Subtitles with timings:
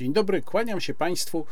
[0.00, 1.46] Dzień dobry, kłaniam się Państwu.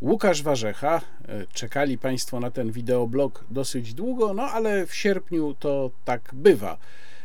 [0.00, 1.00] Łukasz Warzecha.
[1.28, 6.78] E, czekali Państwo na ten wideoblog dosyć długo, no ale w sierpniu to tak bywa,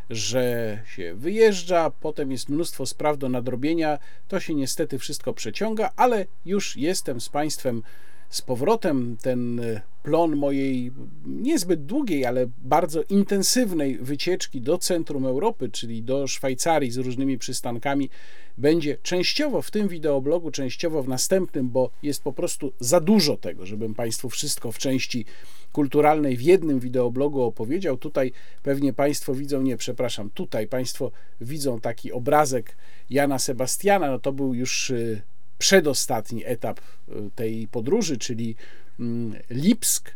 [0.09, 3.99] że się wyjeżdża, potem jest mnóstwo spraw do nadrobienia.
[4.27, 7.83] To się niestety wszystko przeciąga, ale już jestem z Państwem
[8.29, 10.91] z powrotem ten e, plon mojej
[11.25, 18.09] niezbyt długiej, ale bardzo intensywnej wycieczki do centrum Europy, czyli do Szwajcarii z różnymi przystankami,
[18.57, 23.65] będzie częściowo w tym wideoblogu, częściowo w następnym, bo jest po prostu za dużo tego,
[23.65, 25.25] żebym Państwu wszystko w części
[25.71, 27.97] kulturalnej w jednym wideoblogu opowiedział.
[27.97, 28.31] Tutaj
[28.63, 31.11] pewnie Państwo widzą, nie, przepraszam, tutaj Państwo
[31.41, 32.77] widzą taki obrazek
[33.09, 35.21] Jana Sebastiana, no to był już e,
[35.57, 38.55] przedostatni etap e, tej podróży, czyli
[39.49, 40.15] Lipsk,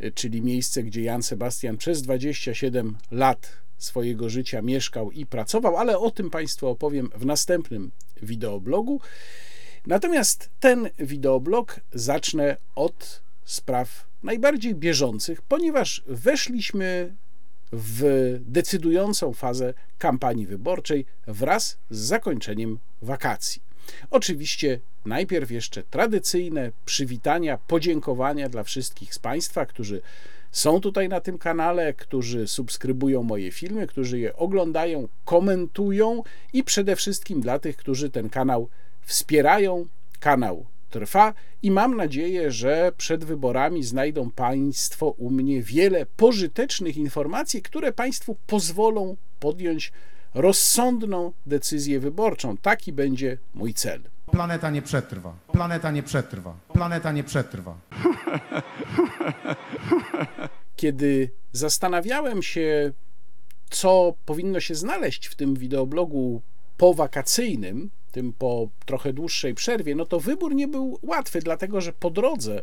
[0.00, 5.98] e, czyli miejsce, gdzie Jan Sebastian przez 27 lat swojego życia mieszkał i pracował, ale
[5.98, 7.90] o tym Państwu opowiem w następnym
[8.22, 9.00] wideoblogu.
[9.86, 17.14] Natomiast ten wideoblog zacznę od spraw najbardziej bieżących, ponieważ weszliśmy
[17.72, 23.65] w decydującą fazę kampanii wyborczej wraz z zakończeniem wakacji.
[24.10, 30.02] Oczywiście najpierw jeszcze tradycyjne przywitania, podziękowania dla wszystkich z Państwa, którzy
[30.52, 36.96] są tutaj na tym kanale, którzy subskrybują moje filmy, którzy je oglądają, komentują i przede
[36.96, 38.68] wszystkim dla tych, którzy ten kanał
[39.02, 39.86] wspierają.
[40.20, 47.62] Kanał trwa i mam nadzieję, że przed wyborami znajdą Państwo u mnie wiele pożytecznych informacji,
[47.62, 49.92] które Państwu pozwolą podjąć
[50.36, 52.56] rozsądną decyzję wyborczą.
[52.56, 54.00] Taki będzie mój cel.
[54.30, 55.36] Planeta nie przetrwa.
[55.52, 56.56] Planeta nie przetrwa.
[56.72, 57.78] Planeta nie przetrwa.
[60.76, 62.92] Kiedy zastanawiałem się,
[63.70, 66.42] co powinno się znaleźć w tym wideoblogu
[66.76, 72.10] powakacyjnym, tym po trochę dłuższej przerwie, no to wybór nie był łatwy, dlatego że po
[72.10, 72.62] drodze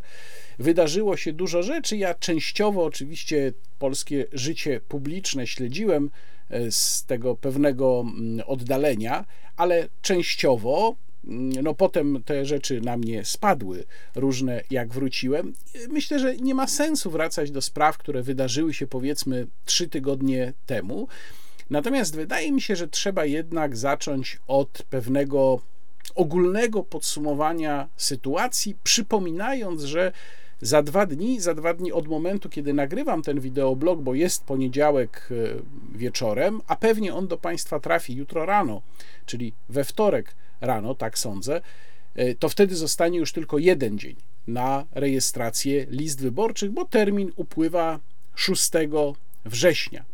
[0.59, 1.97] wydarzyło się dużo rzeczy.
[1.97, 6.09] Ja częściowo oczywiście polskie życie publiczne śledziłem
[6.69, 9.25] z tego pewnego mm, oddalenia,
[9.57, 10.95] ale częściowo
[11.27, 13.83] mm, no potem te rzeczy na mnie spadły,
[14.15, 15.53] różne jak wróciłem.
[15.89, 21.07] Myślę, że nie ma sensu wracać do spraw, które wydarzyły się powiedzmy trzy tygodnie temu.
[21.69, 25.61] Natomiast wydaje mi się, że trzeba jednak zacząć od pewnego
[26.15, 30.11] ogólnego podsumowania sytuacji, przypominając, że
[30.63, 35.29] za dwa dni, za dwa dni od momentu, kiedy nagrywam ten wideoblog, bo jest poniedziałek
[35.31, 35.35] e,
[35.97, 38.81] wieczorem, a pewnie on do Państwa trafi jutro rano,
[39.25, 41.61] czyli we wtorek rano, tak sądzę,
[42.15, 44.15] e, to wtedy zostanie już tylko jeden dzień
[44.47, 47.99] na rejestrację list wyborczych, bo termin upływa
[48.35, 48.71] 6
[49.45, 50.12] września.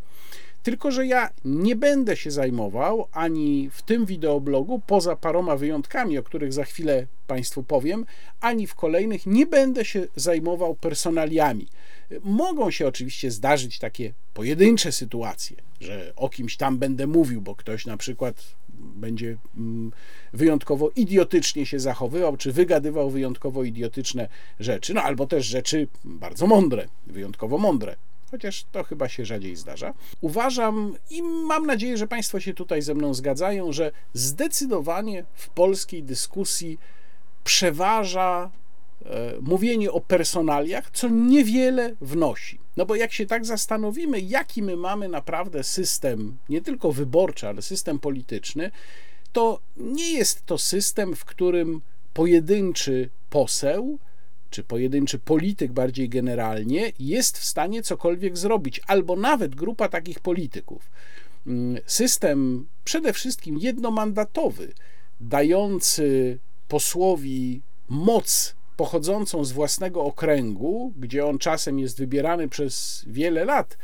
[0.69, 6.23] Tylko, że ja nie będę się zajmował ani w tym wideoblogu, poza paroma wyjątkami, o
[6.23, 8.05] których za chwilę Państwu powiem,
[8.41, 11.67] ani w kolejnych nie będę się zajmował personaliami.
[12.23, 17.85] Mogą się oczywiście zdarzyć takie pojedyncze sytuacje, że o kimś tam będę mówił, bo ktoś
[17.85, 19.91] na przykład będzie mm,
[20.33, 26.87] wyjątkowo idiotycznie się zachowywał, czy wygadywał wyjątkowo idiotyczne rzeczy, no albo też rzeczy bardzo mądre,
[27.07, 27.95] wyjątkowo mądre
[28.31, 29.93] chociaż to chyba się rzadziej zdarza.
[30.21, 36.03] Uważam i mam nadzieję, że Państwo się tutaj ze mną zgadzają, że zdecydowanie w polskiej
[36.03, 36.79] dyskusji
[37.43, 38.51] przeważa
[39.05, 42.59] e, mówienie o personaliach, co niewiele wnosi.
[42.77, 47.61] No bo jak się tak zastanowimy, jaki my mamy naprawdę system, nie tylko wyborczy, ale
[47.61, 48.71] system polityczny,
[49.31, 51.81] to nie jest to system, w którym
[52.13, 53.99] pojedynczy poseł
[54.49, 60.91] czy pojedynczy polityk bardziej generalnie jest w stanie cokolwiek zrobić, albo nawet grupa takich polityków.
[61.47, 64.73] Mm, system przede wszystkim jednomandatowy,
[65.19, 73.77] dający posłowi moc pochodzącą z własnego okręgu, gdzie on czasem jest wybierany przez wiele lat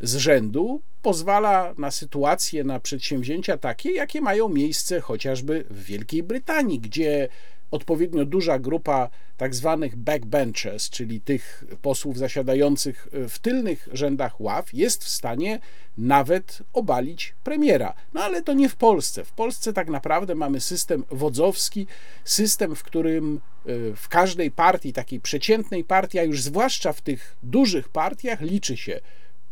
[0.00, 6.80] z rzędu, pozwala na sytuacje, na przedsięwzięcia takie, jakie mają miejsce chociażby w Wielkiej Brytanii,
[6.80, 7.28] gdzie
[7.72, 15.04] odpowiednio duża grupa tak zwanych backbenchers, czyli tych posłów zasiadających w tylnych rzędach ław, jest
[15.04, 15.60] w stanie
[15.98, 17.94] nawet obalić premiera.
[18.14, 19.24] No ale to nie w Polsce.
[19.24, 21.86] W Polsce tak naprawdę mamy system wodzowski,
[22.24, 27.36] system, w którym y, w każdej partii, takiej przeciętnej partii, a już zwłaszcza w tych
[27.42, 29.00] dużych partiach, liczy się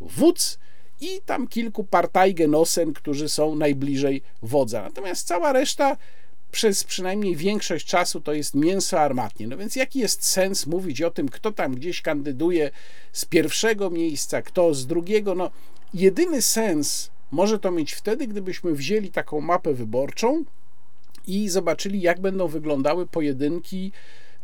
[0.01, 0.59] wódz
[1.01, 4.81] i tam kilku partajgenosen, którzy są najbliżej wodza.
[4.81, 5.97] Natomiast cała reszta
[6.51, 9.47] przez przynajmniej większość czasu to jest mięso armatnie.
[9.47, 12.71] No więc jaki jest sens mówić o tym, kto tam gdzieś kandyduje
[13.11, 15.35] z pierwszego miejsca, kto z drugiego?
[15.35, 15.51] No,
[15.93, 20.43] jedyny sens może to mieć wtedy, gdybyśmy wzięli taką mapę wyborczą
[21.27, 23.91] i zobaczyli, jak będą wyglądały pojedynki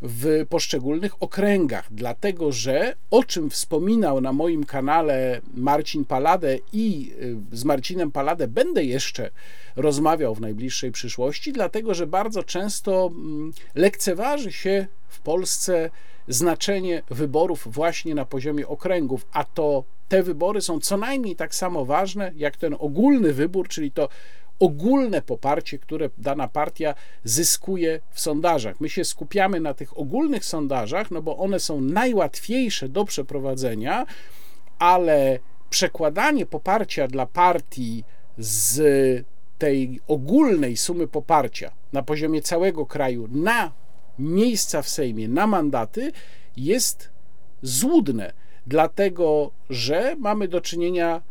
[0.02, 7.12] w poszczególnych okręgach, dlatego że o czym wspominał na moim kanale Marcin Paladę i
[7.52, 9.30] y, z Marcinem Paladę będę jeszcze
[9.76, 15.90] rozmawiał w najbliższej przyszłości, dlatego że bardzo często mm, lekceważy się w Polsce
[16.28, 21.84] znaczenie wyborów właśnie na poziomie okręgów, a to te wybory są co najmniej tak samo
[21.84, 24.08] ważne jak ten ogólny wybór, czyli to
[24.58, 26.94] ogólne poparcie, które dana partia
[27.24, 28.80] zyskuje w sondażach.
[28.80, 34.06] My się skupiamy na tych ogólnych sondażach, no bo one są najłatwiejsze do przeprowadzenia,
[34.78, 35.38] ale
[35.70, 38.04] przekładanie poparcia dla partii
[38.38, 39.26] z
[39.58, 43.72] tej ogólnej sumy poparcia na poziomie całego kraju na
[44.18, 46.12] miejsca w Sejmie, na mandaty
[46.56, 47.10] jest
[47.62, 48.32] złudne,
[48.66, 51.22] dlatego że mamy do czynienia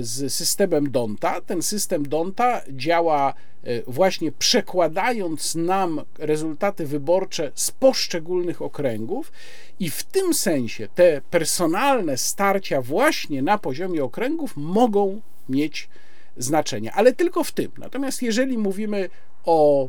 [0.00, 1.40] z systemem Donta.
[1.40, 3.34] Ten system Donta działa
[3.64, 9.32] e, właśnie przekładając nam rezultaty wyborcze z poszczególnych okręgów,
[9.80, 15.88] i w tym sensie te personalne starcia właśnie na poziomie okręgów mogą mieć
[16.36, 17.72] znaczenie, ale tylko w tym.
[17.78, 19.08] Natomiast jeżeli mówimy
[19.44, 19.88] o e,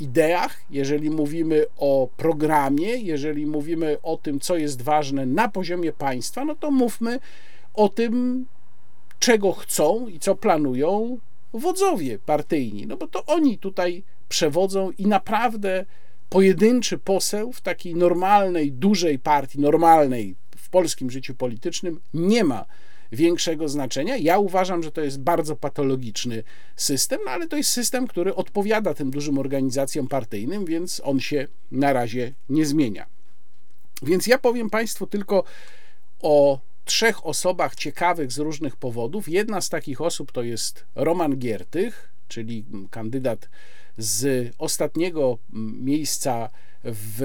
[0.00, 6.44] ideach, jeżeli mówimy o programie, jeżeli mówimy o tym, co jest ważne na poziomie państwa,
[6.44, 7.18] no to mówmy
[7.74, 8.46] o tym,
[9.24, 11.18] czego chcą i co planują
[11.52, 12.86] wodzowie partyjni.
[12.86, 15.84] No bo to oni tutaj przewodzą i naprawdę
[16.28, 22.64] pojedynczy poseł w takiej normalnej, dużej partii, normalnej w polskim życiu politycznym nie ma
[23.12, 24.16] większego znaczenia.
[24.16, 26.42] Ja uważam, że to jest bardzo patologiczny
[26.76, 31.48] system, no ale to jest system, który odpowiada tym dużym organizacjom partyjnym, więc on się
[31.72, 33.06] na razie nie zmienia.
[34.02, 35.44] Więc ja powiem Państwu tylko
[36.22, 39.28] o trzech osobach ciekawych z różnych powodów.
[39.28, 43.48] Jedna z takich osób to jest Roman Giertych, czyli kandydat
[43.98, 45.38] z ostatniego
[45.80, 46.50] miejsca
[46.84, 47.22] w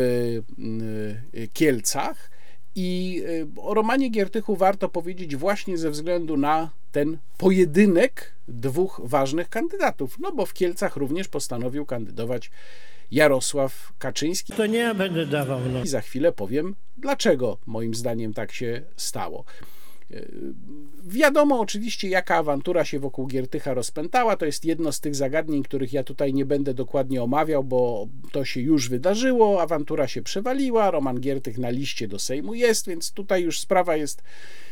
[1.36, 2.32] y, Kielcach.
[2.76, 3.22] I
[3.58, 10.20] y, o Romanie Giertychu warto powiedzieć właśnie ze względu na ten pojedynek dwóch ważnych kandydatów.
[10.20, 12.52] No bo w Kielcach również postanowił kandydować
[13.12, 14.54] Jarosław Kaczyński.
[14.54, 15.60] To nie ja będę dawał.
[15.74, 15.84] No.
[15.84, 19.46] I za chwilę powiem, dlaczego moim zdaniem tak się stało.
[20.14, 20.22] E,
[21.06, 24.38] wiadomo oczywiście, jaka awantura się wokół Giertycha rozpętała.
[24.38, 28.46] To jest jedno z tych zagadnień, których ja tutaj nie będę dokładnie omawiał, bo to
[28.46, 29.62] się już wydarzyło.
[29.62, 30.92] Awantura się przewaliła.
[30.92, 34.24] Roman Giertych na liście do Sejmu jest, więc tutaj już sprawa jest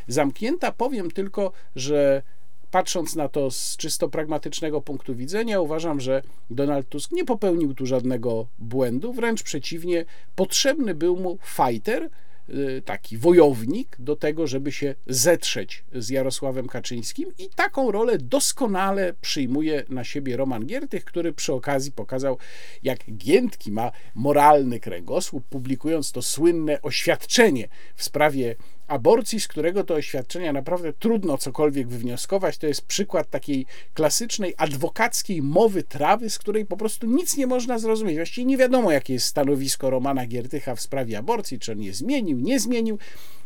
[0.07, 0.71] zamknięta.
[0.71, 2.23] Powiem tylko, że
[2.71, 7.85] patrząc na to z czysto pragmatycznego punktu widzenia, uważam, że Donald Tusk nie popełnił tu
[7.85, 10.05] żadnego błędu, wręcz przeciwnie,
[10.35, 12.09] potrzebny był mu fighter,
[12.49, 19.13] y, taki wojownik do tego, żeby się zetrzeć z Jarosławem Kaczyńskim i taką rolę doskonale
[19.21, 22.37] przyjmuje na siebie Roman Giertych, który przy okazji pokazał,
[22.83, 28.55] jak Giętki ma moralny kręgosłup, publikując to słynne oświadczenie w sprawie
[28.87, 32.57] aborcji, z którego to oświadczenia naprawdę trudno cokolwiek wywnioskować.
[32.57, 37.79] To jest przykład takiej klasycznej adwokackiej mowy trawy, z której po prostu nic nie można
[37.79, 38.15] zrozumieć.
[38.15, 42.39] Właściwie nie wiadomo, jakie jest stanowisko Romana Giertycha w sprawie aborcji, czy on je zmienił,
[42.39, 42.97] nie zmienił.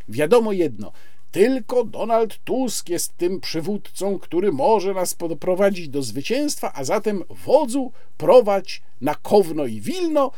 [0.10, 0.92] Wiadomo jedno,
[1.32, 7.92] tylko Donald Tusk jest tym przywódcą, który może nas doprowadzić do zwycięstwa, a zatem wodzu
[8.18, 10.32] prowadź na Kowno i Wilno,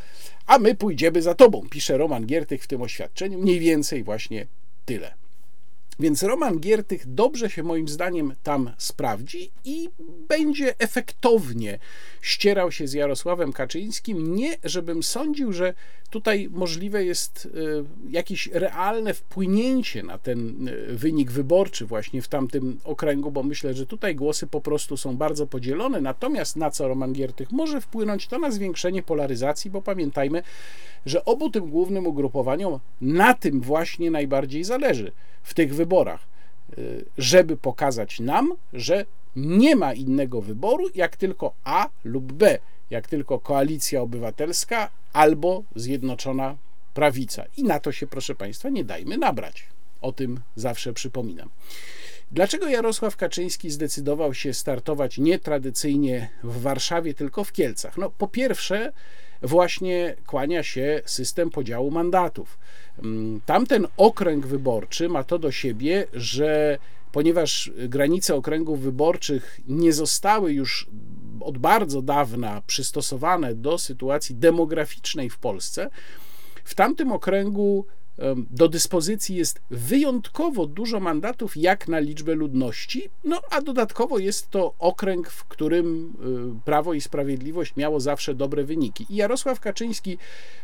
[0.48, 3.39] a my pójdziemy za tobą, pisze Roman Giertych w tym oświadczeniu.
[3.39, 4.48] Mniej więcej właśnie
[4.85, 5.15] tyle.
[6.03, 9.89] Więc Roman Giertych dobrze się moim zdaniem tam sprawdzi i
[10.27, 11.79] będzie efektownie
[12.22, 14.36] ścierał się z Jarosławem Kaczyńskim.
[14.36, 15.74] Nie, żebym sądził, że
[16.10, 17.50] tutaj możliwe jest e,
[18.12, 23.86] jakieś realne wpłynięcie na ten e, wynik wyborczy właśnie w tamtym okręgu, bo myślę, że
[23.86, 26.01] tutaj głosy po prostu są bardzo podzielone.
[26.01, 30.43] Natomiast na co Roman Giertych może wpłynąć, to na zwiększenie polaryzacji, bo pamiętajmy,
[31.05, 35.12] że obu tym głównym ugrupowaniom na tym właśnie najbardziej zależy
[35.43, 36.27] w tych wyborach,
[36.77, 42.59] y, żeby pokazać nam, że nie ma innego wyboru, jak tylko A lub B,
[42.89, 46.55] jak tylko koalicja obywatelska albo zjednoczona
[46.93, 47.43] prawica.
[47.57, 49.63] I na to się, proszę Państwa, nie dajmy nabrać.
[50.01, 51.50] O tym zawsze przypominam.
[52.31, 57.97] Dlaczego Jarosław Kaczyński zdecydował się startować nietradycyjnie w Warszawie, tylko w Kielcach?
[57.97, 58.93] No, po pierwsze,
[59.43, 62.59] właśnie kłania się system podziału mandatów.
[63.03, 66.77] Mm, tamten okręg wyborczy ma to do siebie, że
[67.12, 70.88] ponieważ granice okręgów wyborczych nie zostały już
[71.39, 75.89] od bardzo dawna przystosowane do sytuacji demograficznej w Polsce,
[76.63, 77.85] w tamtym okręgu
[78.50, 84.74] do dyspozycji jest wyjątkowo dużo mandatów jak na liczbę ludności, no a dodatkowo jest to
[84.79, 86.13] okręg, w którym
[86.60, 89.05] y, Prawo i Sprawiedliwość miało zawsze dobre wyniki.
[89.10, 90.17] I Jarosław Kaczyński,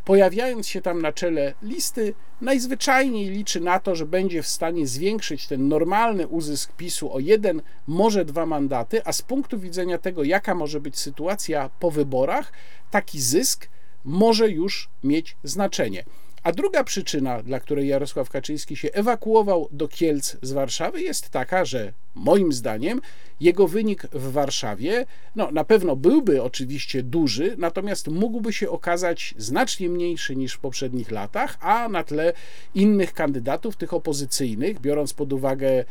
[0.06, 5.48] pojawiając się tam na czele listy, najzwyczajniej liczy na to, że będzie w stanie zwiększyć
[5.48, 10.56] ten normalny uzysk PiSu o jeden, może dwa mandaty, a z punktu widzenia tego, jaka
[10.56, 12.52] może być sytuacja po wyborach,
[12.92, 13.70] taki zysk
[14.06, 16.04] może już mieć znaczenie.
[16.44, 21.66] A druga przyczyna, dla której Jarosław Kaczyński się ewakuował do Kielc z Warszawy, jest taka,
[21.66, 23.02] że moim zdaniem
[23.40, 25.06] jego wynik w Warszawie
[25.36, 31.12] no, na pewno byłby oczywiście duży, natomiast mógłby się okazać znacznie mniejszy niż w poprzednich
[31.12, 32.34] latach, a na tle
[32.76, 35.86] innych kandydatów, tych opozycyjnych, biorąc pod uwagę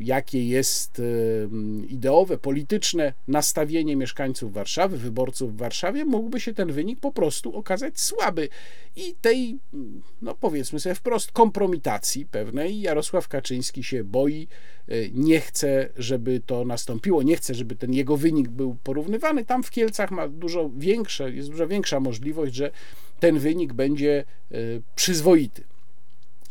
[0.00, 1.02] jakie jest
[1.88, 8.00] ideowe, polityczne nastawienie mieszkańców Warszawy, wyborców w Warszawie, mógłby się ten wynik po prostu okazać
[8.00, 8.48] słaby.
[8.96, 9.58] I tej,
[10.22, 14.48] no powiedzmy sobie wprost, kompromitacji pewnej Jarosław Kaczyński się boi,
[14.88, 19.44] e, nie chce, żeby to nastąpiło, nie chce, żeby ten jego wynik był porównywany.
[19.44, 22.70] Tam w Kielcach ma dużo większe, jest dużo większa możliwość, że
[23.20, 24.56] ten wynik będzie e,
[24.94, 25.69] przyzwoity.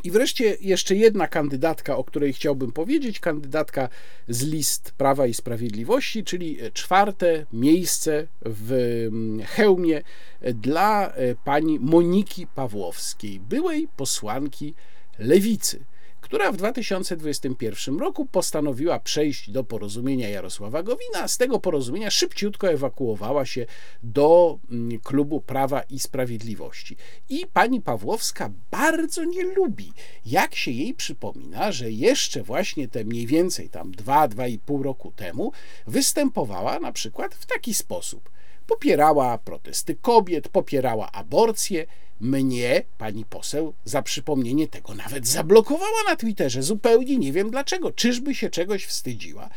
[0.04, 3.90] I wreszcie jeszcze jedna kandydatka, o której chciałbym powiedzieć, kandydatka
[4.28, 8.72] z list Prawa i Sprawiedliwości, czyli czwarte miejsce w
[9.08, 10.02] mm, hełmie
[10.42, 14.74] dla e, pani Moniki Pawłowskiej, byłej posłanki
[15.20, 15.86] Lewicy
[16.30, 23.46] która w 2021 roku postanowiła przejść do porozumienia Jarosława Gowina, z tego porozumienia szybciutko ewakuowała
[23.46, 23.66] się
[24.04, 26.98] do mm, klubu Prawa i Sprawiedliwości.
[27.30, 29.94] I pani Pawłowska bardzo nie lubi,
[30.26, 35.52] jak się jej przypomina, że jeszcze właśnie te mniej więcej tam 2-2,5 roku temu
[35.88, 38.30] występowała na przykład w taki sposób.
[38.70, 41.86] Popierała protesty kobiet, popierała aborcję,
[42.22, 46.64] mnie pani poseł za przypomnienie tego nawet zablokowała na Twitterze.
[46.64, 47.92] Zupełnie nie wiem dlaczego.
[47.92, 49.50] Czyżby się czegoś wstydziła?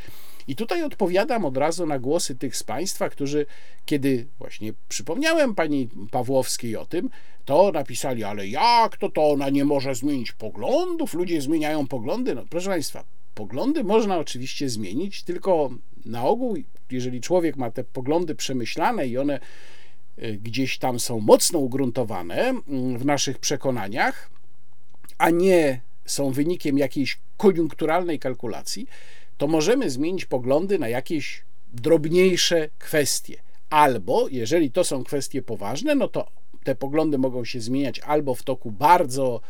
[0.49, 3.47] I tutaj odpowiadam od razu na głosy tych z Państwa, którzy,
[3.87, 7.11] kiedy właśnie przypomniałem pani Pawłowskiej o tym,
[7.45, 11.15] to napisali, ale jak to to ona nie może zmienić poglądów?
[11.15, 12.35] Ludzie zmieniają poglądy.
[12.35, 13.05] No, proszę Państwa,
[13.35, 15.71] poglądy można oczywiście zmienić, tylko
[16.05, 16.57] na ogół,
[16.91, 19.41] jeżeli człowiek ma te poglądy przemyślane i one
[20.19, 22.55] Y, gdzieś tam są mocno ugruntowane
[22.97, 24.31] w naszych przekonaniach,
[25.19, 28.87] a nie są wynikiem jakiejś koniunkturalnej kalkulacji,
[29.39, 33.43] to możemy zmienić poglądy na jakieś drobniejsze kwestie.
[33.71, 36.29] Albo, jeżeli to są kwestie poważne, no to
[36.65, 39.41] te poglądy mogą się zmieniać albo w toku bardzo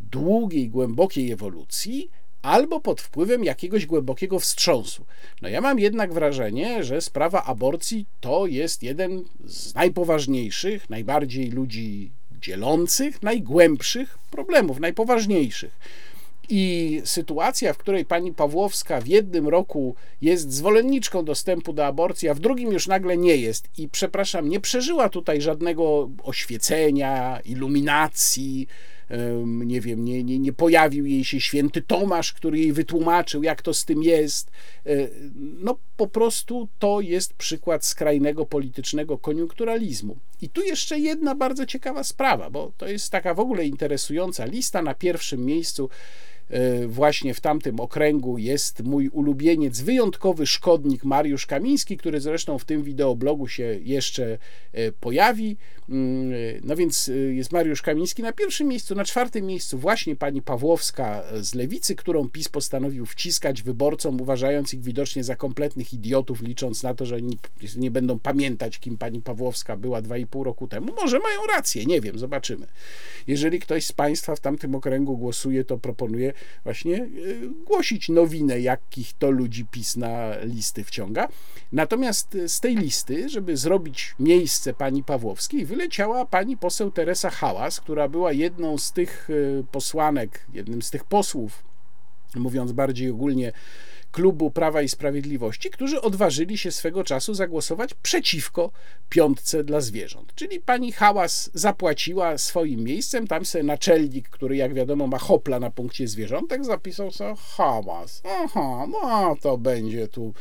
[0.00, 2.10] długiej, głębokiej ewolucji,
[2.46, 5.04] albo pod wpływem jakiegoś głębokiego wstrząsu.
[5.42, 12.10] No ja mam jednak wrażenie, że sprawa aborcji to jest jeden z najpoważniejszych, najbardziej ludzi
[12.40, 15.76] dzielących, najgłębszych problemów, najpoważniejszych.
[16.48, 22.34] I sytuacja, w której pani Pawłowska w jednym roku jest zwolenniczką dostępu do aborcji, a
[22.34, 28.68] w drugim już nagle nie jest, i przepraszam, nie przeżyła tutaj żadnego oświecenia, iluminacji,
[29.44, 33.74] nie wiem, nie, nie, nie pojawił jej się święty Tomasz, który jej wytłumaczył, jak to
[33.74, 34.50] z tym jest.
[34.86, 40.16] E, no po prostu to jest przykład skrajnego politycznego koniunkturalizmu.
[40.42, 44.82] I tu jeszcze jedna bardzo ciekawa sprawa, bo to jest taka w ogóle interesująca lista
[44.82, 45.88] na pierwszym miejscu
[46.86, 52.82] właśnie w tamtym okręgu jest mój ulubieniec, wyjątkowy szkodnik Mariusz Kamiński, który zresztą w tym
[52.82, 54.38] wideoblogu się jeszcze
[54.72, 55.56] e, pojawi.
[55.88, 60.42] Mm, no więc e, jest Mariusz Kamiński na pierwszym miejscu, na czwartym miejscu właśnie pani
[60.42, 66.82] Pawłowska z Lewicy, którą PiS postanowił wciskać wyborcom, uważając ich widocznie za kompletnych idiotów, licząc
[66.82, 67.36] na to, że nie,
[67.76, 70.92] nie będą pamiętać, kim pani Pawłowska była 2,5 roku temu.
[71.02, 72.66] Może mają rację, nie wiem, zobaczymy.
[73.26, 76.32] Jeżeli ktoś z Państwa w tamtym okręgu głosuje, to proponuję
[76.64, 81.28] właśnie y, głosić nowinę, jakich to ludzi PiS na listy wciąga.
[81.72, 88.08] Natomiast z tej listy, żeby zrobić miejsce pani Pawłowskiej, wyleciała pani poseł Teresa Hałas, która
[88.08, 91.64] była jedną z tych y, posłanek, jednym z tych posłów,
[92.34, 93.52] mówiąc bardziej ogólnie,
[94.12, 98.70] klubu Prawa i Sprawiedliwości, którzy odważyli się swego czasu zagłosować przeciwko
[99.08, 100.34] piątce dla zwierząt.
[100.34, 105.70] Czyli pani Hałas zapłaciła swoim miejscem, tam sobie naczelnik, który jak wiadomo ma hopla na
[105.70, 108.22] punkcie zwierzątek, zapisał sobie Hałas.
[108.24, 110.34] Aha, no to będzie tu,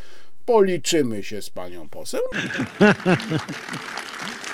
[0.45, 2.21] policzymy się z panią poseł.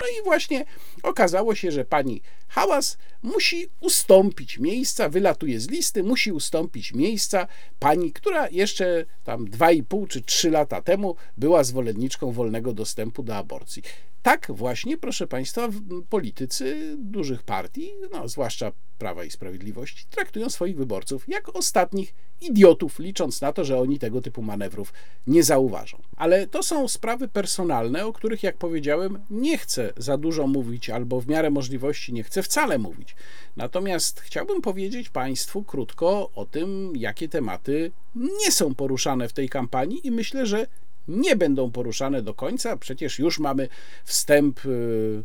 [0.00, 0.64] No i właśnie
[1.02, 7.46] okazało się, że pani Hałas musi ustąpić miejsca, wylatuje z listy, musi ustąpić miejsca
[7.78, 13.82] pani, która jeszcze tam 2,5 czy 3 lata temu była zwolenniczką wolnego dostępu do aborcji.
[14.22, 15.68] Tak właśnie, proszę Państwa,
[16.08, 23.40] politycy dużych partii, no, zwłaszcza Prawa i Sprawiedliwości, traktują swoich wyborców jak ostatnich idiotów, licząc
[23.40, 24.92] na to, że oni tego typu manewrów
[25.26, 26.02] nie zauważą.
[26.16, 31.20] Ale to są sprawy personalne, o których, jak powiedziałem, nie chcę za dużo mówić, albo
[31.20, 33.16] w miarę możliwości nie chcę wcale mówić.
[33.56, 40.06] Natomiast chciałbym powiedzieć Państwu krótko o tym, jakie tematy nie są poruszane w tej kampanii,
[40.06, 40.66] i myślę, że
[41.08, 42.76] nie będą poruszane do końca.
[42.76, 43.68] Przecież już mamy
[44.04, 45.22] wstęp y,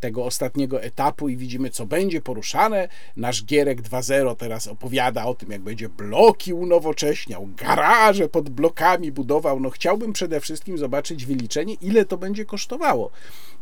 [0.00, 2.88] tego ostatniego etapu i widzimy, co będzie poruszane.
[3.16, 9.60] Nasz Gierek 2.0 teraz opowiada o tym, jak będzie bloki unowocześniał, garaże pod blokami budował.
[9.60, 13.10] No chciałbym przede wszystkim zobaczyć wyliczenie, ile to będzie kosztowało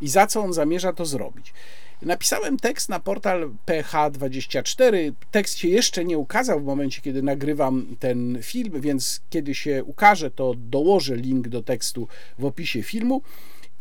[0.01, 1.53] i za co on zamierza to zrobić.
[2.01, 5.11] Napisałem tekst na portal PH24.
[5.31, 10.31] Tekst się jeszcze nie ukazał w momencie, kiedy nagrywam ten film, więc kiedy się ukaże,
[10.31, 12.07] to dołożę link do tekstu
[12.39, 13.21] w opisie filmu.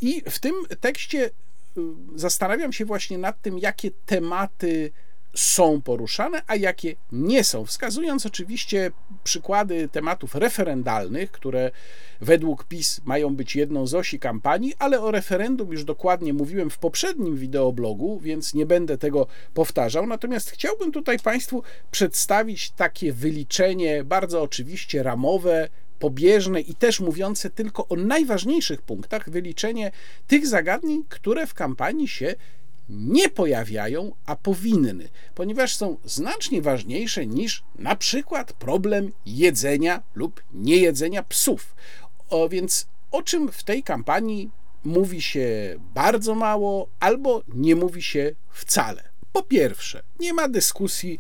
[0.01, 1.31] I w tym tekście y,
[2.15, 4.91] zastanawiam się właśnie nad tym, jakie tematy
[5.35, 8.91] są poruszane, a jakie nie są, wskazując oczywiście
[9.25, 11.71] przykłady tematów referendalnych, które
[12.21, 16.79] według PiS mają być jedną z osi kampanii, ale o referendum już dokładnie mówiłem w
[16.79, 20.07] poprzednim wideoblogu, więc nie będę tego powtarzał.
[20.07, 25.69] Natomiast chciałbym tutaj Państwu przedstawić takie wyliczenie, bardzo oczywiście ramowe,
[25.99, 29.91] pobieżne i też mówiące tylko o najważniejszych punktach, wyliczenie
[30.27, 32.35] tych zagadnień, które w kampanii się
[32.91, 41.23] nie pojawiają, a powinny, ponieważ są znacznie ważniejsze niż na przykład problem jedzenia lub niejedzenia
[41.23, 41.75] psów.
[42.31, 44.51] O, więc o czym w tej kampanii
[44.85, 49.03] mówi się bardzo mało albo nie mówi się wcale.
[49.33, 51.19] Po pierwsze, nie ma dyskusji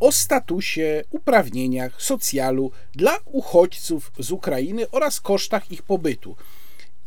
[0.00, 6.36] o statusie, uprawnieniach, socjalu dla uchodźców z Ukrainy oraz kosztach ich pobytu.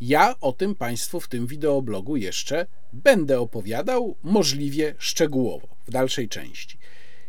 [0.00, 6.78] Ja o tym Państwu w tym wideoblogu jeszcze będę opowiadał możliwie szczegółowo w dalszej części.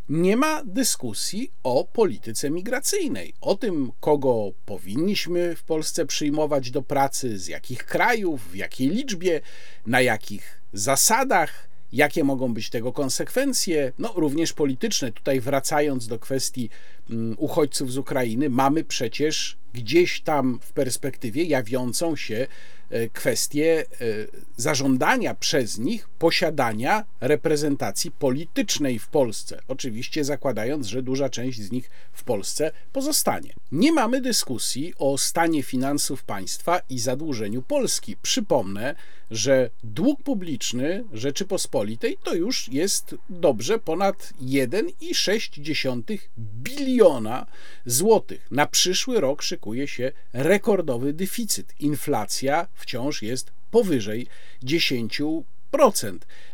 [0.09, 7.39] Nie ma dyskusji o polityce migracyjnej, o tym, kogo powinniśmy w Polsce przyjmować do pracy,
[7.39, 9.41] z jakich krajów, w jakiej liczbie,
[9.85, 15.11] na jakich zasadach, jakie mogą być tego konsekwencje, no również polityczne.
[15.11, 16.69] Tutaj wracając do kwestii
[17.09, 22.47] mm, uchodźców z Ukrainy, mamy przecież gdzieś tam w perspektywie jawiącą się
[22.89, 24.05] e, kwestię e,
[24.57, 29.59] zażądania przez nich posiadania reprezentacji politycznej w Polsce.
[29.67, 33.53] Oczywiście zakładając, że duża część z nich w Polsce pozostanie.
[33.71, 38.15] Nie mamy dyskusji o stanie finansów państwa i zadłużeniu Polski.
[38.21, 38.95] Przypomnę,
[39.31, 47.45] że dług publiczny Rzeczypospolitej to już jest dobrze ponad 1,6 biliona
[47.85, 48.47] złotych.
[48.51, 51.73] Na przyszły rok szykuje się rekordowy deficyt.
[51.79, 54.27] Inflacja wciąż jest powyżej
[54.63, 55.43] 10%.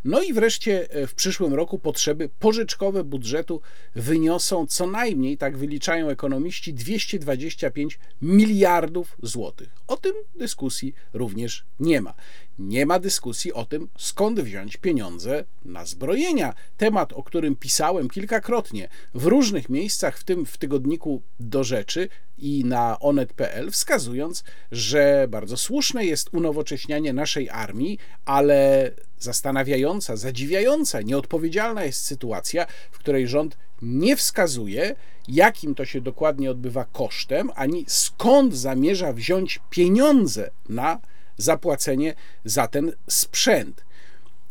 [0.04, 3.62] No i wreszcie e, w przyszłym roku potrzeby pożyczkowe budżetu
[3.95, 9.69] wyniosą co najmniej, tak wyliczają ekonomiści, 225 miliardów złotych.
[9.88, 12.13] O tym dyskusji również nie ma.
[12.60, 16.54] Nie ma dyskusji o tym, skąd wziąć pieniądze na zbrojenia.
[16.78, 22.10] Temat, o którym pisałem kilkakrotnie w różnych miejscach, w tym w tygodniku do rzeczy
[22.43, 31.84] i na onet.pl, wskazując, że bardzo słuszne jest unowocześnianie naszej armii, ale zastanawiająca, zadziwiająca, nieodpowiedzialna
[31.84, 34.95] jest sytuacja, w której rząd nie wskazuje,
[35.27, 40.99] jakim to się dokładnie odbywa kosztem, ani skąd zamierza wziąć pieniądze na
[41.38, 42.13] zapłacenie
[42.45, 43.84] za ten sprzęt.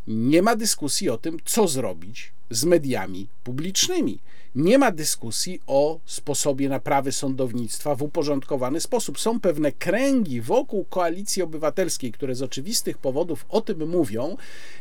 [0.07, 4.19] Nie ma dyskusji o tym, co zrobić z mediami publicznymi.
[4.55, 9.21] Nie ma dyskusji o sposobie naprawy sądownictwa w uporządkowany sposób.
[9.21, 14.37] Są pewne kręgi wokół koalicji obywatelskiej, które z oczywistych powodów o tym mówią,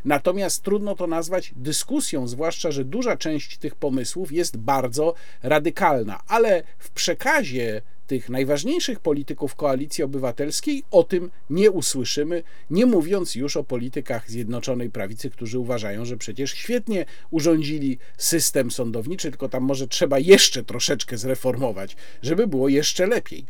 [0.06, 6.64] natomiast trudno to nazwać dyskusją, zwłaszcza, że duża część tych pomysłów jest bardzo radykalna, ale
[6.78, 13.64] w przekazie tych najważniejszych polityków koalicji obywatelskiej o tym nie usłyszymy, nie mówiąc już o
[13.64, 20.20] politykach Zjednoczonej Prawicy, którzy uważają, że przecież świetnie urządzili system sądowniczy, tylko tam może trzeba
[20.20, 23.46] jeszcze troszeczkę zreformować, żeby było jeszcze lepiej.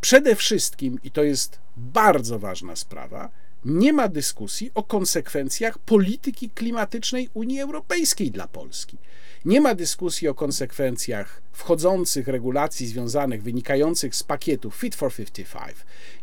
[0.00, 3.30] Przede wszystkim, i to jest bardzo ważna sprawa,
[3.64, 8.98] nie ma dyskusji o konsekwencjach polityki klimatycznej Unii Europejskiej dla Polski.
[9.44, 15.76] Nie ma dyskusji o konsekwencjach wchodzących regulacji związanych, wynikających z pakietu Fit for 55.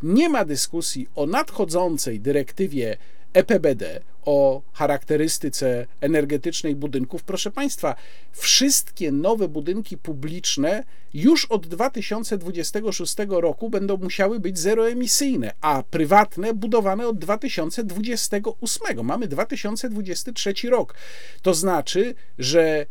[0.04, 2.98] Nie ma dyskusji o nadchodzącej dyrektywie
[3.34, 7.24] EPBD, o charakterystyce energetycznej budynków.
[7.24, 7.96] Proszę Państwa,
[8.32, 17.08] wszystkie nowe budynki publiczne już od 2026 roku będą musiały być zeroemisyjne, a prywatne budowane
[17.08, 19.06] od 2028.
[19.06, 20.94] Mamy 2023 rok.
[21.42, 22.86] To znaczy, że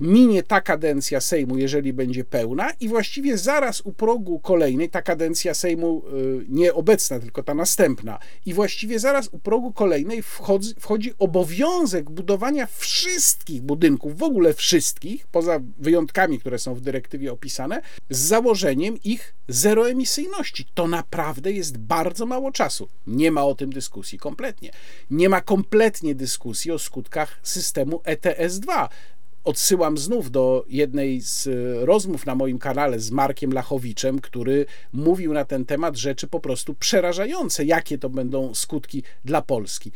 [0.00, 5.54] minie ta kadencja Sejmu, jeżeli będzie pełna, i właściwie zaraz u progu kolejnej, ta kadencja
[5.54, 11.12] Sejmu y, nie obecna, tylko ta następna, i właściwie zaraz u progu kolejnej wchodzi, wchodzi
[11.18, 18.18] obowiązek budowania wszystkich budynków, w ogóle wszystkich, poza wyjątkami, które są w dyrektywie opisane, z
[18.18, 20.66] założeniem ich zeroemisyjności.
[20.74, 22.88] To naprawdę jest bardzo mało czasu.
[23.06, 24.70] Nie ma o tym dyskusji kompletnie.
[25.10, 28.88] Nie ma kompletnie dyskusji o skutkach systemu ETS-2
[29.48, 31.48] odsyłam znów do jednej z
[31.84, 36.74] rozmów na moim kanale z Markiem Lachowiczem, który mówił na ten temat rzeczy po prostu
[36.74, 39.92] przerażające, jakie to będą skutki dla Polski.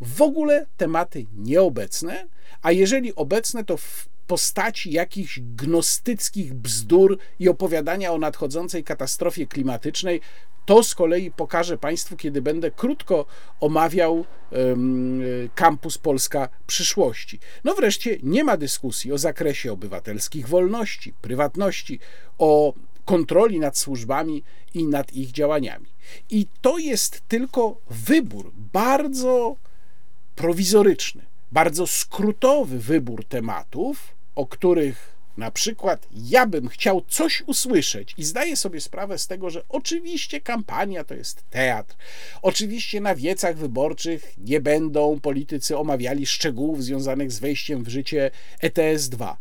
[0.00, 2.26] W ogóle tematy nieobecne,
[2.62, 10.20] a jeżeli obecne, to w postaci jakichś gnostyckich bzdur i opowiadania o nadchodzącej katastrofie klimatycznej,
[10.66, 13.26] to z kolei pokażę Państwu, kiedy będę krótko
[13.60, 14.24] omawiał
[15.54, 17.38] kampus Polska przyszłości.
[17.64, 21.98] No wreszcie nie ma dyskusji o zakresie obywatelskich wolności, prywatności,
[22.38, 24.42] o kontroli nad służbami
[24.74, 25.86] i nad ich działaniami.
[26.30, 29.56] I to jest tylko wybór bardzo
[30.36, 38.24] prowizoryczny, bardzo skrótowy wybór tematów, o których na przykład ja bym chciał coś usłyszeć i
[38.24, 41.96] zdaję sobie sprawę z tego, że oczywiście kampania to jest teatr.
[42.42, 48.30] Oczywiście na wiecach wyborczych nie będą politycy omawiali szczegółów związanych z wejściem w życie
[48.62, 49.34] ETS-2.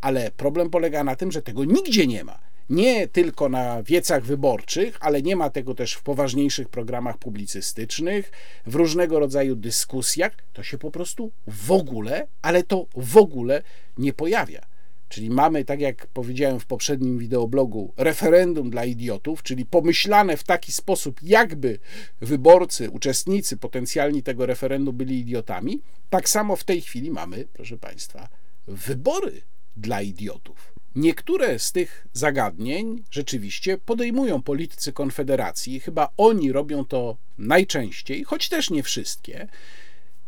[0.00, 2.45] Ale problem polega na tym, że tego nigdzie nie ma.
[2.70, 8.32] Nie tylko na wiecach wyborczych, ale nie ma tego też w poważniejszych programach publicystycznych,
[8.66, 10.32] w różnego rodzaju dyskusjach.
[10.52, 13.62] To się po prostu w ogóle, ale to w ogóle
[13.98, 14.66] nie pojawia.
[15.08, 20.72] Czyli mamy, tak jak powiedziałem w poprzednim wideoblogu, referendum dla idiotów, czyli pomyślane w taki
[20.72, 21.78] sposób, jakby
[22.20, 25.82] wyborcy, uczestnicy potencjalni tego referendum byli idiotami.
[26.10, 28.28] Tak samo w tej chwili mamy, proszę Państwa,
[28.66, 29.42] wybory
[29.76, 30.75] dla idiotów.
[30.96, 38.70] Niektóre z tych zagadnień rzeczywiście podejmują politycy Konfederacji, chyba oni robią to najczęściej, choć też
[38.70, 39.48] nie wszystkie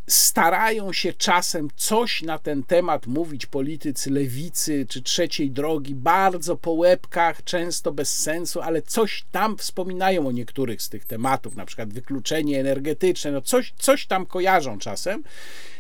[0.09, 6.73] starają się czasem coś na ten temat mówić politycy lewicy czy trzeciej drogi, bardzo po
[6.73, 11.93] łebkach, często bez sensu, ale coś tam wspominają o niektórych z tych tematów, na przykład
[11.93, 15.25] wykluczenie energetyczne, no coś, coś tam kojarzą czasem.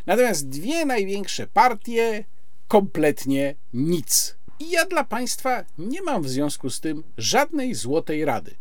[0.06, 2.24] Natomiast dwie największe partie
[2.68, 4.37] kompletnie nic.
[4.60, 8.54] I ja dla Państwa nie mam w związku z tym żadnej złotej rady.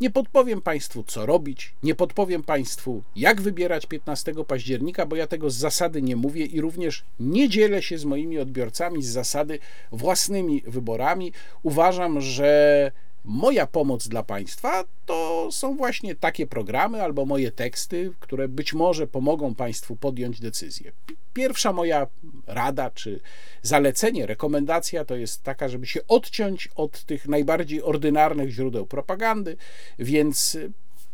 [0.00, 5.50] Nie podpowiem Państwu, co robić, nie podpowiem Państwu, jak wybierać 15 października, bo ja tego
[5.50, 9.58] z zasady nie mówię i również nie dzielę się z moimi odbiorcami z zasady
[9.92, 11.32] własnymi wyborami.
[11.62, 12.92] Uważam, że
[13.24, 19.06] Moja pomoc dla Państwa to są właśnie takie programy albo moje teksty, które być może
[19.06, 20.92] pomogą Państwu podjąć decyzję.
[21.34, 22.06] Pierwsza moja
[22.46, 23.20] rada czy
[23.62, 29.56] zalecenie, rekomendacja to jest taka, żeby się odciąć od tych najbardziej ordynarnych źródeł propagandy,
[29.98, 30.58] więc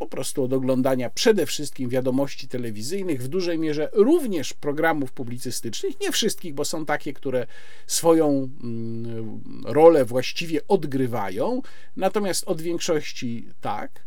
[0.01, 6.13] po prostu od oglądania przede wszystkim wiadomości telewizyjnych, w dużej mierze również programów publicystycznych, nie
[6.13, 7.47] wszystkich, bo są takie, które
[7.87, 8.29] swoją
[8.63, 11.63] mm, rolę właściwie odgrywają,
[11.97, 14.05] natomiast od większości tak.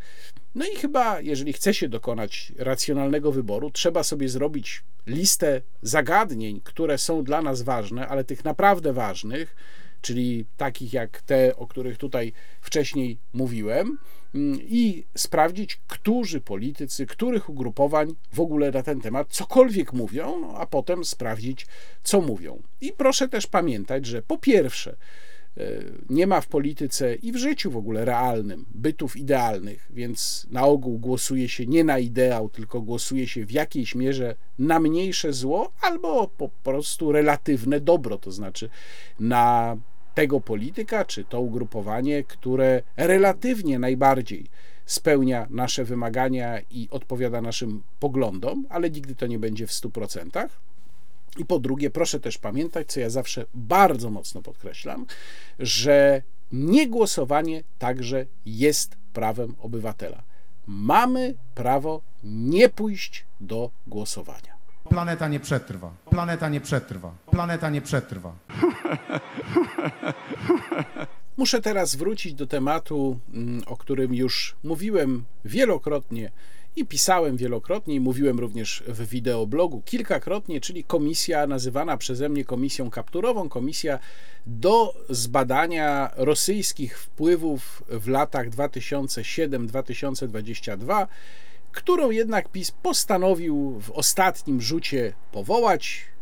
[0.56, 6.98] No i chyba, jeżeli chce się dokonać racjonalnego wyboru, trzeba sobie zrobić listę zagadnień, które
[6.98, 9.56] są dla nas ważne, ale tych naprawdę ważnych,
[10.02, 13.98] czyli takich jak te, o których tutaj wcześniej mówiłem,
[14.34, 20.66] i sprawdzić, którzy politycy, których ugrupowań w ogóle na ten temat cokolwiek mówią, no, a
[20.66, 21.68] potem sprawdzić,
[22.04, 22.62] co mówią.
[22.82, 24.96] I proszę też pamiętać, że po pierwsze,
[25.58, 25.64] e,
[26.10, 31.00] nie ma w polityce i w życiu w ogóle realnym bytów idealnych, więc na ogół
[31.00, 36.28] głosuje się nie na ideał, tylko głosuje się w jakiejś mierze na mniejsze zło albo
[36.28, 38.70] po prostu relatywne dobro, to znaczy
[39.20, 39.78] na
[40.14, 44.46] tego polityka, czy to ugrupowanie, które relatywnie najbardziej
[44.86, 50.48] spełnia nasze wymagania i odpowiada naszym poglądom, ale nigdy to nie będzie w 100%.
[51.38, 55.06] I po drugie, proszę też pamiętać, co ja zawsze bardzo mocno podkreślam,
[55.60, 56.22] że
[56.52, 60.24] niegłosowanie także jest prawem obywatela.
[60.68, 64.54] Mamy prawo nie pójść do głosowania.
[64.90, 65.92] Planeta nie przetrwa.
[66.10, 67.12] Planeta nie przetrwa.
[67.32, 68.36] Planeta nie przetrwa.
[71.38, 76.32] Muszę teraz wrócić do tematu, mm, o którym już mówiłem wielokrotnie
[76.76, 82.90] i pisałem wielokrotnie i mówiłem również w wideoblogu kilkakrotnie, czyli komisja nazywana przeze mnie komisją
[82.90, 84.00] kapturową, komisja
[84.46, 91.08] do zbadania rosyjskich wpływów w latach 2007-2022,
[91.72, 96.13] którą jednak PiS postanowił w ostatnim rzucie powołać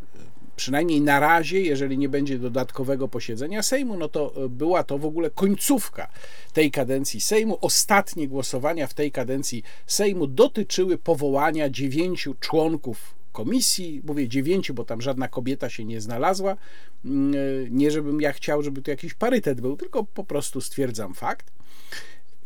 [0.61, 5.05] przynajmniej na razie, jeżeli nie będzie dodatkowego posiedzenia Sejmu, no to e, była to w
[5.05, 6.07] ogóle końcówka
[6.53, 7.57] tej kadencji Sejmu.
[7.61, 14.01] Ostatnie głosowania w tej kadencji Sejmu dotyczyły powołania dziewięciu członków komisji.
[14.03, 16.57] Mówię dziewięciu, bo tam żadna kobieta się nie znalazła.
[17.05, 17.37] Mm, e,
[17.69, 21.51] nie, żebym ja chciał, żeby to jakiś parytet był, tylko po prostu stwierdzam fakt.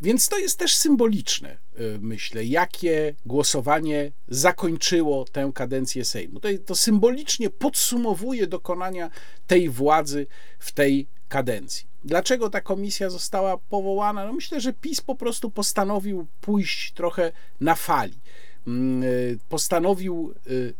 [0.01, 6.39] Więc to jest też symboliczne, y, myślę, jakie głosowanie zakończyło tę kadencję Sejmu.
[6.39, 9.10] To, to symbolicznie podsumowuje dokonania
[9.47, 10.27] tej władzy
[10.60, 11.86] w tej kadencji.
[12.05, 14.25] Dlaczego ta komisja została powołana?
[14.25, 17.31] No myślę, że PiS po prostu postanowił pójść trochę
[17.62, 18.19] na fali.
[18.67, 20.73] Mm, y, postanowił y,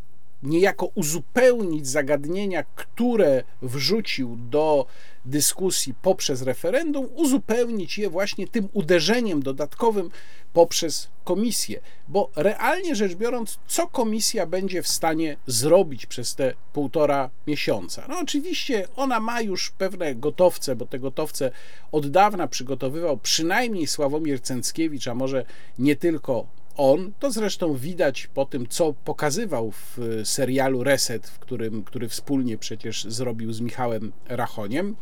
[0.46, 4.86] niejako uzupełnić zagadnienia, które wrzucił do
[5.26, 10.10] dyskusji poprzez referendum, uzupełnić je właśnie tym uderzeniem dodatkowym
[10.54, 11.82] poprzez komisję.
[12.08, 18.06] Bo realnie rzecz biorąc, co komisja będzie w stanie zrobić przez te półtora miesiąca?
[18.10, 21.52] No oczywiście ona ma już pewne gotowce, bo te gotowce
[21.92, 25.46] od dawna przygotowywał przynajmniej Sławomir Cęckiewicz, a może
[25.80, 26.46] nie tylko
[26.78, 32.58] on, to zresztą widać po tym, co pokazywał w serialu Reset, w którym, który wspólnie
[32.58, 34.96] przecież zrobił z Michałem Rachoniem.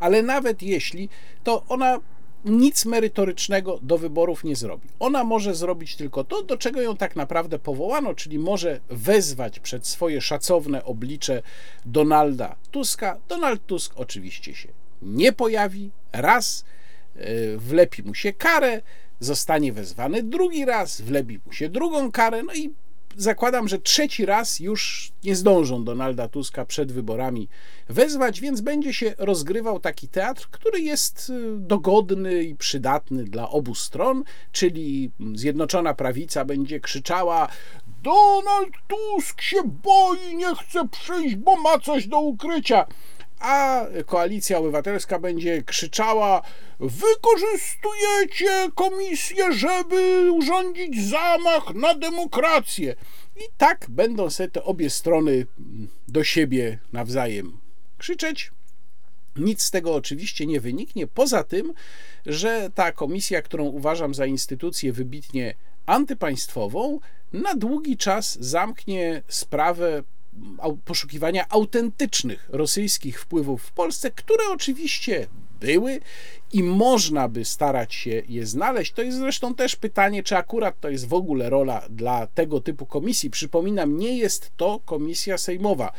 [0.00, 1.08] Ale nawet jeśli,
[1.44, 2.00] to ona
[2.44, 4.88] nic merytorycznego do wyborów nie zrobi.
[5.00, 9.86] Ona może zrobić tylko to, do czego ją tak naprawdę powołano, czyli może wezwać przed
[9.86, 11.42] swoje szacowne oblicze
[11.86, 13.18] Donalda Tuska.
[13.28, 14.68] Donald Tusk oczywiście się
[15.02, 16.64] nie pojawi, raz
[17.16, 18.82] e, wlepi mu się karę,
[19.24, 22.70] zostanie wezwany drugi raz, wlepi mu się drugą karę, no i
[23.16, 27.48] zakładam, że trzeci raz już nie zdążą Donalda Tuska przed wyborami
[27.88, 33.74] wezwać, więc będzie się rozgrywał taki teatr, który jest y, dogodny i przydatny dla obu
[33.74, 37.48] stron, czyli Zjednoczona Prawica będzie krzyczała
[38.02, 42.86] Donald Tusk się boi, nie chce przyjść, bo ma coś do ukrycia
[43.42, 46.42] a koalicja obywatelska będzie krzyczała:
[46.80, 52.96] Wykorzystujecie komisję, żeby urządzić zamach na demokrację.
[53.36, 55.46] I tak będą sobie te obie strony
[56.08, 57.58] do siebie nawzajem
[57.98, 58.52] krzyczeć.
[59.36, 61.74] Nic z tego oczywiście nie wyniknie, poza tym,
[62.26, 65.54] że ta komisja, którą uważam za instytucję wybitnie
[65.86, 67.00] antypaństwową,
[67.32, 70.02] na długi czas zamknie sprawę
[70.84, 75.26] poszukiwania autentycznych rosyjskich wpływów w Polsce, które oczywiście
[75.60, 76.00] były
[76.52, 78.92] i można by starać się je znaleźć.
[78.92, 82.86] To jest zresztą też pytanie, czy akurat to jest w ogóle rola dla tego typu
[82.86, 83.30] komisji.
[83.30, 85.92] Przypominam, nie jest to komisja sejmowa.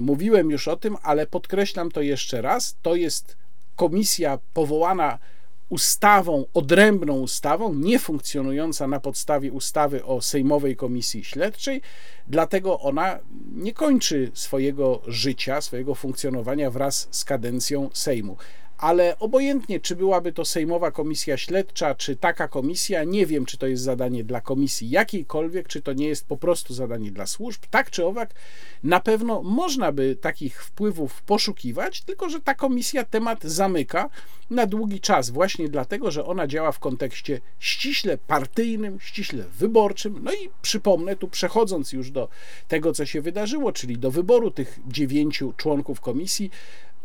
[0.00, 2.76] Mówiłem już o tym, ale podkreślam to jeszcze raz.
[2.82, 3.36] To jest
[3.76, 5.18] komisja powołana
[5.68, 11.80] ustawą, odrębną ustawą, niefunkcjonująca na podstawie ustawy o Sejmowej Komisji Śledczej,
[12.26, 13.18] dlatego ona
[13.52, 18.36] nie kończy swojego życia, swojego funkcjonowania wraz z kadencją Sejmu
[18.78, 23.66] ale obojętnie, czy byłaby to Sejmowa Komisja Śledcza, czy taka komisja, nie wiem, czy to
[23.66, 27.62] jest zadanie dla komisji jakiejkolwiek, czy to nie jest po prostu zadanie dla służb.
[27.70, 28.34] Tak czy owak,
[28.82, 34.10] na pewno można by takich wpływów poszukiwać, tylko że ta komisja temat zamyka
[34.50, 40.20] na długi czas, właśnie dlatego, że ona działa w kontekście ściśle partyjnym, ściśle wyborczym.
[40.22, 42.28] No i przypomnę, tu przechodząc już do
[42.68, 46.50] tego, co się wydarzyło, czyli do wyboru tych dziewięciu członków komisji,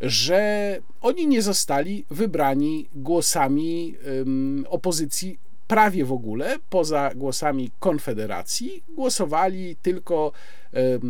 [0.02, 3.96] że oni nie zostali wybrani głosami
[4.70, 10.32] opozycji prawie w ogóle, poza głosami Konfederacji, głosowali tylko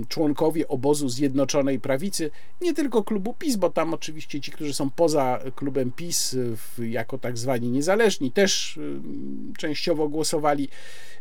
[0.07, 5.39] członkowie obozu Zjednoczonej Prawicy, nie tylko klubu PiS, bo tam oczywiście ci, którzy są poza
[5.55, 6.35] klubem PiS,
[6.79, 8.79] jako tak zwani niezależni, też
[9.57, 10.69] częściowo głosowali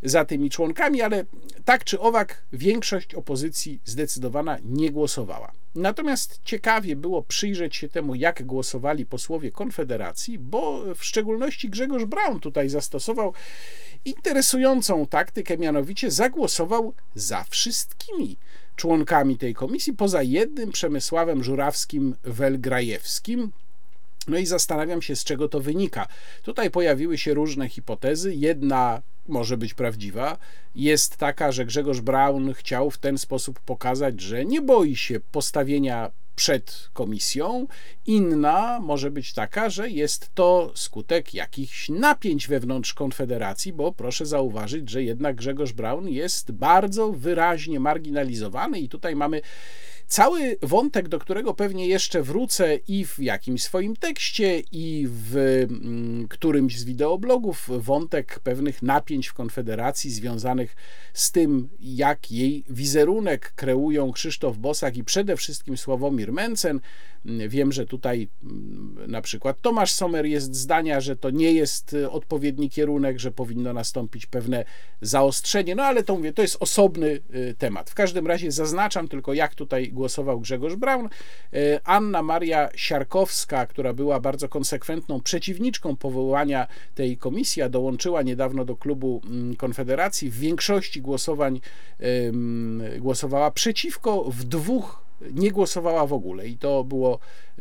[0.02, 1.24] za tymi członkami, ale
[1.64, 5.52] tak czy owak większość opozycji zdecydowana nie głosowała.
[5.78, 12.40] Natomiast ciekawie było przyjrzeć się temu, jak głosowali posłowie Konfederacji, bo w szczególności Grzegorz Braun
[12.40, 13.34] tutaj zastosował
[14.04, 18.36] interesującą taktykę, mianowicie zagłosował za wszystkimi
[18.76, 23.48] członkami tej komisji, poza jednym Przemysławem Żurawskim-Welgrajewskim.
[24.28, 26.06] No i zastanawiam się, z czego to wynika.
[26.42, 28.34] Tutaj pojawiły się różne hipotezy.
[28.34, 30.38] Jedna może być prawdziwa,
[30.74, 36.10] jest taka, że Grzegorz Braun chciał w ten sposób pokazać, że nie boi się postawienia
[36.38, 37.66] przed komisją.
[38.06, 44.90] Inna może być taka, że jest to skutek jakichś napięć wewnątrz Konfederacji, bo proszę zauważyć,
[44.90, 49.40] że jednak Grzegorz Braun jest bardzo wyraźnie marginalizowany i tutaj mamy
[50.08, 56.28] Cały wątek, do którego pewnie jeszcze wrócę i w jakimś swoim tekście, i w mm,
[56.28, 60.76] którymś z wideoblogów, wątek pewnych napięć w Konfederacji związanych
[61.12, 66.80] z tym, jak jej wizerunek kreują Krzysztof Bosak i przede wszystkim Sławomir Mencen.
[67.48, 72.10] Wiem, że tutaj mm, na przykład Tomasz Sommer jest zdania, że to nie jest y,
[72.10, 74.64] odpowiedni kierunek, że powinno nastąpić pewne
[75.00, 77.90] zaostrzenie, no ale to mówię, to jest osobny y, temat.
[77.90, 81.08] W każdym razie zaznaczam tylko, jak tutaj głosował Grzegorz Braun.
[81.54, 88.64] Y, Anna Maria Siarkowska, która była bardzo konsekwentną przeciwniczką powołania tej komisji, a dołączyła niedawno
[88.64, 91.60] do klubu mm, Konfederacji, w większości głosowań
[92.98, 97.18] głosowała przeciwko w dwóch nie głosowała w ogóle i to było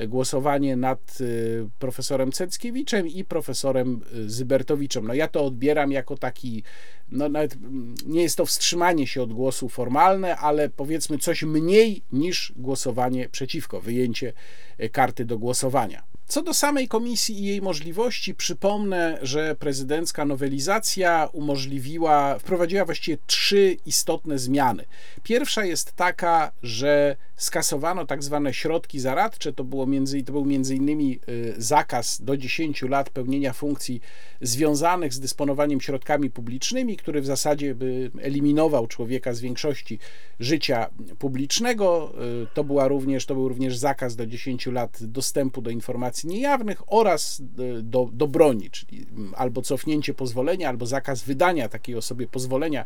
[0.08, 5.08] głosowanie nad y, profesorem Ceckiewiczem i profesorem y, Zybertowiczem.
[5.08, 6.64] No ja to odbieram jako taki,
[7.12, 12.02] no nawet mm, nie jest to wstrzymanie się od głosu formalne, ale powiedzmy coś mniej
[12.12, 14.34] niż głosowanie przeciwko, wyjęcie
[14.80, 16.04] y, karty do głosowania.
[16.28, 23.78] Co do samej komisji i jej możliwości, przypomnę, że prezydencka nowelizacja umożliwiła, wprowadziła właściwie trzy
[23.86, 24.86] istotne zmiany.
[25.24, 30.76] Pierwsza jest taka, że skasowano tak zwane środki zaradcze, to, było między, to był między
[30.76, 34.02] innymi y, zakaz do 10 lat pełnienia funkcji
[34.42, 40.00] związanych z dysponowaniem środkami publicznymi, który w zasadzie by eliminował człowieka z większości
[40.40, 42.14] życia publicznego.
[42.44, 46.82] Y, to, była również, to był również zakaz do 10 lat dostępu do informacji niejawnych
[46.88, 52.28] oraz y, do, do broni, czyli mm, albo cofnięcie pozwolenia, albo zakaz wydania takiej osobie
[52.28, 52.86] pozwolenia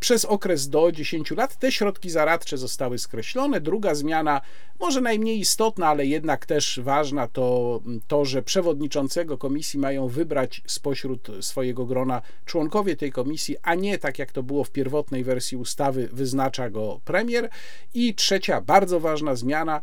[0.00, 1.58] przez okres do 10 lat.
[1.58, 3.60] Te środki zaradcze zostały skreślone.
[3.60, 4.40] Druga zmiana,
[4.80, 11.28] może najmniej istotna, ale jednak też ważna, to to, że przewodniczącego komisji mają wybrać spośród
[11.40, 16.08] swojego grona członkowie tej komisji, a nie tak jak to było w pierwotnej wersji ustawy,
[16.12, 17.48] wyznacza go premier.
[17.94, 19.80] I trzecia, bardzo ważna zmiana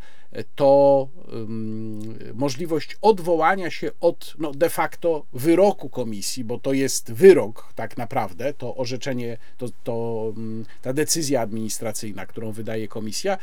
[0.55, 7.73] to um, możliwość odwołania się od no, de facto wyroku komisji, bo to jest wyrok
[7.75, 13.37] tak naprawdę, to orzeczenie, to, to um, ta decyzja administracyjna, którą wydaje komisja,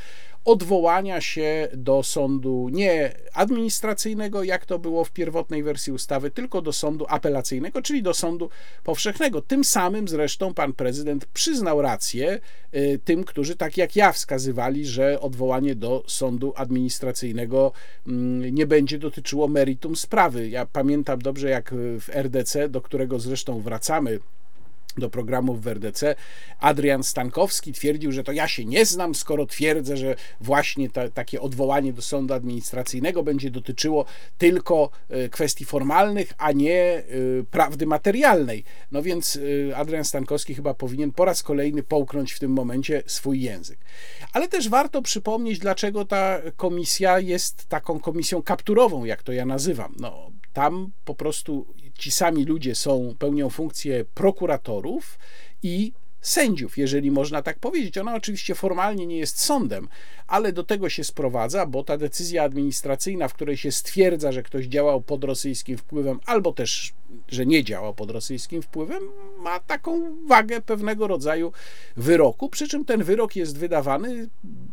[0.45, 6.73] odwołania się do sądu nie administracyjnego, jak to było w pierwotnej wersji ustawy, tylko do
[6.73, 8.51] sądu apelacyjnego, czyli do sądu
[8.85, 9.43] powszechnego.
[9.43, 12.41] Tym samym zresztą pan prezydent przyznał rację
[12.75, 17.73] y, tym, którzy tak jak ja wskazywali, że odwołanie do sądu administracyjnego
[18.07, 20.49] mm, nie będzie dotyczyło meritum sprawy.
[20.49, 24.21] Ja pamiętam dobrze, jak w RDC, do którego zresztą wracamy
[24.99, 26.15] do programów w RDC,
[26.61, 31.41] Adrian Stankowski twierdził, że to ja się nie znam, skoro twierdzę, że właśnie ta, takie
[31.41, 34.05] odwołanie do sądu administracyjnego będzie dotyczyło
[34.39, 37.03] tylko e, kwestii formalnych, a nie e,
[37.51, 38.65] prawdy materialnej.
[38.93, 39.39] No więc
[39.71, 43.79] e, Adrian Stankowski chyba powinien po raz kolejny połknąć w tym momencie swój język.
[44.33, 49.95] Ale też warto przypomnieć, dlaczego ta komisja jest taką komisją kapturową, jak to ja nazywam.
[49.99, 55.19] No, tam po prostu ci sami ludzie są, pełnią funkcję prokuratorów
[55.63, 57.99] i sędziów, jeżeli można tak powiedzieć.
[57.99, 59.89] Ona oczywiście formalnie nie jest sądem,
[60.27, 64.67] ale do tego się sprowadza, bo ta decyzja administracyjna, w której się stwierdza, że ktoś
[64.67, 66.93] działał pod rosyjskim wpływem, albo też,
[67.29, 69.03] że nie działał pod rosyjskim wpływem,
[69.39, 71.53] ma taką wagę pewnego rodzaju
[71.97, 74.29] wyroku, przy czym ten wyrok jest wydawany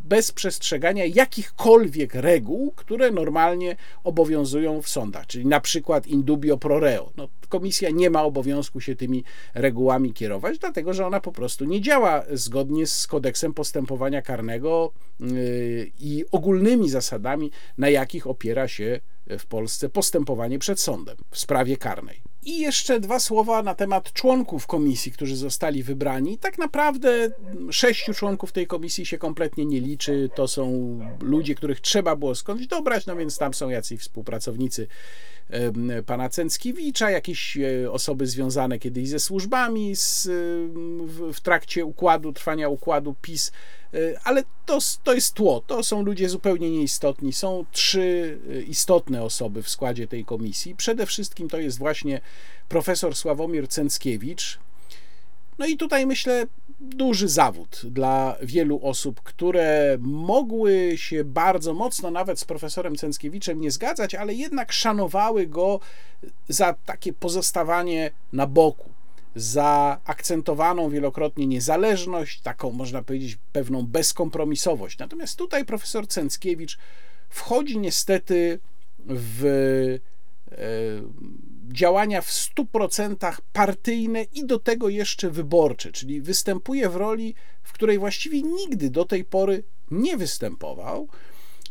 [0.08, 6.80] bez przestrzegania jakichkolwiek reguł, które normalnie obowiązują w sądach, czyli na przykład in dubio pro
[6.80, 7.12] reo.
[7.16, 11.80] No, komisja nie ma obowiązku się tymi regułami kierować, dlatego że ona po prostu nie
[11.80, 19.00] działa zgodnie z kodeksem postępowania karnego yy, i ogólnymi zasadami, na jakich opiera się
[19.38, 22.20] w Polsce postępowanie przed sądem w sprawie karnej.
[22.44, 26.38] I jeszcze dwa słowa na temat członków komisji, którzy zostali wybrani.
[26.38, 27.30] Tak naprawdę
[27.70, 30.30] sześciu członków tej komisji się kompletnie nie liczy.
[30.34, 34.88] To są ludzie, których trzeba było skądś dobrać, no więc tam są jacyś współpracownicy
[36.06, 40.28] pana Cęckiewicza, jakieś e, osoby związane kiedyś ze służbami z,
[41.32, 43.52] w trakcie układu, trwania układu PiS,
[43.94, 47.32] e, ale to, to jest tło, to są ludzie zupełnie nieistotni.
[47.32, 50.76] Są trzy e, istotne osoby w składzie tej komisji.
[50.76, 52.20] Przede wszystkim to jest właśnie
[52.68, 54.58] profesor Sławomir Cęckiewicz.
[55.58, 56.46] No i tutaj myślę,
[56.80, 63.70] duży zawód dla wielu osób, które mogły się bardzo mocno nawet z profesorem Cęckiewiczem nie
[63.70, 65.80] zgadzać, ale jednak szanowały go
[66.48, 68.90] za takie pozostawanie na boku,
[69.34, 74.98] za akcentowaną wielokrotnie niezależność, taką można powiedzieć pewną bezkompromisowość.
[74.98, 76.78] Natomiast tutaj profesor Cęckiewicz
[77.28, 78.58] wchodzi niestety
[79.06, 79.44] w
[80.52, 80.58] e,
[81.72, 87.98] działania w 100% partyjne i do tego jeszcze wyborcze, czyli występuje w roli, w której
[87.98, 91.08] właściwie nigdy do tej pory nie występował.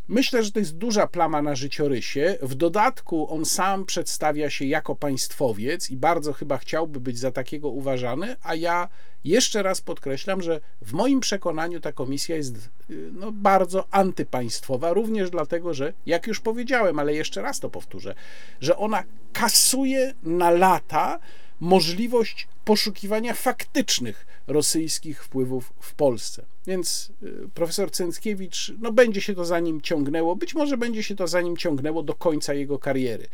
[0.07, 2.37] Myślę, że to jest duża plama na życiorysie.
[2.41, 7.69] W dodatku on sam przedstawia się jako państwowiec i bardzo chyba chciałby być za takiego
[7.69, 8.89] uważany, a ja
[9.23, 12.69] jeszcze raz podkreślam, że w moim przekonaniu ta komisja jest
[13.11, 18.15] no, bardzo antypaństwowa, również dlatego, że jak już powiedziałem, ale jeszcze raz to powtórzę,
[18.61, 19.03] że ona
[19.33, 21.19] kasuje na lata
[21.59, 26.45] możliwość poszukiwania faktycznych rosyjskich wpływów w Polsce.
[26.67, 31.15] Więc y, profesor Cęckiewicz, no będzie się to za nim ciągnęło, być może będzie się
[31.15, 33.27] to za nim ciągnęło do końca jego kariery.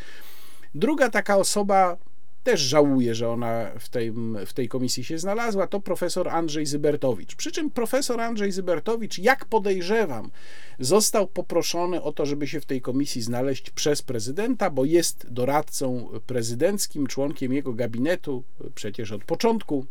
[0.76, 1.98] Druga taka osoba,
[2.44, 4.12] też żałuję, że ona w tej,
[4.46, 7.36] w tej komisji się znalazła, to profesor Andrzej Zybertowicz.
[7.36, 10.32] Przy czym profesor Andrzej Zybertowicz, jak podejrzewam,
[10.80, 16.10] został poproszony o to, żeby się w tej komisji znaleźć przez prezydenta, bo jest doradcą
[16.28, 18.44] prezydenckim, członkiem jego gabinetu
[18.76, 19.86] przecież od początku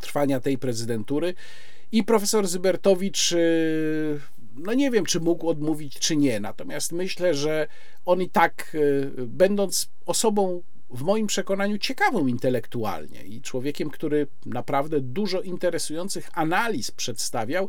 [0.00, 1.34] trwania tej prezydentury.
[1.92, 4.20] I profesor Zybertowicz, y,
[4.56, 6.40] no nie wiem, czy mógł odmówić, czy nie.
[6.40, 7.66] Natomiast myślę, że
[8.04, 15.00] on i tak, y, będąc osobą w moim przekonaniu ciekawą intelektualnie i człowiekiem, który naprawdę
[15.00, 17.68] dużo interesujących analiz przedstawiał,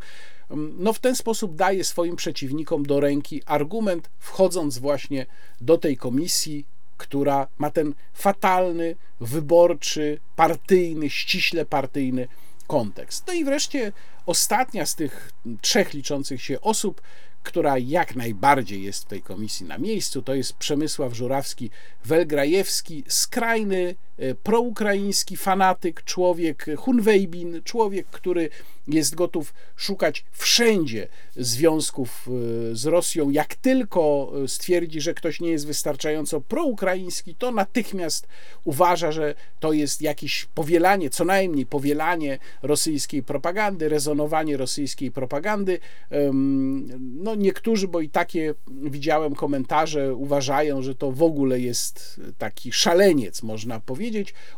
[0.50, 5.26] mm, no w ten sposób daje swoim przeciwnikom do ręki argument, wchodząc właśnie
[5.62, 6.66] do tej komisji,
[6.98, 12.28] która ma ten fatalny, wyborczy, partyjny, ściśle partyjny
[12.68, 13.28] kontekst.
[13.28, 13.92] No i wreszcie
[14.26, 17.02] ostatnia z tych trzech liczących się osób,
[17.48, 23.96] która jak najbardziej jest w tej komisji na miejscu, to jest Przemysław Żurawski-Welgrajewski, skrajny
[24.44, 28.50] proukraiński fanatyk, człowiek Hunwejbin, człowiek, który
[28.88, 32.30] jest gotów szukać wszędzie związków
[32.72, 33.30] e, z Rosją.
[33.30, 38.28] Jak tylko e, stwierdzi, że ktoś nie jest wystarczająco proukraiński, to natychmiast
[38.64, 45.80] uważa, że to jest jakieś powielanie, co najmniej powielanie rosyjskiej propagandy, rezonowanie rosyjskiej propagandy.
[47.00, 53.44] No, niektórzy, bo i takie widziałem komentarze, uważają, że to w ogóle jest taki szaleniec,
[53.44, 54.07] można powiedzieć.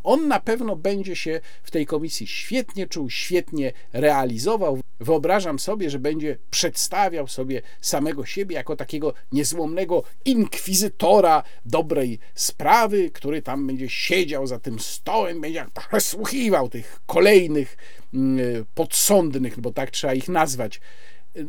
[0.03, 4.79] On na pewno będzie się w tej komisji świetnie czuł, świetnie realizował.
[4.99, 13.41] Wyobrażam sobie, że będzie przedstawiał sobie samego siebie jako takiego niezłomnego inkwizytora dobrej sprawy, który
[13.41, 17.77] tam będzie siedział za tym stołem, będzie przesłuchiwał tych kolejnych
[18.13, 20.81] mm, podsądnych, bo tak trzeba ich nazwać,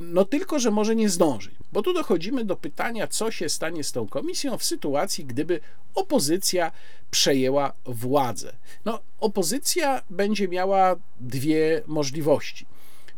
[0.01, 1.51] no tylko, że może nie zdąży.
[1.73, 5.61] Bo tu dochodzimy do pytania, co się stanie z tą komisją w sytuacji, gdyby
[5.95, 6.73] opozycja
[7.11, 8.53] przejęła władzę.
[8.85, 12.67] No, opozycja będzie miała dwie możliwości.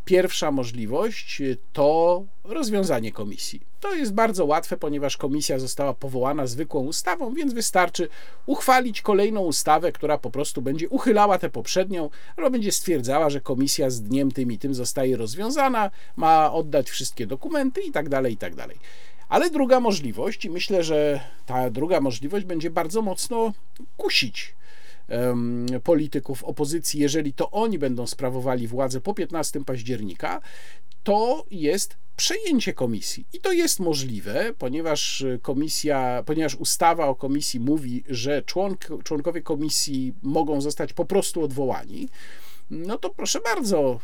[0.05, 1.43] Pierwsza możliwość
[1.73, 3.61] to rozwiązanie komisji.
[3.81, 8.09] To jest bardzo łatwe, ponieważ komisja została powołana zwykłą ustawą, więc wystarczy
[8.47, 13.91] uchwalić kolejną ustawę, która po prostu będzie uchylała tę poprzednią, albo będzie stwierdzała, że komisja
[13.91, 18.37] z dniem tym i tym zostaje rozwiązana, ma oddać wszystkie dokumenty i tak dalej, i
[18.37, 18.53] tak.
[19.29, 23.53] Ale druga możliwość, i myślę, że ta druga możliwość będzie bardzo mocno
[23.97, 24.55] kusić
[25.85, 30.41] polityków opozycji, jeżeli to oni będą sprawowali władzę po 15 października,
[31.03, 33.27] to jest przejęcie komisji.
[33.33, 40.15] I to jest możliwe, ponieważ komisja, ponieważ ustawa o komisji mówi, że członk, członkowie komisji
[40.23, 42.09] mogą zostać po prostu odwołani
[42.73, 44.01] no to proszę bardzo,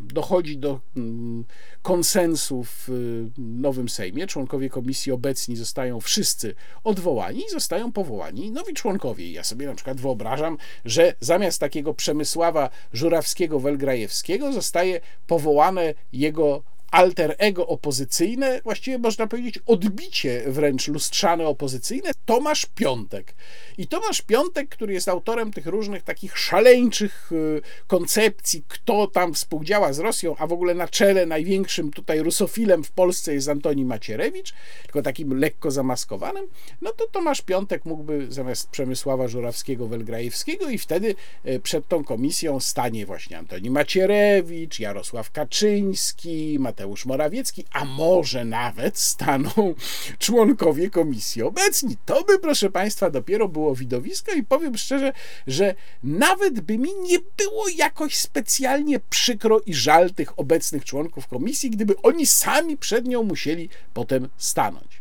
[0.00, 1.44] dochodzi do mm,
[1.82, 4.26] konsensu w y, nowym Sejmie.
[4.26, 6.54] Członkowie komisji obecni zostają wszyscy
[6.84, 9.32] odwołani i zostają powołani nowi członkowie.
[9.32, 17.66] Ja sobie na przykład wyobrażam, że zamiast takiego Przemysława Żurawskiego-Welgrajewskiego zostaje powołane jego alter ego
[17.66, 23.34] opozycyjne, właściwie można powiedzieć odbicie wręcz lustrzane opozycyjne, Tomasz Piątek.
[23.78, 29.92] I Tomasz Piątek, który jest autorem tych różnych takich szaleńczych y, koncepcji, kto tam współdziała
[29.92, 34.54] z Rosją, a w ogóle na czele największym tutaj rusofilem w Polsce jest Antoni Macierewicz,
[34.82, 36.46] tylko takim lekko zamaskowanym,
[36.82, 41.14] no to Tomasz Piątek mógłby zamiast Przemysława Żurawskiego-Welgrajewskiego i wtedy
[41.46, 46.75] y, przed tą komisją stanie właśnie Antoni Macierewicz, Jarosław Kaczyński, Mateusz
[47.06, 49.50] Morawiecki, a może nawet staną
[50.18, 51.96] członkowie komisji obecni.
[52.06, 55.12] To by, proszę Państwa, dopiero było widowisko i powiem szczerze,
[55.46, 61.70] że nawet by mi nie było jakoś specjalnie przykro i żal tych obecnych członków komisji,
[61.70, 64.95] gdyby oni sami przed nią musieli potem stanąć.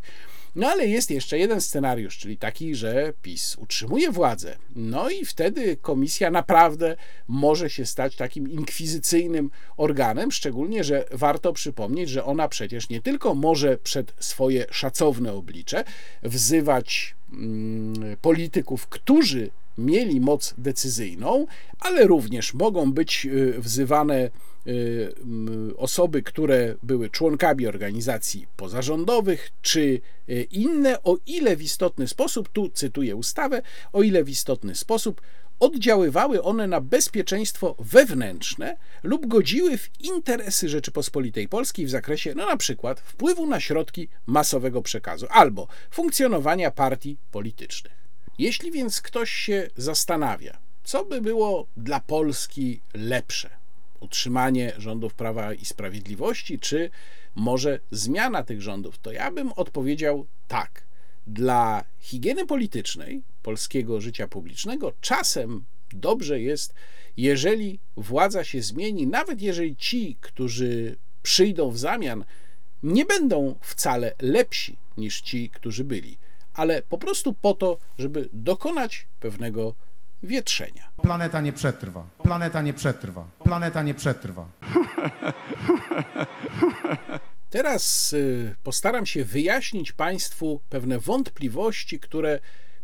[0.56, 4.56] No ale jest jeszcze jeden scenariusz, czyli taki, że PiS utrzymuje władzę.
[4.76, 6.96] No i wtedy komisja naprawdę
[7.28, 13.36] może się stać takim inkwizycyjnym organem, szczególnie, że warto przypomnieć, że ona przecież nie tylko
[13.36, 15.84] może przed swoje szacowne oblicze
[16.24, 21.48] wzywać mm, polityków, którzy mieli moc decyzyjną,
[21.80, 24.30] ale również mogą być y, wzywane
[25.78, 32.70] osoby, które były członkami organizacji pozarządowych, czy y, inne, o ile w istotny sposób, tu
[32.70, 33.62] cytuję ustawę,
[33.94, 35.22] o ile w istotny sposób
[35.60, 42.58] oddziaływały one na bezpieczeństwo wewnętrzne lub godziły w interesy Rzeczypospolitej Polskiej w zakresie, no na
[42.58, 47.94] przykład, wpływu na środki masowego przekazu albo funkcjonowania partii politycznych.
[48.40, 53.50] Jeśli więc ktoś się zastanawia, co by było dla Polski lepsze,
[54.06, 56.90] utrzymanie rządów Prawa i Sprawiedliwości, czy
[57.36, 60.86] może zmiana tych rządów, to ja bym odpowiedział tak.
[61.28, 66.74] Dla higieny politycznej polskiego życia publicznego czasem dobrze jest,
[67.18, 72.26] jeżeli władza się zmieni, nawet jeżeli ci, którzy przyjdą w zamian,
[72.84, 76.18] nie będą wcale lepsi niż ci, którzy byli
[76.56, 79.76] ale po prostu po to, żeby dokonać pewnego
[80.26, 80.92] wietrzenia.
[81.02, 82.08] Planeta nie przetrwa.
[82.24, 83.28] Planeta nie przetrwa.
[83.44, 84.46] Planeta nie przetrwa.
[87.50, 92.40] Teraz y, postaram się wyjaśnić Państwu pewne wątpliwości, które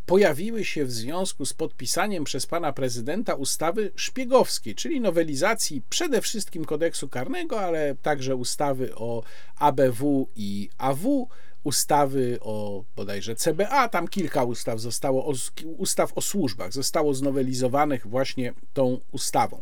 [0.06, 6.66] pojawiły się w związku z podpisaniem przez pana prezydenta ustawy szpiegowskiej, czyli nowelizacji przede wszystkim
[6.66, 9.24] kodeksu karnego, ale także ustawy o
[9.60, 11.28] ABW i AW,
[11.64, 15.34] ustawy o bodajże CBA, tam kilka ustaw zostało,
[15.78, 19.62] ustaw o służbach zostało znowelizowanych właśnie tą ustawą.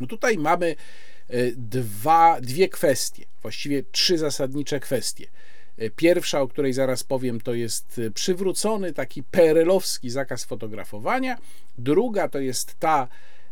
[0.00, 0.76] No tutaj mamy
[1.28, 5.26] e, dwa, dwie kwestie, właściwie trzy zasadnicze kwestie.
[5.78, 11.38] E, pierwsza, o której zaraz powiem, to jest e, przywrócony taki PRL-owski zakaz fotografowania.
[11.78, 13.08] Druga to jest ta,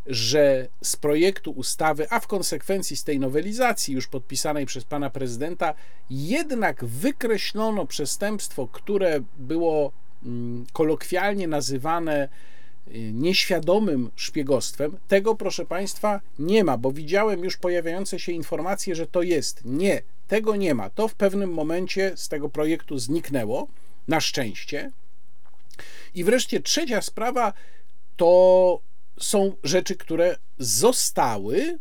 [0.06, 5.74] że z projektu ustawy, a w konsekwencji z tej nowelizacji już podpisanej przez pana prezydenta,
[6.10, 9.92] jednak wykreślono przestępstwo, które było
[10.24, 12.28] mm, kolokwialnie nazywane
[12.88, 14.96] y, nieświadomym szpiegostwem.
[15.08, 19.64] Tego, proszę Państwa, nie ma, bo widziałem już pojawiające się informacje, że to jest.
[19.64, 20.90] Nie, tego nie ma.
[20.90, 23.68] To w pewnym momencie z tego projektu zniknęło,
[24.08, 24.90] na szczęście.
[26.14, 27.52] I wreszcie trzecia sprawa
[28.16, 28.80] to
[29.20, 31.78] są rzeczy, które zostały,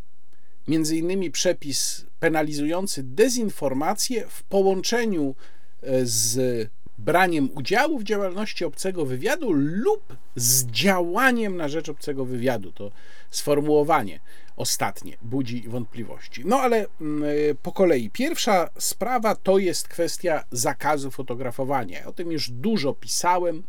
[0.68, 5.36] między innymi przepis penalizujący dezinformację w połączeniu
[5.82, 12.72] e, z braniem udziału w działalności obcego wywiadu lub z działaniem na rzecz obcego wywiadu.
[12.72, 12.92] To
[13.32, 14.20] sformułowanie
[14.56, 16.42] ostatnie budzi wątpliwości.
[16.46, 18.10] No ale mm, e, po kolei.
[18.10, 22.06] Pierwsza sprawa to jest kwestia zakazu fotografowania.
[22.06, 23.64] O tym już dużo pisałem.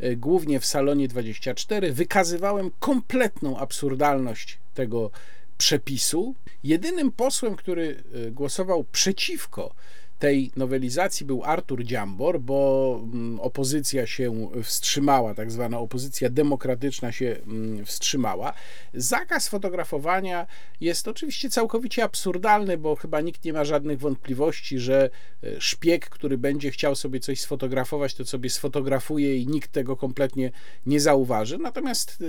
[0.00, 5.10] E, głównie w salonie 24, wykazywałem kompletną absurdalność tego
[5.58, 6.34] przepisu.
[6.64, 9.74] Jedynym posłem, który e, głosował przeciwko
[10.20, 17.36] tej nowelizacji był Artur Dziambor, bo mm, opozycja się wstrzymała, tak zwana opozycja demokratyczna się
[17.46, 18.52] mm, wstrzymała.
[18.94, 20.46] Zakaz fotografowania
[20.80, 25.10] jest oczywiście całkowicie absurdalny, bo chyba nikt nie ma żadnych wątpliwości, że
[25.42, 30.50] e, szpieg, który będzie chciał sobie coś sfotografować, to sobie sfotografuje i nikt tego kompletnie
[30.86, 31.58] nie zauważy.
[31.58, 32.24] Natomiast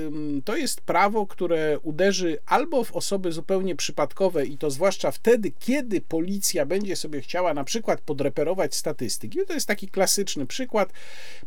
[0.45, 6.01] to jest prawo, które uderzy albo w osoby zupełnie przypadkowe i to zwłaszcza wtedy, kiedy
[6.01, 9.39] policja będzie sobie chciała na przykład przykład podreperować statystyki.
[9.47, 10.93] To jest taki klasyczny przykład.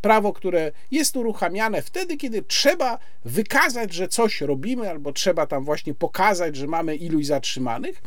[0.01, 5.95] Prawo, które jest uruchamiane wtedy, kiedy trzeba wykazać, że coś robimy, albo trzeba tam właśnie
[5.95, 8.03] pokazać, że mamy iluś zatrzymanych.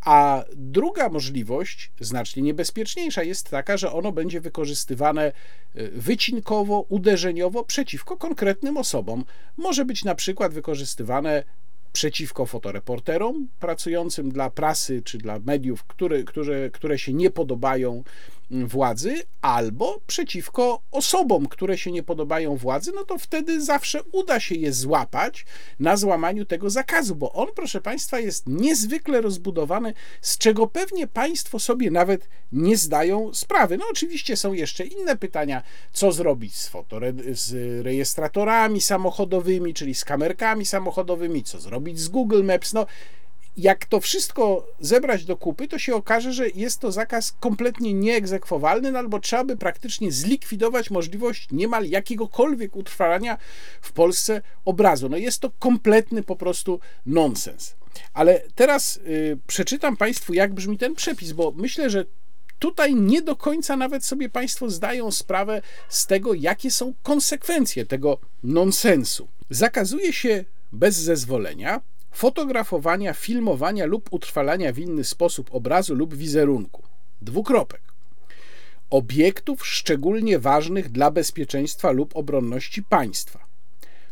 [0.00, 5.32] A druga możliwość, znacznie niebezpieczniejsza, jest taka, że ono będzie wykorzystywane
[5.76, 9.24] y, wycinkowo, uderzeniowo przeciwko konkretnym osobom.
[9.56, 11.44] Może być na przykład wykorzystywane
[11.92, 18.02] przeciwko fotoreporterom pracującym dla prasy czy dla mediów, które, które, które się nie podobają
[18.50, 24.54] władzy, albo przeciwko osobom, które się nie podobają władzy, no to wtedy zawsze uda się
[24.54, 25.46] je złapać
[25.80, 31.58] na złamaniu tego zakazu, bo on, proszę Państwa, jest niezwykle rozbudowany, z czego pewnie Państwo
[31.58, 33.78] sobie nawet nie zdają sprawy.
[33.78, 37.52] No oczywiście są jeszcze inne pytania, co zrobić z, fotore- z
[37.84, 42.86] rejestratorami samochodowymi, czyli z kamerkami samochodowymi, co zrobić z Google Maps, no
[43.56, 48.92] jak to wszystko zebrać do kupy, to się okaże, że jest to zakaz kompletnie nieegzekwowalny,
[48.92, 53.38] no albo trzeba by praktycznie zlikwidować możliwość niemal jakiegokolwiek utrwalania
[53.80, 55.08] w Polsce obrazu.
[55.08, 57.74] No jest to kompletny po prostu nonsens.
[58.14, 62.04] Ale teraz y, przeczytam Państwu, jak brzmi ten przepis, bo myślę, że
[62.58, 68.18] tutaj nie do końca nawet sobie Państwo zdają sprawę z tego, jakie są konsekwencje tego
[68.42, 69.28] nonsensu.
[69.50, 71.80] Zakazuje się bez zezwolenia
[72.10, 76.82] fotografowania, filmowania lub utrwalania w inny sposób obrazu lub wizerunku.
[77.22, 77.80] Dwukropek.
[78.90, 83.46] Obiektów szczególnie ważnych dla bezpieczeństwa lub obronności państwa.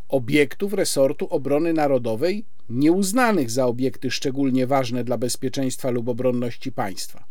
[0.09, 7.25] Obiektów resortu obrony narodowej nieuznanych za obiekty szczególnie ważne dla bezpieczeństwa lub obronności państwa.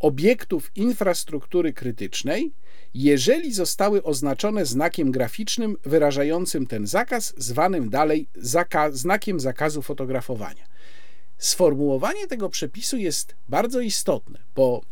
[0.00, 2.52] Obiektów infrastruktury krytycznej,
[2.94, 10.64] jeżeli zostały oznaczone znakiem graficznym wyrażającym ten zakaz, zwanym dalej zaka znakiem zakazu fotografowania.
[11.38, 14.82] Sformułowanie tego przepisu jest bardzo istotne, bo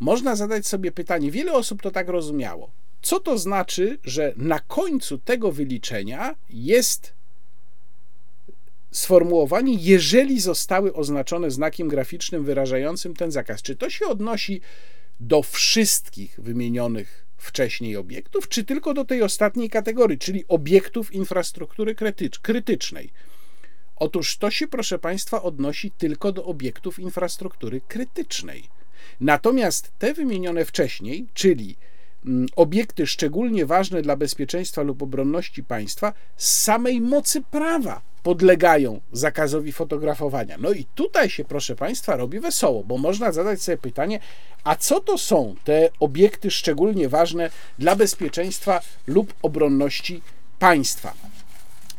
[0.00, 2.70] można zadać sobie pytanie, wiele osób to tak rozumiało.
[3.02, 7.12] Co to znaczy, że na końcu tego wyliczenia jest
[8.90, 13.62] sformułowanie, jeżeli zostały oznaczone znakiem graficznym wyrażającym ten zakaz?
[13.62, 14.60] Czy to się odnosi
[15.20, 21.94] do wszystkich wymienionych wcześniej obiektów, czy tylko do tej ostatniej kategorii, czyli obiektów infrastruktury
[22.42, 23.10] krytycznej?
[23.96, 28.64] Otóż to się, proszę Państwa, odnosi tylko do obiektów infrastruktury krytycznej.
[29.20, 31.76] Natomiast te wymienione wcześniej, czyli
[32.56, 40.56] obiekty szczególnie ważne dla bezpieczeństwa lub obronności państwa, z samej mocy prawa podlegają zakazowi fotografowania.
[40.58, 44.20] No i tutaj się, proszę Państwa, robi wesoło, bo można zadać sobie pytanie,
[44.64, 50.22] a co to są te obiekty szczególnie ważne dla bezpieczeństwa lub obronności
[50.58, 51.29] państwa?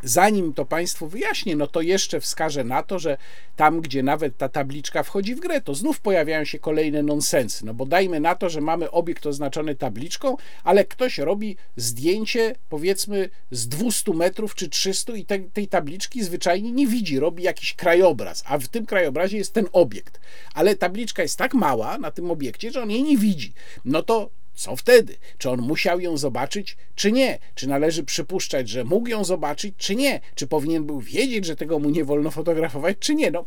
[0.03, 3.17] Zanim to Państwu wyjaśnię, no to jeszcze wskażę na to, że
[3.55, 7.65] tam, gdzie nawet ta tabliczka wchodzi w grę, to znów pojawiają się kolejne nonsensy.
[7.65, 13.29] No bo dajmy na to, że mamy obiekt oznaczony tabliczką, ale ktoś robi zdjęcie powiedzmy
[13.51, 18.43] z 200 metrów czy 300 i te, tej tabliczki zwyczajnie nie widzi, robi jakiś krajobraz,
[18.47, 20.19] a w tym krajobrazie jest ten obiekt.
[20.53, 23.53] Ale tabliczka jest tak mała na tym obiekcie, że on jej nie widzi.
[23.85, 24.29] No to
[24.61, 25.17] co wtedy?
[25.37, 27.39] Czy on musiał ją zobaczyć, czy nie?
[27.55, 30.19] Czy należy przypuszczać, że mógł ją zobaczyć, czy nie?
[30.35, 33.31] Czy powinien był wiedzieć, że tego mu nie wolno fotografować, czy nie?
[33.31, 33.45] No,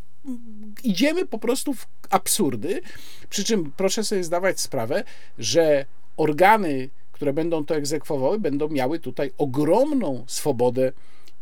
[0.84, 2.80] idziemy po prostu w absurdy.
[3.30, 5.04] Przy czym proszę sobie zdawać sprawę,
[5.38, 5.86] że
[6.16, 10.92] organy, które będą to egzekwowały, będą miały tutaj ogromną swobodę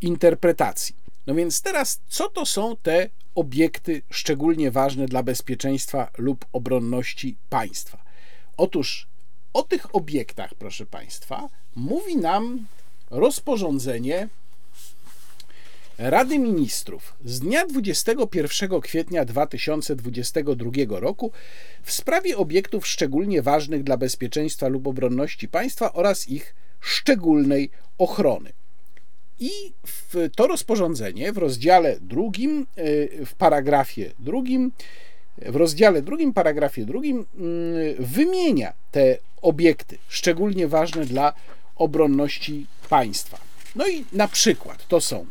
[0.01, 0.97] interpretacji.
[1.27, 8.05] No więc teraz, co to są te obiekty szczególnie ważne dla bezpieczeństwa lub obronności państwa?
[8.57, 9.12] Otóż
[9.53, 12.67] o tych obiektach, proszę Państwa, mówi nam
[13.11, 14.29] rozporządzenie
[15.99, 21.33] Rady Ministrów z dnia 21 kwietnia 2022 roku
[21.83, 28.53] w sprawie obiektów szczególnie ważnych dla bezpieczeństwa lub obronności państwa oraz ich szczególnej ochrony.
[29.41, 29.51] I
[30.37, 34.73] to rozporządzenie w rozdziale drugim, y, w paragrafie drugim,
[35.39, 41.33] w rozdziale drugim, paragrafie drugim y, wymienia te obiekty, szczególnie ważne dla
[41.77, 43.39] obronności państwa.
[43.77, 45.27] No i na przykład to są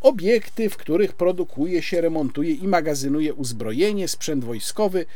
[0.00, 5.06] obiekty, w których produkuje się, remontuje i magazynuje uzbrojenie, sprzęt wojskowy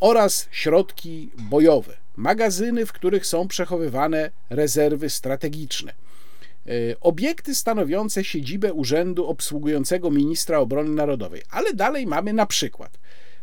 [0.00, 5.92] oraz środki bojowe, magazyny, w których są przechowywane rezerwy strategiczne.
[5.92, 6.70] E,
[7.00, 12.98] obiekty stanowiące siedzibę urzędu obsługującego ministra obrony narodowej, ale dalej mamy na przykład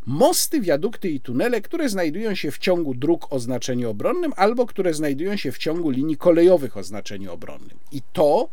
[0.05, 4.93] mosty, wiadukty i tunele, które znajdują się w ciągu dróg o znaczeniu obronnym albo które
[4.93, 7.77] znajdują się w ciągu linii kolejowych o znaczeniu obronnym.
[7.91, 8.49] I to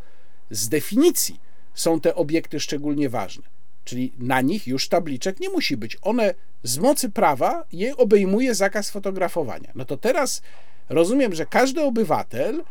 [0.50, 1.40] z definicji
[1.74, 3.42] są te obiekty szczególnie ważne.
[3.84, 5.98] Czyli na nich już tabliczek nie musi być.
[6.03, 9.72] One z mocy prawa je obejmuje zakaz fotografowania.
[9.74, 10.42] No to teraz
[10.88, 12.64] rozumiem, że każdy obywatel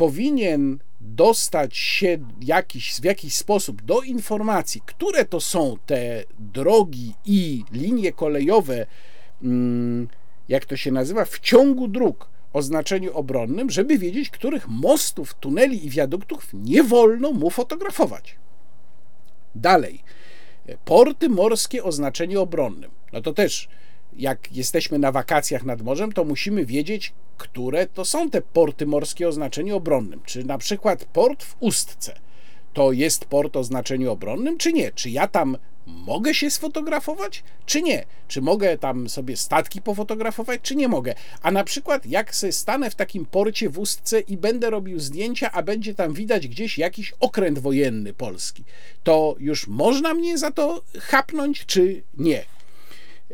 [0.00, 7.64] powinien dostać się jakiś, w jakiś sposób do informacji, które to są te drogi i
[7.72, 8.86] linie kolejowe,
[9.42, 10.08] mm,
[10.48, 15.86] jak to się nazywa, w ciągu dróg o znaczeniu obronnym, żeby wiedzieć, których mostów, tuneli
[15.86, 18.36] i wiaduktów nie wolno mu fotografować.
[19.54, 20.02] Dalej,
[20.84, 22.90] porty morskie o znaczeniu obronnym.
[23.12, 23.68] No to też
[24.20, 29.28] jak jesteśmy na wakacjach nad morzem, to musimy wiedzieć, które to są te porty morskie
[29.28, 30.20] o znaczeniu obronnym.
[30.24, 32.20] Czy na przykład port w Ustce
[32.72, 34.92] to jest port o znaczeniu obronnym, czy nie?
[34.92, 35.56] Czy ja tam
[35.86, 38.04] mogę się sfotografować, czy nie?
[38.28, 41.14] Czy mogę tam sobie statki pofotografować, czy nie mogę?
[41.42, 45.52] A na przykład, jak sobie stanę w takim porcie w Ustce i będę robił zdjęcia,
[45.52, 48.64] a będzie tam widać gdzieś jakiś okręt wojenny polski,
[49.04, 52.44] to już można mnie za to chapnąć, czy nie?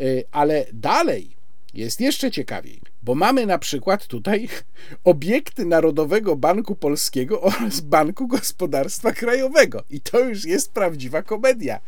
[0.00, 1.36] Y, ale dalej
[1.74, 4.48] jest jeszcze ciekawiej, bo mamy na przykład tutaj
[5.04, 9.84] obiekty Narodowego Banku Polskiego oraz Banku Gospodarstwa Krajowego.
[9.90, 11.80] I to już jest prawdziwa komedia.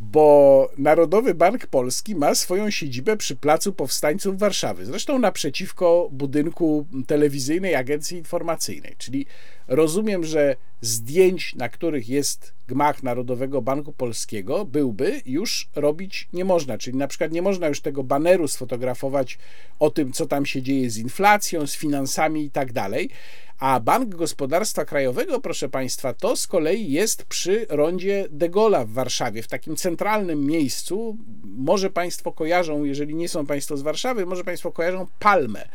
[0.00, 7.74] bo Narodowy Bank Polski ma swoją siedzibę przy Placu Powstańców Warszawy, zresztą naprzeciwko budynku telewizyjnej
[7.74, 8.94] agencji informacyjnej.
[8.98, 9.26] Czyli
[9.68, 16.78] rozumiem, że zdjęć, na których jest gmach Narodowego Banku Polskiego, byłby już robić nie można.
[16.78, 19.38] Czyli na przykład nie można już tego baneru sfotografować
[19.78, 23.10] o tym, co tam się dzieje z inflacją, z finansami i tak dalej.
[23.58, 28.92] A Bank Gospodarstwa Krajowego, proszę Państwa, to z kolei jest przy rondzie De Gaulle'a w
[28.92, 31.16] Warszawie, w takim centralnym miejscu.
[31.44, 35.68] Może Państwo kojarzą, jeżeli nie są Państwo z Warszawy, może Państwo kojarzą Palmę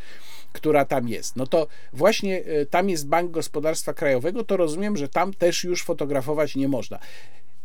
[0.54, 1.36] która tam jest.
[1.36, 5.84] No to właśnie e, tam jest Bank Gospodarstwa Krajowego, to rozumiem, że tam też już
[5.84, 7.00] fotografować nie można.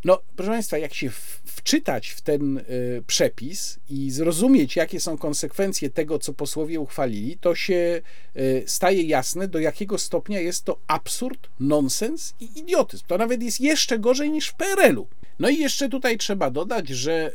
[0.05, 1.09] No, proszę Państwa, jak się
[1.45, 2.63] wczytać w ten y,
[3.07, 8.01] przepis i zrozumieć, jakie są konsekwencje tego, co posłowie uchwalili, to się
[8.35, 13.03] y, staje jasne, do jakiego stopnia jest to absurd, nonsens i idiotyzm.
[13.07, 15.07] To nawet jest jeszcze gorzej niż w PRL-u.
[15.39, 17.31] No i jeszcze tutaj trzeba dodać, że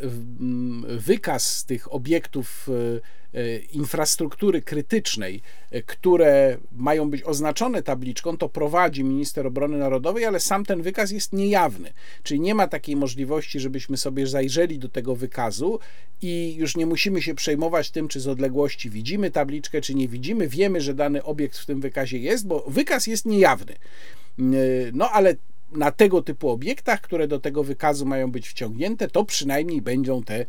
[0.99, 3.01] wykaz tych obiektów y,
[3.35, 10.41] E, infrastruktury krytycznej, e, które mają być oznaczone tabliczką, to prowadzi minister obrony narodowej, ale
[10.41, 11.93] sam ten wykaz jest niejawny.
[12.23, 15.79] Czyli nie ma takiej możliwości, żebyśmy sobie zajrzeli do tego wykazu
[16.23, 20.49] i już nie musimy się przejmować tym, czy z odległości widzimy tabliczkę, czy nie widzimy.
[20.49, 23.73] Wiemy, że dany obiekt w tym wykazie jest, bo wykaz jest niejawny.
[23.73, 24.43] E,
[24.93, 25.35] no ale
[25.73, 30.47] na tego typu obiektach, które do tego wykazu mają być wciągnięte, to przynajmniej będą te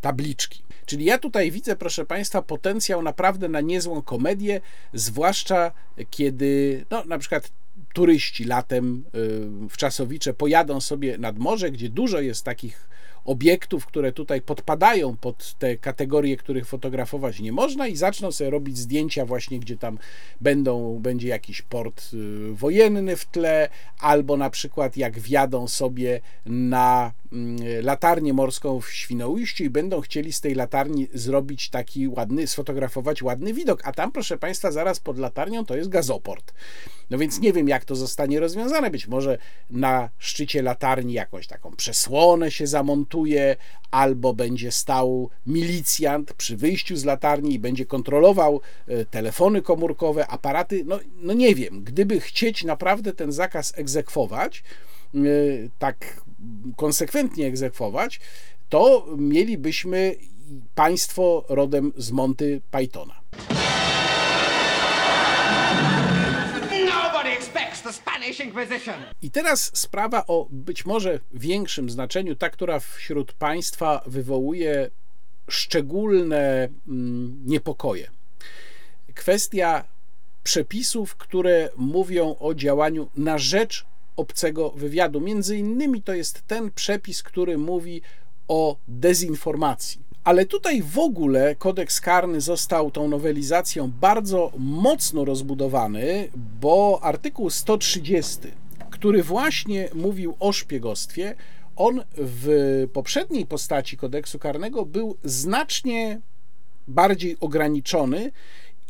[0.00, 0.62] tabliczki.
[0.86, 4.60] Czyli ja tutaj widzę, proszę Państwa, potencjał naprawdę na niezłą komedię,
[4.92, 5.72] zwłaszcza
[6.10, 7.50] kiedy, no, na przykład
[7.94, 12.88] turyści latem y, w Czasowicze pojadą sobie nad morze, gdzie dużo jest takich
[13.26, 18.78] obiektów, które tutaj podpadają pod te kategorie, których fotografować nie można i zaczną sobie robić
[18.78, 19.98] zdjęcia właśnie, gdzie tam
[20.40, 23.68] będą, będzie jakiś port y, wojenny w tle,
[24.00, 27.12] albo na przykład jak wjadą sobie na
[27.82, 33.52] latarnię morską w Świnoujściu i będą chcieli z tej latarni zrobić taki ładny, sfotografować ładny
[33.52, 36.52] widok, a tam proszę Państwa zaraz pod latarnią to jest gazoport.
[37.10, 39.38] No więc nie wiem jak to zostanie rozwiązane, być może
[39.70, 43.56] na szczycie latarni jakąś taką przesłonę się zamontuje,
[43.90, 50.82] albo będzie stał milicjant przy wyjściu z latarni i będzie kontrolował e, telefony komórkowe, aparaty.
[50.86, 54.62] No, no nie wiem, gdyby chcieć naprawdę ten zakaz egzekwować,
[55.78, 56.20] tak
[56.76, 58.20] konsekwentnie egzekwować,
[58.68, 60.14] to mielibyśmy
[60.74, 63.14] państwo rodem z Monty Pythona.
[69.22, 74.90] I teraz sprawa o być może większym znaczeniu, ta, która wśród państwa wywołuje
[75.48, 78.10] szczególne mm, niepokoje.
[79.14, 79.84] Kwestia
[80.42, 83.86] przepisów, które mówią o działaniu na rzecz
[84.16, 85.20] obcego wywiadu.
[85.20, 88.02] Między innymi to jest ten przepis, który mówi
[88.48, 90.06] o dezinformacji.
[90.24, 96.28] Ale tutaj w ogóle kodeks karny został tą nowelizacją bardzo mocno rozbudowany,
[96.60, 98.38] bo artykuł 130,
[98.90, 101.34] który właśnie mówił o szpiegostwie,
[101.76, 102.48] on w
[102.92, 106.20] poprzedniej postaci kodeksu karnego był znacznie
[106.88, 108.32] bardziej ograniczony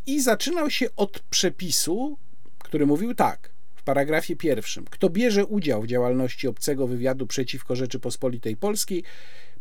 [0.07, 2.17] i zaczynał się od przepisu,
[2.59, 3.56] który mówił tak
[3.87, 9.05] paragrafie pierwszym: Kto bierze udział w działalności obcego wywiadu przeciwko Rzeczypospolitej Polskiej,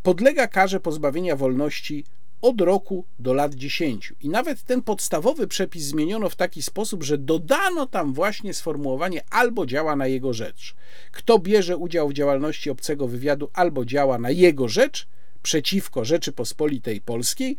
[0.04, 2.04] podlega karze pozbawienia wolności
[2.42, 4.14] od roku do lat 10.
[4.22, 9.66] I nawet ten podstawowy przepis zmieniono w taki sposób, że dodano tam właśnie sformułowanie albo
[9.66, 10.76] działa na jego rzecz.
[11.12, 15.08] Kto bierze udział w działalności obcego wywiadu albo działa na jego rzecz
[15.44, 17.58] przeciwko Rzeczypospolitej Polskiej,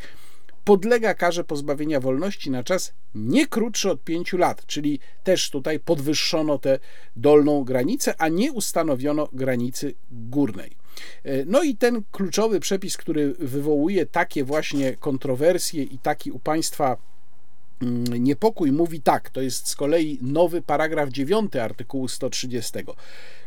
[0.67, 6.59] podlega karze pozbawienia wolności na czas nie krótszy od 5 lat, czyli też tutaj podwyższono
[6.59, 6.79] tę
[7.17, 10.71] dolną granicę, a nie ustanowiono granicy górnej.
[11.25, 16.97] E, no i ten kluczowy przepis, który wywołuje takie właśnie kontrowersje i taki u państwa
[17.83, 22.73] mm, niepokój, mówi tak, to jest z kolei nowy paragraf 9 artykułu 130.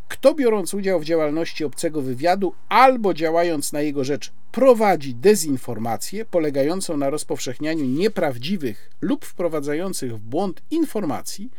[0.09, 6.97] Kto biorąc udział w działalności obcego wywiadu albo działając na jego rzecz prowadzi dezinformację polegającą
[6.97, 11.49] na rozpowszechnianiu nieprawdziwych lub wprowadzających w błąd informacji,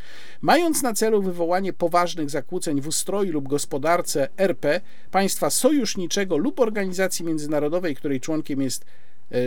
[0.40, 4.80] mając na celu wywołanie poważnych zakłóceń w ustroju lub gospodarce RP,
[5.10, 8.84] państwa sojuszniczego lub organizacji międzynarodowej, której członkiem jest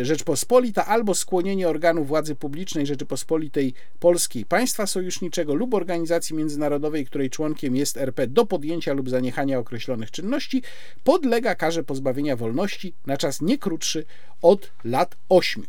[0.01, 7.75] Rzeczpospolita albo skłonienie organu władzy publicznej Rzeczypospolitej Polskiej, państwa sojuszniczego lub organizacji międzynarodowej, której członkiem
[7.75, 10.63] jest RP do podjęcia lub zaniechania określonych czynności,
[11.03, 14.05] podlega karze pozbawienia wolności na czas nie krótszy
[14.41, 15.65] od lat 8.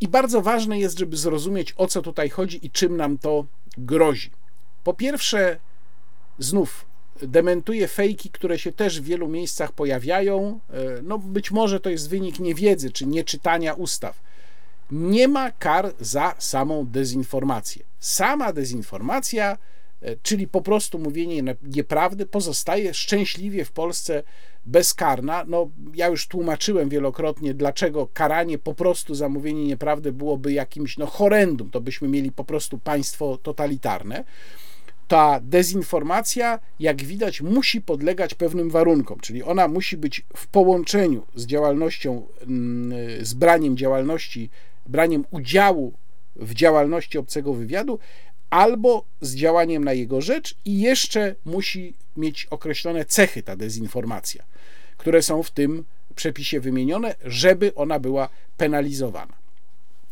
[0.00, 3.46] I bardzo ważne jest, żeby zrozumieć o co tutaj chodzi i czym nam to
[3.78, 4.30] grozi.
[4.84, 5.58] Po pierwsze,
[6.38, 6.86] znów
[7.22, 10.60] dementuje fejki, które się też w wielu miejscach pojawiają.
[10.70, 14.20] E, no być może to jest wynik niewiedzy czy nieczytania ustaw.
[14.90, 17.84] Nie ma kar za samą dezinformację.
[17.98, 19.58] Sama dezinformacja,
[20.02, 24.22] e, czyli po prostu mówienie nieprawdy, pozostaje szczęśliwie w Polsce
[24.66, 25.44] bezkarna.
[25.48, 31.06] No, ja już tłumaczyłem wielokrotnie, dlaczego karanie po prostu za mówienie nieprawdy byłoby jakimś no,
[31.06, 31.70] horrendum.
[31.70, 34.24] To byśmy mieli po prostu państwo totalitarne
[35.08, 41.46] ta dezinformacja, jak widać, musi podlegać pewnym warunkom, czyli ona musi być w połączeniu z
[41.46, 42.92] działalnością, mm,
[43.24, 44.50] z braniem działalności,
[44.86, 45.92] braniem udziału
[46.36, 47.98] w działalności obcego wywiadu,
[48.50, 54.44] albo z działaniem na jego rzecz i jeszcze musi mieć określone cechy ta dezinformacja,
[54.96, 55.84] które są w tym
[56.14, 59.34] przepisie wymienione, żeby ona była penalizowana.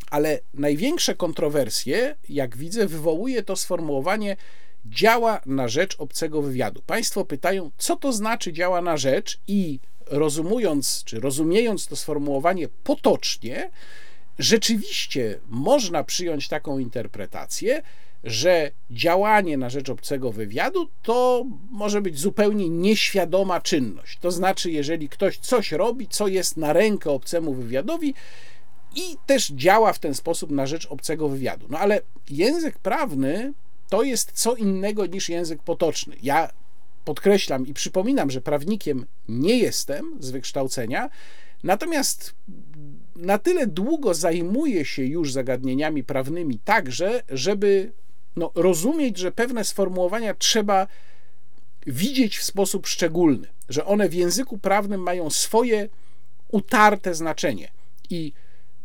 [0.09, 4.37] Ale największe kontrowersje, jak widzę, wywołuje to sformułowanie
[4.85, 6.81] działa na rzecz obcego wywiadu.
[6.81, 13.71] Państwo pytają, co to znaczy działa na rzecz i rozumując, czy rozumiejąc to sformułowanie potocznie,
[14.39, 17.81] rzeczywiście można przyjąć taką interpretację,
[18.23, 24.17] że działanie na rzecz obcego wywiadu to może być zupełnie nieświadoma czynność.
[24.21, 28.13] To znaczy, jeżeli ktoś coś robi, co jest na rękę obcemu wywiadowi,
[28.95, 31.65] i też działa w ten sposób na rzecz obcego wywiadu.
[31.69, 33.53] No ale język prawny
[33.93, 36.15] to jest co innego niż język potoczny.
[36.23, 36.49] Ja
[37.05, 41.09] podkreślam i przypominam, że prawnikiem nie jestem z wykształcenia,
[41.63, 42.35] natomiast
[43.15, 47.91] na tyle długo zajmuję się już zagadnieniami prawnymi także, żeby
[48.35, 50.87] no, rozumieć, że pewne sformułowania trzeba
[51.87, 55.89] widzieć w sposób szczególny, że one w języku prawnym mają swoje
[56.51, 57.71] utarte znaczenie
[58.09, 58.33] i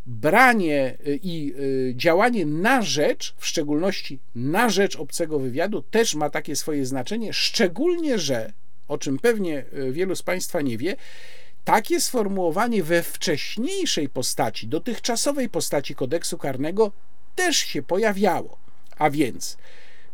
[0.08, 6.30] branie y, i y, działanie na rzecz, w szczególności na rzecz obcego wywiadu, też ma
[6.30, 8.52] takie swoje znaczenie, szczególnie, że,
[8.88, 10.96] o czym pewnie y, wielu z Państwa nie wie,
[11.64, 16.92] takie sformułowanie we wcześniejszej postaci, dotychczasowej postaci kodeksu karnego
[17.34, 18.58] też się pojawiało.
[18.98, 19.56] A więc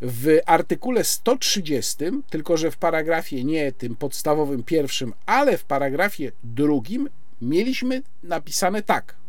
[0.01, 1.97] w artykule 130,
[2.30, 7.09] tylko że w paragrafie nie tym podstawowym pierwszym, ale w paragrafie drugim,
[7.40, 9.23] mieliśmy napisane tak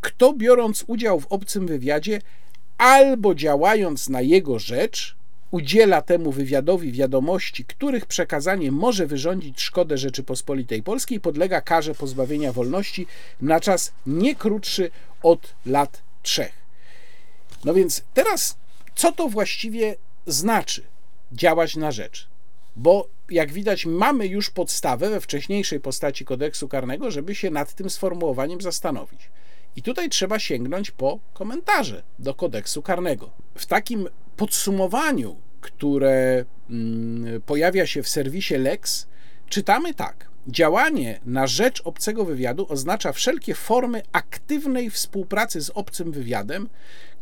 [0.00, 2.20] kto biorąc udział w obcym wywiadzie
[2.78, 5.16] albo działając na jego rzecz,
[5.50, 13.06] udziela temu wywiadowi wiadomości, których przekazanie może wyrządzić szkodę Rzeczypospolitej Polskiej, podlega karze pozbawienia wolności
[13.40, 14.90] na czas nie krótszy
[15.22, 16.52] od lat trzech.
[17.64, 18.56] No więc teraz,
[18.94, 20.82] co to właściwie znaczy
[21.32, 22.28] działać na rzecz?
[22.76, 27.90] Bo jak widać, mamy już podstawę we wcześniejszej postaci kodeksu karnego, żeby się nad tym
[27.90, 29.20] sformułowaniem zastanowić.
[29.76, 33.30] I tutaj trzeba sięgnąć po komentarze do kodeksu karnego.
[33.54, 39.06] W takim podsumowaniu, które mm, pojawia się w serwisie Lex,
[39.48, 40.28] czytamy tak.
[40.48, 46.68] Działanie na rzecz obcego wywiadu oznacza wszelkie formy aktywnej współpracy z obcym wywiadem,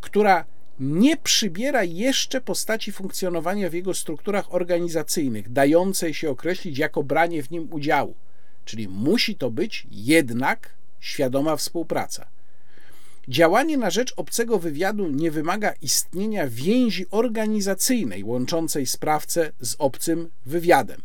[0.00, 0.44] która
[0.80, 7.50] nie przybiera jeszcze postaci funkcjonowania w jego strukturach organizacyjnych, dającej się określić jako branie w
[7.50, 8.14] nim udziału.
[8.64, 12.26] Czyli musi to być jednak świadoma współpraca.
[13.28, 21.02] Działanie na rzecz obcego wywiadu nie wymaga istnienia więzi organizacyjnej łączącej sprawcę z obcym wywiadem.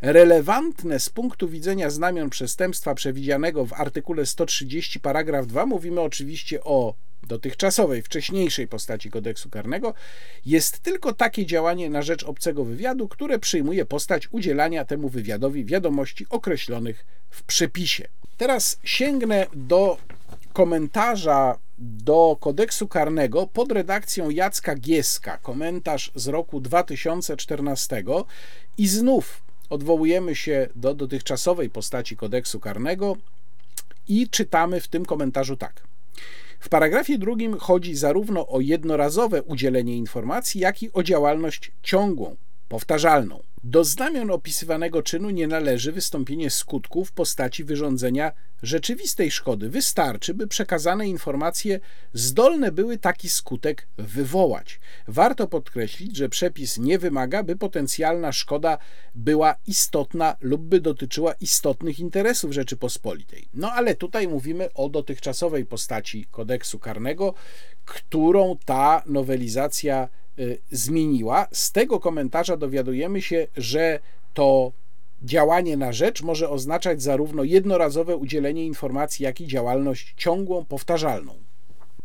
[0.00, 6.94] Relewantne z punktu widzenia znamion przestępstwa przewidzianego w artykule 130 paragraf 2 mówimy oczywiście o
[7.22, 9.94] dotychczasowej, wcześniejszej postaci kodeksu karnego,
[10.46, 16.26] jest tylko takie działanie na rzecz obcego wywiadu, które przyjmuje postać udzielania temu wywiadowi wiadomości
[16.30, 18.08] określonych w przepisie.
[18.36, 19.98] Teraz sięgnę do
[20.52, 28.04] komentarza do kodeksu karnego pod redakcją Jacka Gieska, komentarz z roku 2014
[28.78, 33.16] i znów odwołujemy się do dotychczasowej postaci kodeksu karnego
[34.08, 35.82] i czytamy w tym komentarzu tak.
[36.60, 42.36] W paragrafie drugim chodzi zarówno o jednorazowe udzielenie informacji, jak i o działalność ciągłą,
[42.70, 43.42] powtarzalną.
[43.64, 49.68] Do znamion opisywanego czynu nie należy wystąpienie skutków w postaci wyrządzenia rzeczywistej szkody.
[49.68, 51.80] Wystarczy, by przekazane informacje
[52.12, 54.80] zdolne były taki skutek wywołać.
[55.08, 58.78] Warto podkreślić, że przepis nie wymaga, by potencjalna szkoda
[59.14, 63.48] była istotna lub by dotyczyła istotnych interesów Rzeczypospolitej.
[63.54, 67.34] No ale tutaj mówimy o dotychczasowej postaci kodeksu karnego,
[67.84, 70.08] którą ta nowelizacja
[70.70, 71.46] zmieniła.
[71.52, 74.00] Z tego komentarza dowiadujemy się, że
[74.34, 74.72] to
[75.22, 81.49] działanie na rzecz może oznaczać zarówno jednorazowe udzielenie informacji, jak i działalność ciągłą, powtarzalną.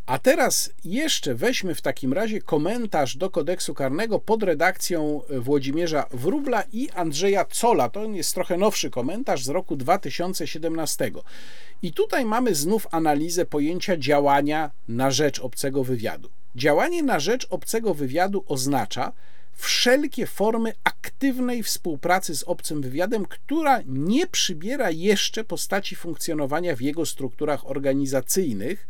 [0.05, 6.63] A teraz jeszcze weźmy w takim razie komentarz do kodeksu karnego pod redakcją Włodzimierza Wróbla
[6.73, 7.89] i Andrzeja Cola.
[7.89, 11.11] To jest trochę nowszy komentarz z roku 2017.
[11.81, 16.29] I tutaj mamy znów analizę pojęcia działania na rzecz obcego wywiadu.
[16.55, 19.11] Działanie na rzecz obcego wywiadu oznacza,
[19.55, 27.05] wszelkie formy aktywnej współpracy z obcym wywiadem, która nie przybiera jeszcze postaci funkcjonowania w jego
[27.05, 28.87] strukturach organizacyjnych,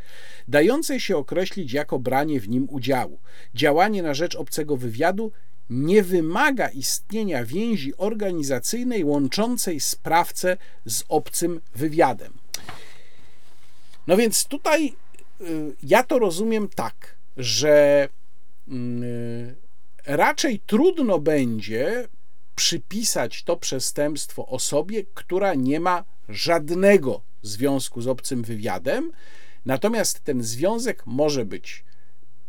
[0.47, 3.19] dającej się określić jako branie w nim udziału.
[3.53, 5.31] Działanie na rzecz obcego wywiadu
[5.69, 12.33] nie wymaga istnienia więzi organizacyjnej łączącej sprawcę z obcym wywiadem.
[14.07, 14.93] No więc tutaj
[15.41, 18.07] y, ja to rozumiem tak, że
[18.67, 19.64] y,
[20.05, 22.07] raczej trudno będzie
[22.55, 29.11] przypisać to przestępstwo osobie, która nie ma żadnego związku z obcym wywiadem,
[29.65, 31.85] natomiast ten związek może być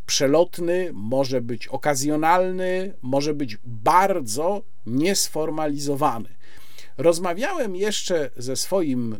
[0.05, 6.36] przelotny, może być okazjonalny, może być bardzo niesformalizowany.
[6.97, 9.17] Rozmawiałem jeszcze ze swoim e,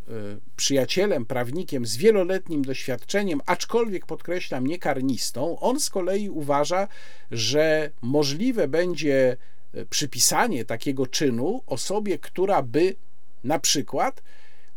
[0.55, 5.59] przyjacielem, prawnikiem z wieloletnim doświadczeniem, aczkolwiek podkreślam, nie karnistą.
[5.59, 6.87] On z kolei uważa,
[7.31, 9.37] że możliwe będzie
[9.73, 12.95] e, przypisanie takiego czynu osobie, która by
[13.43, 14.23] na przykład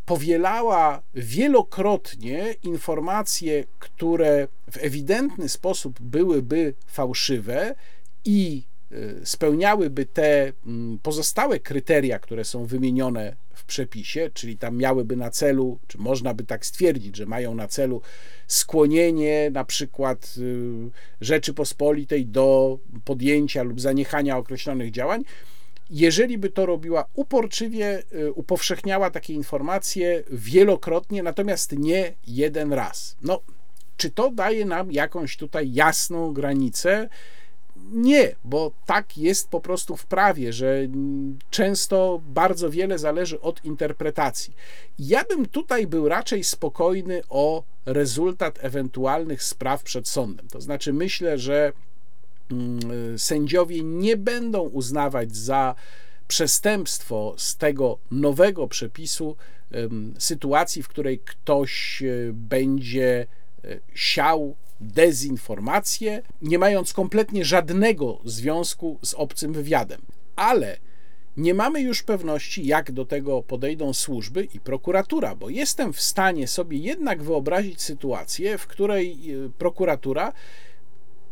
[0.06, 7.74] powielała wielokrotnie informacje, które w ewidentny sposób byłyby fałszywe
[8.24, 8.62] i
[9.24, 15.78] spełniałyby te mm, pozostałe kryteria, które są wymienione w przepisie, czyli tam miałyby na celu,
[15.86, 18.02] czy można by tak stwierdzić, że mają na celu
[18.46, 25.24] skłonienie na przykład y, Rzeczypospolitej do podjęcia lub zaniechania określonych działań,
[25.90, 33.16] jeżeli by to robiła uporczywie, y, upowszechniała takie informacje wielokrotnie, natomiast nie jeden raz.
[33.22, 33.40] No,
[33.96, 37.08] czy to daje nam jakąś tutaj jasną granicę?
[37.92, 40.78] Nie, bo tak jest po prostu w prawie, że
[41.50, 44.54] często bardzo wiele zależy od interpretacji.
[44.98, 50.48] Ja bym tutaj był raczej spokojny o rezultat ewentualnych spraw przed sądem.
[50.48, 51.72] To znaczy, myślę, że
[52.50, 55.74] mm, sędziowie nie będą uznawać za
[56.28, 59.36] przestępstwo z tego nowego przepisu
[60.18, 63.26] sytuacji, w której ktoś e, będzie
[63.64, 70.00] e, siał dezinformację, nie mając kompletnie żadnego związku z obcym wywiadem.
[70.36, 70.76] Ale
[71.36, 76.48] nie mamy już pewności, jak do tego podejdą służby i prokuratura, bo jestem w stanie
[76.48, 80.32] sobie jednak wyobrazić sytuację, w której e, prokuratura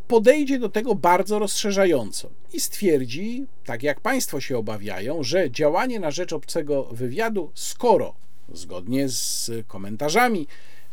[0.09, 6.11] podejdzie do tego bardzo rozszerzająco i stwierdzi, tak jak Państwo się obawiają, że działanie na
[6.11, 8.15] rzecz obcego wywiadu, skoro
[8.53, 10.47] zgodnie z komentarzami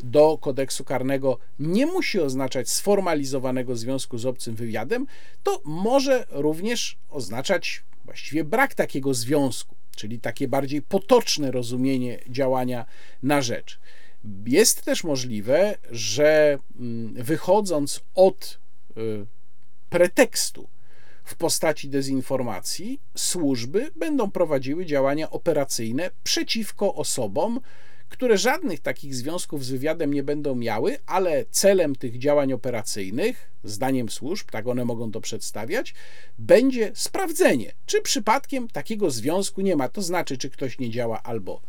[0.06, 5.08] do kodeksu karnego nie musi oznaczać sformalizowanego związku z obcym wywiadem,
[5.44, 12.86] to może również oznaczać właściwie brak takiego związku, czyli takie bardziej potoczne rozumienie działania
[13.24, 13.80] na rzecz.
[14.46, 18.60] Jest też możliwe, że mm, wychodząc od
[18.98, 19.26] y,
[19.90, 20.68] pretekstu
[21.24, 27.60] w postaci dezinformacji, służby będą prowadziły działania operacyjne przeciwko osobom,
[28.16, 34.10] które żadnych takich związków z wywiadem nie będą miały, ale celem tych działań operacyjnych, zdaniem
[34.10, 35.94] służb, tak one mogą to przedstawiać,
[36.40, 39.90] będzie sprawdzenie, czy przypadkiem takiego związku nie ma.
[39.90, 41.62] To znaczy, czy ktoś nie działa albo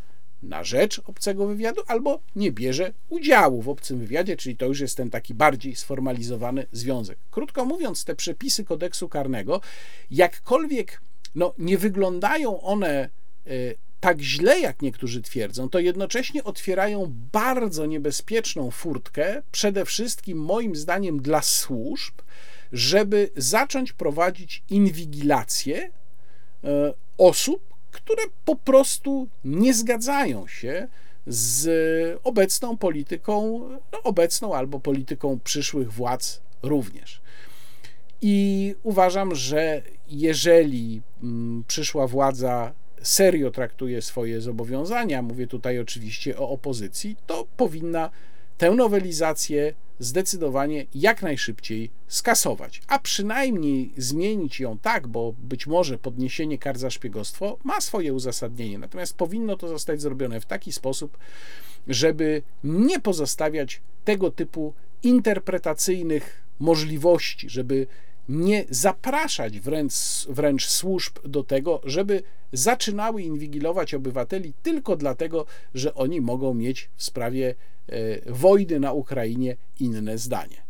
[0.43, 4.97] na rzecz obcego wywiadu, albo nie bierze udziału w obcym wywiadzie, czyli to już jest
[4.97, 7.19] ten taki bardziej sformalizowany związek.
[7.31, 9.61] Krótko mówiąc, te przepisy kodeksu karnego,
[10.11, 11.01] jakkolwiek
[11.35, 13.09] no, nie wyglądają one
[13.47, 20.77] y, tak źle, jak niektórzy twierdzą, to jednocześnie otwierają bardzo niebezpieczną furtkę, przede wszystkim moim
[20.77, 22.15] zdaniem dla służb,
[22.73, 25.91] żeby zacząć prowadzić inwigilację
[26.65, 30.89] e, osób, które po prostu nie zgadzają się
[31.27, 33.61] z obecną polityką,
[33.93, 37.21] no obecną albo polityką przyszłych władz również.
[38.23, 42.73] I uważam, że jeżeli mm, przyszła władza
[43.03, 48.11] serio traktuje swoje zobowiązania, mówię tutaj oczywiście o opozycji, to powinna
[48.59, 56.59] tę nowelizację zdecydowanie jak najszybciej skasować, a przynajmniej zmienić ją tak, bo być może podniesienie
[56.59, 61.19] kar za szpiegostwo ma swoje uzasadnienie, natomiast powinno to zostać zrobione w taki sposób,
[61.89, 67.87] żeby nie pozostawiać tego typu interpretacyjnych możliwości, żeby
[68.29, 69.95] nie zapraszać wręcz,
[70.29, 72.23] wręcz służb do tego, żeby
[72.53, 77.55] zaczynały inwigilować obywateli tylko dlatego, że oni mogą mieć w sprawie
[77.89, 80.67] e, wojny na Ukrainie inne zdanie.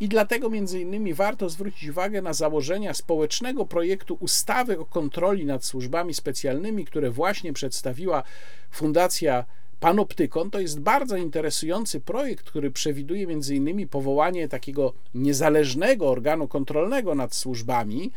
[0.00, 5.64] i dlatego między innymi warto zwrócić uwagę na założenia społecznego projektu ustawy o kontroli nad
[5.64, 8.22] służbami specjalnymi, które właśnie przedstawiła
[8.70, 9.44] Fundacja
[9.80, 17.14] Panoptykon to jest bardzo interesujący projekt, który przewiduje między innymi powołanie takiego niezależnego organu kontrolnego
[17.14, 18.10] nad służbami,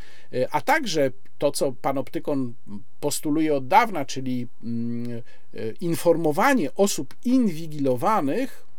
[0.51, 2.53] a także to, co Panoptykon
[2.99, 5.21] postuluje od dawna, czyli mm,
[5.81, 8.72] informowanie osób inwigilowanych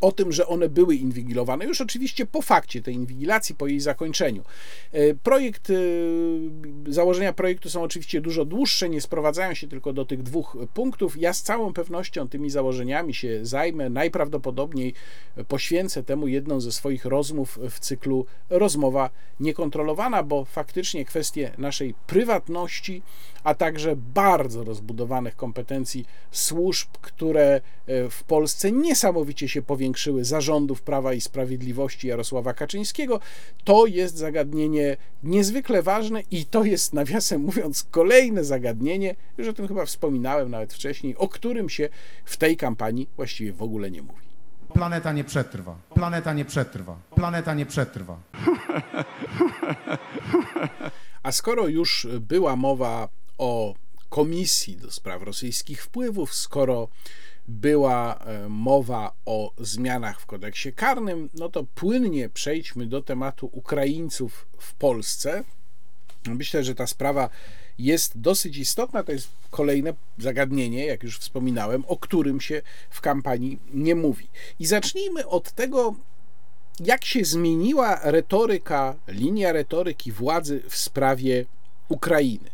[0.00, 4.42] o tym, że one były inwigilowane, już oczywiście po fakcie tej inwigilacji, po jej zakończeniu.
[4.92, 5.74] E, projekt, e,
[6.92, 11.16] założenia projektu są oczywiście dużo dłuższe, nie sprowadzają się tylko do tych dwóch punktów.
[11.16, 13.90] Ja z całą pewnością tymi założeniami się zajmę.
[13.90, 14.94] Najprawdopodobniej
[15.48, 23.02] poświęcę temu jedną ze swoich rozmów w cyklu Rozmowa Niekontrolowana, bo faktycznie kwestie naszej prywatności,
[23.44, 30.82] a także bardzo rozbudowanych kompetencji służb, które e, w Polsce niesamowicie się powiększyły, powiększyły zarządów
[30.82, 33.20] Prawa i Sprawiedliwości Jarosława Kaczyńskiego.
[33.64, 39.68] To jest zagadnienie niezwykle ważne i to jest, nawiasem mówiąc, kolejne zagadnienie, już o tym
[39.68, 41.88] chyba wspominałem nawet wcześniej, o którym się
[42.24, 44.24] w tej kampanii właściwie w ogóle nie mówi.
[44.72, 45.76] Planeta nie przetrwa.
[45.94, 46.96] Planeta nie przetrwa.
[47.14, 48.16] Planeta nie przetrwa.
[51.22, 53.08] A skoro już była mowa
[53.38, 53.74] o
[54.08, 56.88] komisji do spraw rosyjskich wpływów, skoro
[57.48, 64.46] była e, mowa o zmianach w kodeksie karnym, no to płynnie przejdźmy do tematu Ukraińców
[64.58, 65.44] w Polsce.
[66.26, 67.28] Myślę, że ta sprawa
[67.78, 69.02] jest dosyć istotna.
[69.02, 74.28] To jest kolejne zagadnienie, jak już wspominałem, o którym się w kampanii nie mówi.
[74.58, 75.94] I zacznijmy od tego,
[76.80, 81.44] jak się zmieniła retoryka, linia retoryki władzy w sprawie
[81.88, 82.53] Ukrainy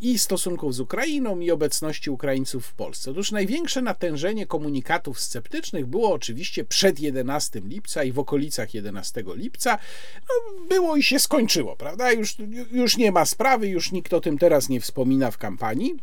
[0.00, 3.10] i stosunków z Ukrainą i obecności Ukraińców w Polsce.
[3.10, 9.78] Otóż największe natężenie komunikatów sceptycznych było oczywiście przed 11 lipca i w okolicach 11 lipca.
[10.14, 12.12] No, było i się skończyło, prawda?
[12.12, 12.36] Już,
[12.72, 15.94] już nie ma sprawy, już nikt o tym teraz nie wspomina w kampanii.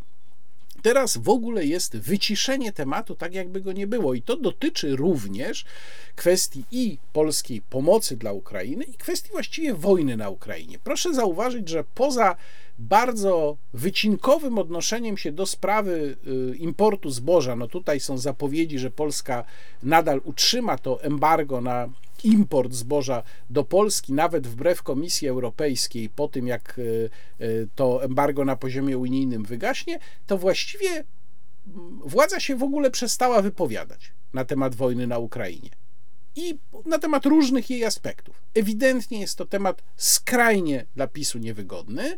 [0.82, 5.66] Teraz w ogóle jest wyciszenie tematu, tak jakby go nie było, i to dotyczy również
[6.16, 10.80] kwestii i polskiej pomocy dla Ukrainy, i kwestii właściwie wojny na Ukrainie.
[10.84, 12.36] Proszę zauważyć, że poza
[12.82, 16.18] bardzo wycinkowym odnoszeniem się do sprawy
[16.54, 19.44] y, importu zboża, no tutaj są zapowiedzi, że Polska
[19.84, 21.90] nadal utrzyma to embargo na
[22.24, 27.10] import zboża do Polski, nawet wbrew Komisji Europejskiej, po tym jak y,
[27.42, 31.04] y, to embargo na poziomie unijnym wygaśnie, to właściwie
[32.06, 35.70] władza się w ogóle przestała wypowiadać na temat wojny na Ukrainie
[36.36, 38.42] i na temat różnych jej aspektów.
[38.54, 42.18] Ewidentnie jest to temat skrajnie dla PiSu niewygodny.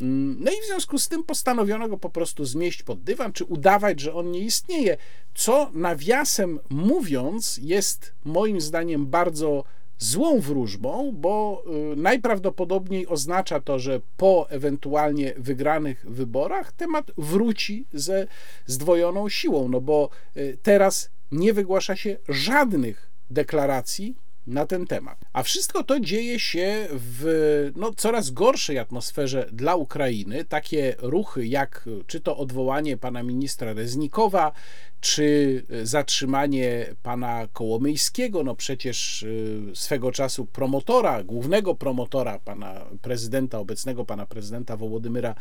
[0.00, 3.44] Mm, no i w związku z tym postanowiono go po prostu zmieść pod dywan, czy
[3.44, 4.96] udawać, że on nie istnieje,
[5.34, 9.64] co nawiasem mówiąc jest moim zdaniem bardzo
[9.98, 18.26] złą wróżbą, bo y, najprawdopodobniej oznacza to, że po ewentualnie wygranych wyborach temat wróci ze
[18.66, 24.16] zdwojoną siłą, no bo y, teraz nie wygłasza się żadnych deklaracji
[24.48, 25.18] na ten temat.
[25.32, 30.44] A wszystko to dzieje się w no, coraz gorszej atmosferze dla Ukrainy.
[30.44, 34.52] Takie ruchy jak czy to odwołanie pana ministra Reznikowa,
[35.00, 44.04] czy zatrzymanie pana Kołomyjskiego, no przecież y, swego czasu promotora, głównego promotora pana prezydenta, obecnego
[44.04, 45.34] pana prezydenta Wołodymyra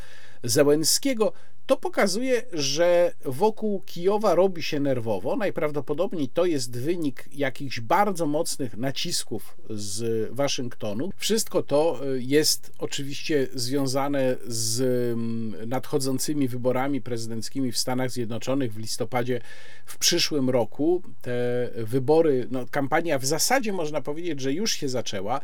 [0.44, 1.34] Zełenskiego,
[1.68, 5.36] to pokazuje, że wokół Kijowa robi się nerwowo.
[5.36, 11.10] Najprawdopodobniej to jest wynik jakichś bardzo mocnych nacisków z Waszyngtonu.
[11.18, 14.82] Wszystko to y, jest oczywiście związane z
[15.14, 19.42] mm, nadchodzącymi wyborami prezydenckimi w Stanach Zjednoczonych w listopadzie
[19.88, 21.02] w przyszłym roku.
[21.22, 25.42] Te wybory, no, kampania w zasadzie można powiedzieć, że już się zaczęła.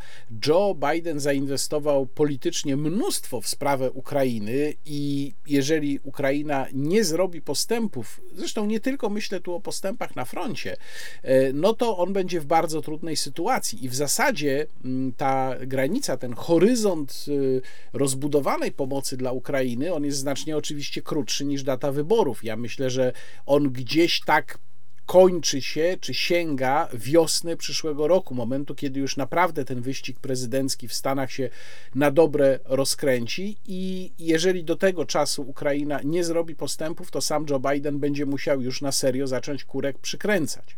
[0.47, 8.65] Joe Biden zainwestował politycznie mnóstwo w sprawę Ukrainy i jeżeli Ukraina nie zrobi postępów, zresztą
[8.65, 10.77] nie tylko myślę tu o postępach na froncie,
[11.21, 16.17] e, no to on będzie w bardzo trudnej sytuacji i w zasadzie mm, ta granica,
[16.17, 17.61] ten horyzont y,
[17.93, 22.43] rozbudowanej pomocy dla Ukrainy, on jest znacznie oczywiście krótszy niż data wyborów.
[22.43, 23.13] Ja myślę, że
[23.45, 23.92] on gdzieś
[24.25, 24.57] tak
[25.05, 30.93] kończy się, czy sięga wiosny przyszłego roku, momentu, kiedy już naprawdę ten wyścig prezydencki w
[30.93, 31.49] Stanach się
[31.95, 37.59] na dobre rozkręci i jeżeli do tego czasu Ukraina nie zrobi postępów, to sam Joe
[37.59, 40.77] Biden będzie musiał już na serio zacząć kurek przykręcać.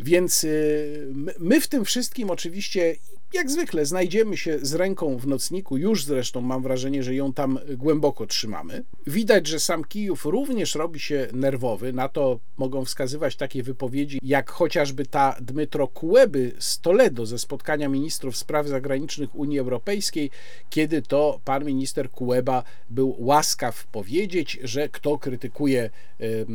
[0.00, 2.96] Więc y, my w tym wszystkim oczywiście
[3.32, 7.58] jak zwykle znajdziemy się z ręką w nocniku, już zresztą mam wrażenie, że ją tam
[7.76, 8.84] głęboko trzymamy.
[9.06, 11.92] Widać, że sam Kijów również robi się nerwowy.
[11.92, 17.88] Na to mogą wskazywać takie wypowiedzi, jak chociażby ta Dmytro Kuleby z Toledo ze spotkania
[17.88, 20.30] ministrów spraw zagranicznych Unii Europejskiej,
[20.70, 25.90] kiedy to pan minister Kuleba był łaskaw powiedzieć, że kto krytykuje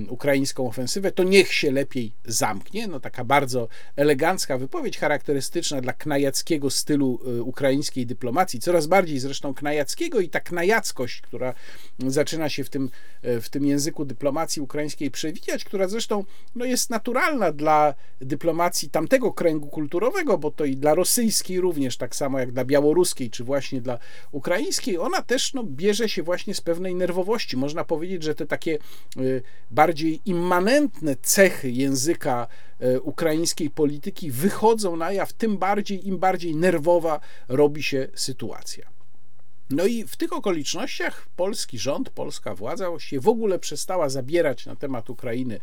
[0.10, 2.88] ukraińską ofensywę, to niech się lepiej zamknie.
[2.88, 9.54] No taka bardzo elegancka wypowiedź, charakterystyczna dla knajackiego stylu y, ukraińskiej dyplomacji, coraz bardziej zresztą
[9.54, 11.54] knajackiego i ta knajackość, która
[12.08, 12.90] zaczyna się w tym,
[13.26, 16.24] y, w tym języku dyplomacji ukraińskiej przewijać, która zresztą
[16.56, 22.16] no, jest naturalna dla dyplomacji tamtego kręgu kulturowego, bo to i dla rosyjskiej również, tak
[22.16, 24.00] samo jak dla białoruskiej, czy właśnie dla
[24.32, 27.58] ukraińskiej, ona też no, bierze się właśnie z pewnej nerwowości.
[27.58, 28.78] Można powiedzieć, że te takie
[29.18, 36.56] y, bardziej immanentne cechy języka E, ukraińskiej polityki wychodzą na jaw, tym bardziej, im bardziej
[36.56, 38.96] nerwowa robi się sytuacja.
[39.70, 44.76] No i w tych okolicznościach polski rząd, polska władza właściwie w ogóle przestała zabierać na
[44.76, 45.60] temat Ukrainy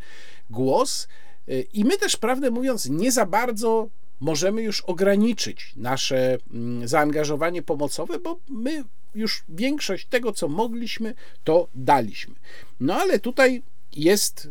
[0.50, 1.08] głos.
[1.48, 3.88] E, I my też, prawdę mówiąc, nie za bardzo
[4.20, 8.84] możemy już ograniczyć nasze mm, zaangażowanie pomocowe, bo my
[9.14, 11.14] już większość tego, co mogliśmy,
[11.44, 12.34] to daliśmy.
[12.80, 13.62] No ale tutaj
[13.92, 14.48] jest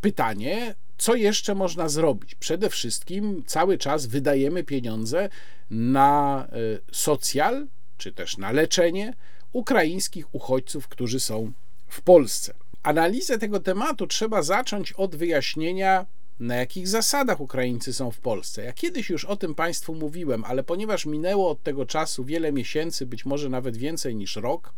[0.00, 2.34] pytanie, co jeszcze można zrobić?
[2.34, 5.28] Przede wszystkim cały czas wydajemy pieniądze
[5.70, 6.56] na e,
[6.92, 7.66] socjal,
[7.98, 9.14] czy też na leczenie
[9.52, 11.52] ukraińskich uchodźców, którzy są
[11.88, 12.54] w Polsce.
[12.82, 16.06] Analizę tego tematu trzeba zacząć od wyjaśnienia,
[16.40, 18.64] na jakich zasadach Ukraińcy są w Polsce.
[18.64, 23.06] Ja kiedyś już o tym Państwu mówiłem, ale ponieważ minęło od tego czasu wiele miesięcy,
[23.06, 24.74] być może nawet więcej niż rok,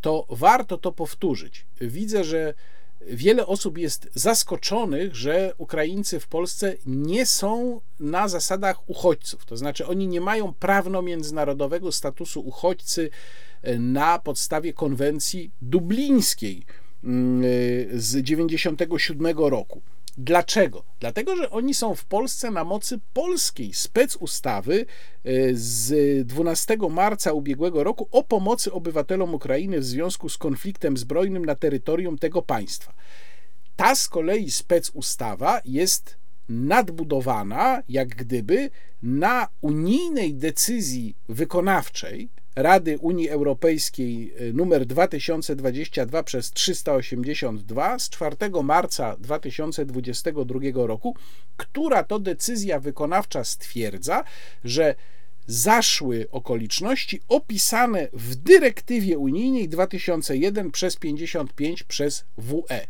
[0.00, 1.66] to warto to powtórzyć.
[1.80, 2.54] Widzę, że
[3.06, 9.44] wiele osób jest zaskoczonych, że Ukraińcy w Polsce nie są na zasadach uchodźców.
[9.44, 13.10] To znaczy, oni nie mają prawno-międzynarodowego statusu uchodźcy
[13.62, 16.64] e, na podstawie konwencji dublińskiej
[17.04, 17.46] mm, e,
[17.98, 19.82] z 1997 roku.
[20.22, 20.84] Dlaczego?
[21.00, 24.86] Dlatego, że oni są w Polsce na mocy polskiej specustawy
[25.24, 31.44] e, z 12 marca ubiegłego roku o pomocy obywatelom Ukrainy w związku z konfliktem zbrojnym
[31.44, 32.92] na terytorium tego państwa.
[33.76, 36.16] Ta z kolei specustawa jest
[36.48, 38.70] nadbudowana, jak gdyby,
[39.02, 49.16] na unijnej decyzji wykonawczej Rady Unii Europejskiej y, numer 2022 przez 382 z 4 marca
[49.16, 51.16] 2022 roku,
[51.56, 54.24] która to decyzja wykonawcza stwierdza,
[54.64, 54.94] że
[55.46, 62.86] zaszły okoliczności opisane w dyrektywie unijnej 2001 przez 55 przez WE.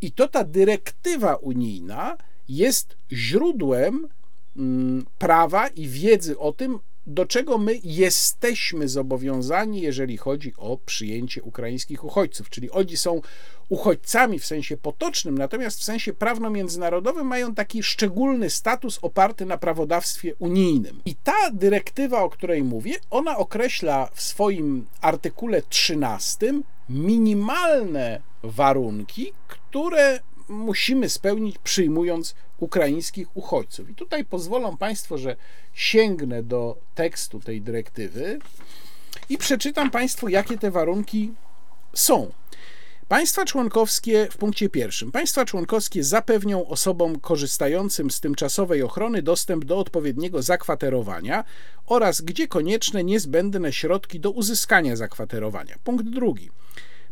[0.00, 2.16] I to ta dyrektywa unijna
[2.48, 4.08] jest źródłem
[4.56, 11.42] mm, prawa i wiedzy o tym, do czego my jesteśmy zobowiązani, jeżeli chodzi o przyjęcie
[11.42, 12.50] ukraińskich uchodźców.
[12.50, 13.20] Czyli oni są
[13.68, 20.34] uchodźcami w sensie potocznym, natomiast w sensie prawno-międzynarodowym mają taki szczególny status oparty na prawodawstwie
[20.38, 21.00] unijnym.
[21.04, 30.20] I ta dyrektywa, o której mówię, ona określa w swoim artykule 13 minimalne warunki, które
[30.48, 33.90] musimy spełnić, przyjmując ukraińskich uchodźców.
[33.90, 35.36] I tutaj pozwolą Państwo, że
[35.74, 38.38] sięgnę do tekstu tej dyrektywy
[39.28, 41.32] i przeczytam Państwu, jakie te warunki
[41.94, 42.30] są.
[43.08, 45.12] Państwa członkowskie w punkcie pierwszym.
[45.12, 51.44] Państwa członkowskie zapewnią osobom korzystającym z tymczasowej ochrony dostęp do odpowiedniego zakwaterowania
[51.86, 55.76] oraz, gdzie konieczne, niezbędne środki do uzyskania zakwaterowania.
[55.84, 56.50] Punkt drugi.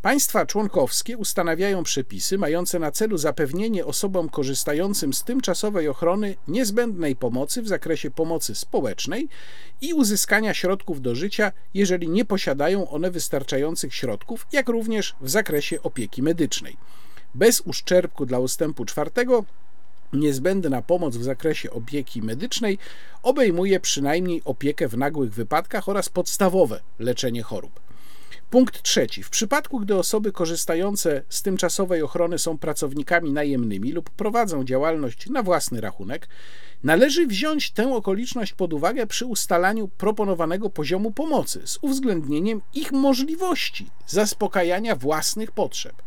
[0.04, 7.62] Państwa członkowskie ustanawiają przepisy mające na celu zapewnienie osobom korzystającym z tymczasowej ochrony niezbędnej pomocy
[7.62, 9.28] w zakresie pomocy społecznej
[9.80, 15.82] i uzyskania środków do życia, jeżeli nie posiadają one wystarczających środków, jak również w zakresie
[15.82, 16.76] opieki medycznej.
[17.34, 19.44] Bez uszczerbku dla ustępu czwartego
[20.12, 22.78] Niezbędna pomoc w zakresie opieki medycznej
[23.22, 27.83] obejmuje przynajmniej opiekę w nagłych wypadkach oraz podstawowe leczenie chorób.
[28.50, 29.22] Punkt trzeci.
[29.22, 35.42] W przypadku, gdy osoby korzystające z tymczasowej ochrony są pracownikami najemnymi lub prowadzą działalność na
[35.42, 36.28] własny rachunek,
[36.82, 43.90] należy wziąć tę okoliczność pod uwagę przy ustalaniu proponowanego poziomu pomocy z uwzględnieniem ich możliwości
[44.06, 46.02] zaspokajania własnych potrzeb.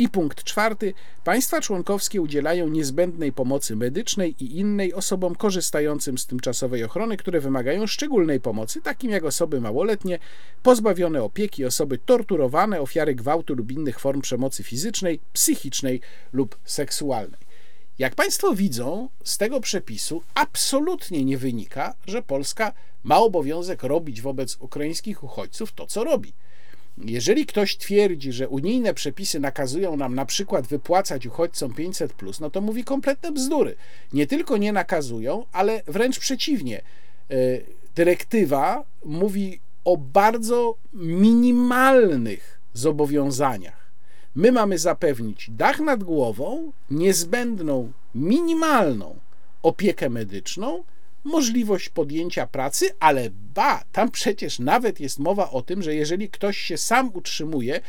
[0.00, 0.94] I punkt czwarty.
[1.24, 7.86] Państwa członkowskie udzielają niezbędnej pomocy medycznej i innej osobom korzystającym z tymczasowej ochrony, które wymagają
[7.86, 10.18] szczególnej pomocy, takim jak osoby małoletnie,
[10.62, 16.00] pozbawione opieki, osoby torturowane, ofiary gwałtu lub innych form przemocy fizycznej, psychicznej
[16.32, 17.40] lub seksualnej.
[17.98, 22.72] Jak Państwo widzą, z tego przepisu absolutnie nie wynika, że Polska
[23.02, 26.32] ma obowiązek robić wobec ukraińskich uchodźców to, co robi.
[27.04, 32.60] Jeżeli ktoś twierdzi, że unijne przepisy nakazują nam na przykład wypłacać uchodźcom 500, no to
[32.60, 33.76] mówi kompletne bzdury.
[34.12, 36.78] Nie tylko nie nakazują, ale wręcz przeciwnie.
[36.78, 37.34] E,
[37.94, 43.90] dyrektywa mówi o bardzo minimalnych zobowiązaniach.
[44.34, 49.16] My mamy zapewnić dach nad głową, niezbędną, minimalną
[49.62, 50.84] opiekę medyczną
[51.24, 56.58] możliwość podjęcia pracy, ale ba, tam przecież nawet jest mowa o tym, że jeżeli ktoś
[56.58, 57.80] się sam utrzymuje,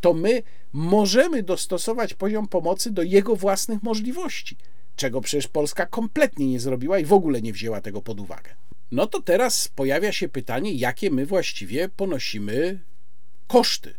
[0.00, 0.42] to my
[0.72, 4.56] możemy dostosować poziom pomocy do jego własnych możliwości,
[4.96, 8.50] czego przecież Polska kompletnie nie zrobiła i w ogóle nie wzięła tego pod uwagę.
[8.92, 12.80] No to teraz pojawia się pytanie, jakie my właściwie ponosimy
[13.46, 13.94] koszty.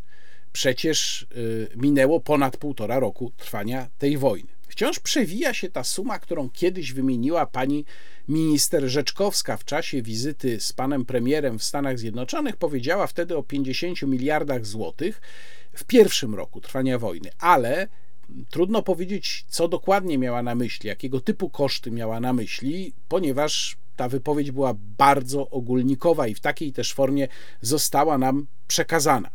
[0.53, 4.49] Przecież y, minęło ponad półtora roku trwania tej wojny.
[4.72, 7.85] Wciąż przewija się ta suma, którą kiedyś wymieniła pani
[8.27, 12.57] minister Rzeczkowska w czasie wizyty z panem premierem w Stanach Zjednoczonych.
[12.57, 15.22] Powiedziała wtedy o 50 miliardach złotych
[15.73, 17.88] w pierwszym roku trwania wojny, ale
[18.49, 24.10] trudno powiedzieć, co dokładnie miała na myśli, jakiego typu koszty miała na myśli, ponieważ ta
[24.10, 27.27] wypowiedź była bardzo ogólnikowa i w takiej też formie
[27.61, 29.30] została nam przekazana.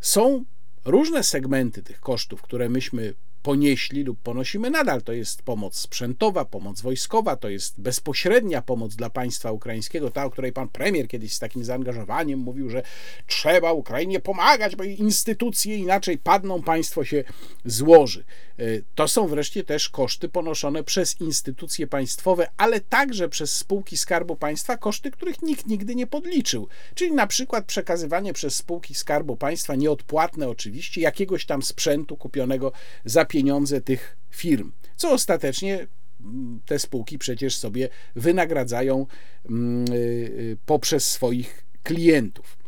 [0.00, 0.44] Są
[0.84, 5.02] różne segmenty tych kosztów, które myśmy ponieśli lub ponosimy nadal.
[5.02, 10.30] To jest pomoc sprzętowa, pomoc wojskowa, to jest bezpośrednia pomoc dla państwa ukraińskiego, ta, o
[10.30, 12.82] której pan premier kiedyś z takim zaangażowaniem mówił, że
[13.26, 17.24] trzeba Ukrainie pomagać, bo instytucje inaczej padną, państwo się
[17.64, 18.24] złoży.
[18.60, 18.62] E,
[18.94, 24.76] to są wreszcie też koszty ponoszone przez instytucje państwowe, ale także przez spółki Skarbu Państwa,
[24.76, 26.68] koszty, których nikt nigdy nie podliczył.
[26.94, 32.72] Czyli na przykład przekazywanie przez spółki Skarbu Państwa, nieodpłatne oczywiście, jakiegoś tam sprzętu kupionego
[33.04, 35.86] za pieniądze tych firm, co ostatecznie
[36.20, 39.06] mm, te spółki przecież sobie wynagradzają
[39.50, 42.58] mm, y, y, poprzez swoich klientów.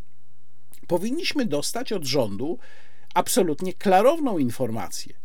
[0.87, 2.59] Powinniśmy dostać od rządu
[3.15, 5.22] absolutnie klarowną informację,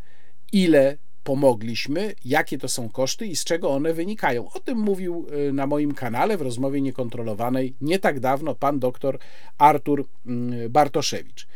[0.52, 4.50] ile pomogliśmy, jakie to są koszty i z czego one wynikają.
[4.52, 9.20] O tym mówił y, na moim kanale w rozmowie niekontrolowanej nie tak dawno pan doktor
[9.58, 11.48] Artur mm, Bartoszewicz.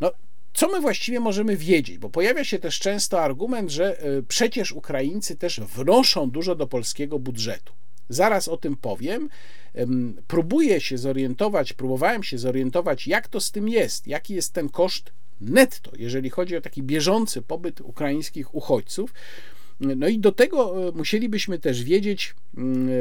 [0.00, 0.10] No,
[0.54, 1.98] co my właściwie możemy wiedzieć?
[1.98, 7.18] Bo pojawia się też często argument, że e, przecież Ukraińcy też wnoszą dużo do polskiego
[7.18, 7.72] budżetu.
[8.08, 9.28] Zaraz o tym powiem.
[10.26, 15.12] Próbuję się zorientować, próbowałem się zorientować, jak to z tym jest, jaki jest ten koszt
[15.40, 19.14] netto, jeżeli chodzi o taki bieżący pobyt ukraińskich uchodźców.
[19.96, 22.92] No i do tego e, musielibyśmy też wiedzieć, mm, e,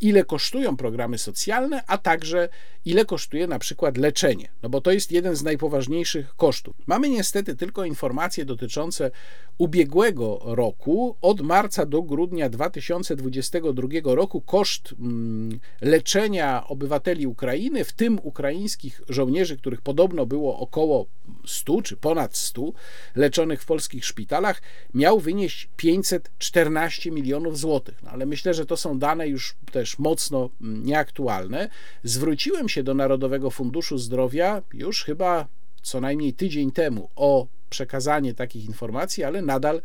[0.00, 2.48] ile kosztują programy socjalne, a także
[2.84, 6.76] ile kosztuje na przykład leczenie, no bo to jest jeden z najpoważniejszych kosztów.
[6.86, 9.10] Mamy niestety tylko informacje dotyczące
[9.58, 11.16] ubiegłego roku.
[11.20, 19.56] Od marca do grudnia 2022 roku koszt mm, leczenia obywateli Ukrainy, w tym ukraińskich żołnierzy,
[19.56, 21.06] których podobno było około
[21.46, 22.72] 100 czy ponad 100
[23.14, 24.62] leczonych w polskich szpitalach,
[24.94, 28.02] miał wynieść 514 milionów złotych.
[28.02, 31.68] No ale myślę, że to są dane już też mocno mm, nieaktualne.
[32.04, 35.46] Zwróciłem się do Narodowego Funduszu Zdrowia już chyba
[35.82, 39.82] co najmniej tydzień temu o przekazanie takich informacji, ale nadal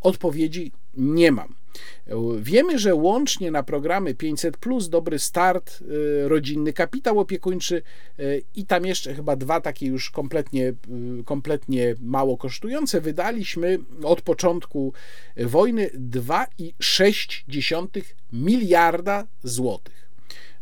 [0.00, 1.54] odpowiedzi nie mam.
[2.38, 4.56] Wiemy, że łącznie na programy 500,
[4.88, 7.82] Dobry Start, y, Rodzinny Kapitał Opiekuńczy
[8.20, 10.74] y, i tam jeszcze chyba dwa takie już kompletnie,
[11.20, 14.92] y, kompletnie mało kosztujące, wydaliśmy od początku
[15.36, 20.08] wojny 2,6 miliarda złotych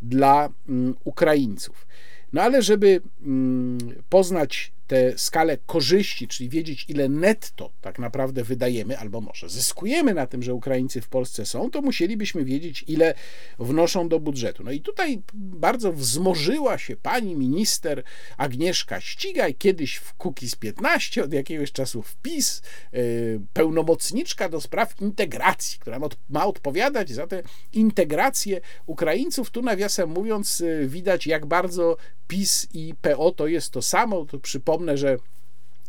[0.02, 1.86] dla mm, Ukraińców.
[2.32, 3.78] No ale żeby mm,
[4.08, 10.26] poznać tę skalę korzyści, czyli wiedzieć, ile netto tak naprawdę wydajemy, albo może zyskujemy na
[10.26, 13.14] tym, że Ukraińcy w Polsce są, to musielibyśmy wiedzieć, ile
[13.58, 14.64] wnoszą do budżetu.
[14.64, 18.02] No i tutaj bardzo wzmożyła się pani minister
[18.36, 25.78] Agnieszka Ścigaj, kiedyś w Kukiz 15, od jakiegoś czasu wpis, yy, pełnomocniczka do spraw integracji,
[25.78, 25.98] która
[26.28, 27.42] ma odpowiadać za tę
[27.72, 29.50] integrację Ukraińców.
[29.50, 31.96] Tu nawiasem mówiąc, yy, widać, jak bardzo
[32.28, 34.24] PiS i PO to jest to samo.
[34.24, 35.18] To przypomnę, że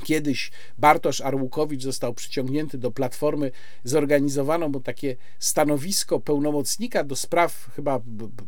[0.03, 3.51] Kiedyś Bartosz Arłukowicz został przyciągnięty do platformy,
[3.83, 8.01] zorganizowano mu takie stanowisko pełnomocnika do spraw chyba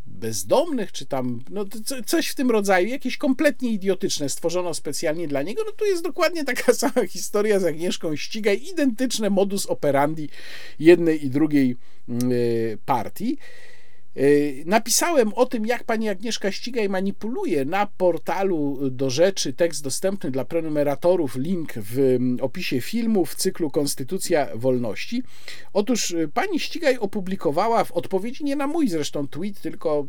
[0.05, 1.65] bezdomnych, czy tam no,
[2.05, 5.63] coś w tym rodzaju, jakieś kompletnie idiotyczne, stworzono specjalnie dla niego.
[5.65, 10.29] No tu jest dokładnie taka sama historia z Agnieszką Ścigaj, identyczne modus operandi
[10.79, 11.77] jednej i drugiej
[12.09, 13.37] mm, y, partii.
[14.65, 20.45] Napisałem o tym, jak pani Agnieszka Ścigaj manipuluje na portalu do rzeczy, tekst dostępny dla
[20.45, 25.23] prenumeratorów, link w opisie filmu w cyklu Konstytucja Wolności.
[25.73, 30.07] Otóż pani Ścigaj opublikowała w odpowiedzi nie na mój zresztą tweet, tylko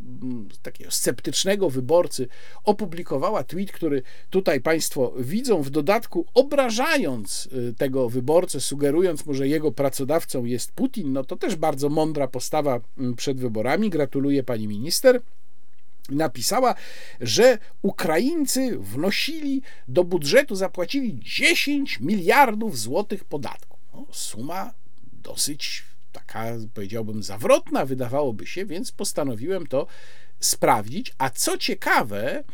[0.62, 2.28] takiego sceptycznego wyborcy,
[2.64, 9.72] opublikowała tweet, który tutaj państwo widzą, w dodatku obrażając tego wyborcę, sugerując mu, że jego
[9.72, 12.80] pracodawcą jest Putin, no to też bardzo mądra postawa
[13.16, 13.90] przed wyborami.
[14.00, 15.20] Gratuluję pani minister
[16.08, 16.74] napisała,
[17.20, 23.78] że Ukraińcy wnosili do budżetu, zapłacili 10 miliardów złotych podatku.
[23.94, 24.74] No, suma
[25.12, 29.86] dosyć taka, powiedziałbym, zawrotna wydawałoby się, więc postanowiłem to
[30.40, 31.14] sprawdzić.
[31.18, 32.44] A co ciekawe,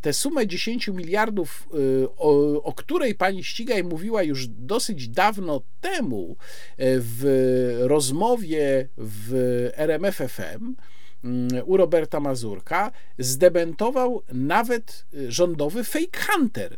[0.00, 6.30] tę sumę 10 miliardów, y, o, o, której pani Ścigaj mówiła już dosyć dawno temu
[6.30, 6.36] y,
[6.78, 10.74] w rozmowie w RMFFM,
[11.54, 16.76] y, u Roberta Mazurka, zdebentował nawet rządowy fake hunter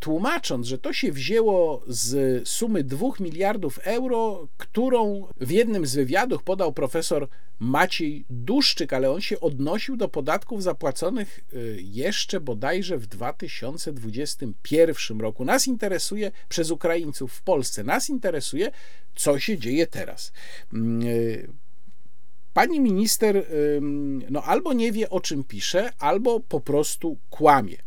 [0.00, 6.42] tłumacząc, że to się wzięło z sumy 2 miliardów euro, którą w jednym z wywiadów
[6.42, 7.28] podał profesor
[7.58, 15.44] Maciej Duszczyk, ale on się odnosił do podatków zapłaconych y, jeszcze bodajże w 2021 roku.
[15.44, 18.70] Nas interesuje przez Ukraińców w Polsce, nas interesuje,
[19.14, 20.32] co się dzieje teraz.
[20.72, 21.48] Mm, y,
[22.52, 23.44] pani minister
[24.30, 27.85] no, albo nie wie, o czym pisze, albo po prostu kłamie.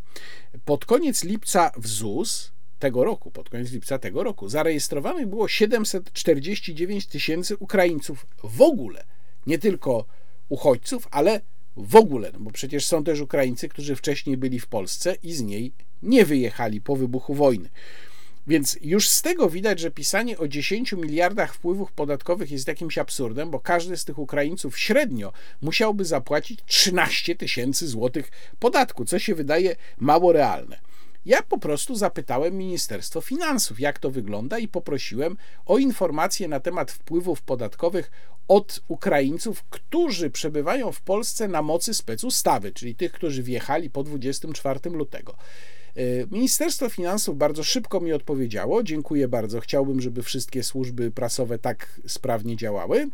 [0.64, 7.06] Pod koniec lipca w ZUS tego roku, pod koniec lipca tego roku, zarejestrowanych było 749
[7.06, 9.04] tysięcy Ukraińców w ogóle
[9.46, 10.04] nie tylko
[10.48, 11.40] uchodźców, ale
[11.76, 15.42] w ogóle, no bo przecież są też Ukraińcy, którzy wcześniej byli w Polsce i z
[15.42, 15.72] niej
[16.02, 17.68] nie wyjechali po wybuchu wojny.
[18.50, 23.50] Więc już z tego widać, że pisanie o 10 miliardach wpływów podatkowych jest jakimś absurdem,
[23.50, 25.32] bo każdy z tych Ukraińców średnio
[25.62, 30.80] musiałby zapłacić 13 tysięcy złotych podatku, co się wydaje mało realne.
[31.26, 35.36] Ja po prostu zapytałem Ministerstwo Finansów, jak to wygląda, i poprosiłem
[35.66, 38.10] o informacje na temat wpływów podatkowych
[38.48, 44.90] od Ukraińców, którzy przebywają w Polsce na mocy specustawy, czyli tych, którzy wjechali po 24
[44.90, 45.36] lutego.
[45.96, 48.82] E, Ministerstwo Finansów bardzo szybko mi odpowiedziało.
[48.82, 49.60] Dziękuję bardzo.
[49.60, 53.08] Chciałbym, żeby wszystkie służby prasowe tak sprawnie działały.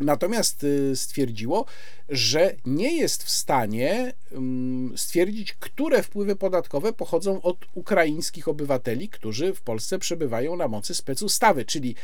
[0.00, 1.66] Natomiast y, stwierdziło,
[2.08, 9.54] że nie jest w stanie mm, stwierdzić, które wpływy podatkowe pochodzą od ukraińskich obywateli, którzy
[9.54, 11.94] w Polsce przebywają na mocy specustawy, czyli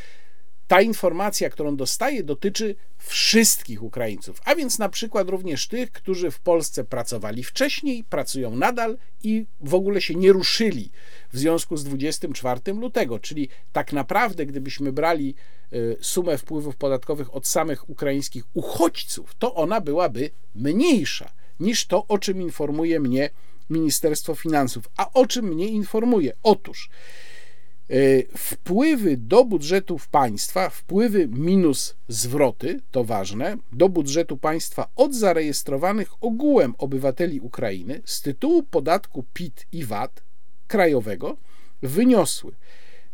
[0.68, 6.40] ta informacja, którą dostaję, dotyczy wszystkich Ukraińców, a więc na przykład również tych, którzy w
[6.40, 10.90] Polsce pracowali wcześniej, pracują nadal i w ogóle się nie ruszyli
[11.32, 13.18] w związku z 24 lutego.
[13.18, 15.34] Czyli tak naprawdę, gdybyśmy brali
[15.72, 22.18] y, sumę wpływów podatkowych od samych ukraińskich uchodźców, to ona byłaby mniejsza niż to, o
[22.18, 23.30] czym informuje mnie
[23.70, 24.88] Ministerstwo Finansów.
[24.96, 26.32] A o czym mnie informuje?
[26.42, 26.90] Otóż
[28.36, 36.74] wpływy do budżetów państwa, wpływy minus zwroty, to ważne, do budżetu państwa od zarejestrowanych ogółem
[36.78, 40.22] obywateli Ukrainy z tytułu podatku PIT i VAT
[40.66, 41.36] krajowego
[41.82, 42.52] wyniosły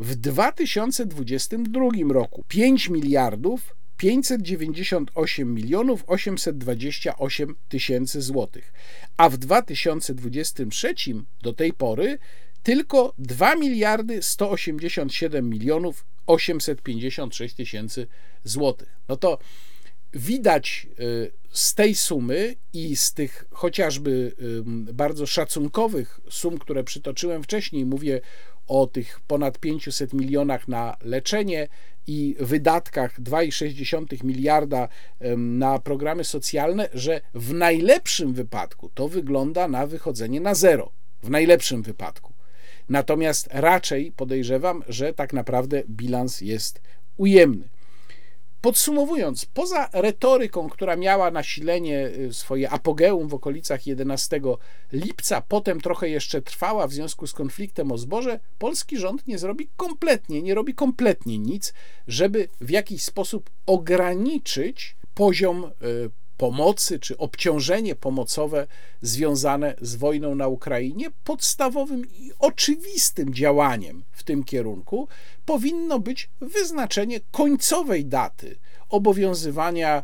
[0.01, 8.73] w 2022 roku 5 miliardów 598 milionów 828 tysięcy złotych,
[9.17, 10.95] a w 2023
[11.43, 12.19] do tej pory
[12.63, 18.07] tylko 2 miliardy 187 milionów 856 tysięcy
[18.45, 18.99] złotych.
[19.09, 19.39] No to
[20.13, 24.33] widać y, z tej sumy i z tych chociażby
[24.93, 28.21] bardzo szacunkowych sum, które przytoczyłem wcześniej, mówię
[28.69, 31.69] o tych ponad 500 milionach na leczenie
[32.07, 34.89] i wydatkach 2,6 miliarda
[35.37, 40.93] na programy socjalne, że w najlepszym wypadku to wygląda na wychodzenie na zero.
[41.23, 42.32] W najlepszym wypadku.
[42.89, 46.81] Natomiast raczej podejrzewam, że tak naprawdę bilans jest
[47.17, 47.69] ujemny.
[48.63, 54.41] Podsumowując, poza retoryką, która miała nasilenie y, swoje apogeum w okolicach 11
[54.93, 59.69] lipca, potem trochę jeszcze trwała w związku z konfliktem o zboże, polski rząd nie zrobi
[59.77, 61.75] kompletnie, nie robi kompletnie nic,
[62.09, 66.11] żeby w jakiś sposób ograniczyć poziom y,
[66.43, 68.67] pomocy czy obciążenie pomocowe
[69.03, 75.09] związane z wojną na Ukrainie, podstawowym i oczywistym działaniem w tym kierunku
[75.47, 78.57] powinno być wyznaczenie końcowej daty
[78.89, 80.03] obowiązywania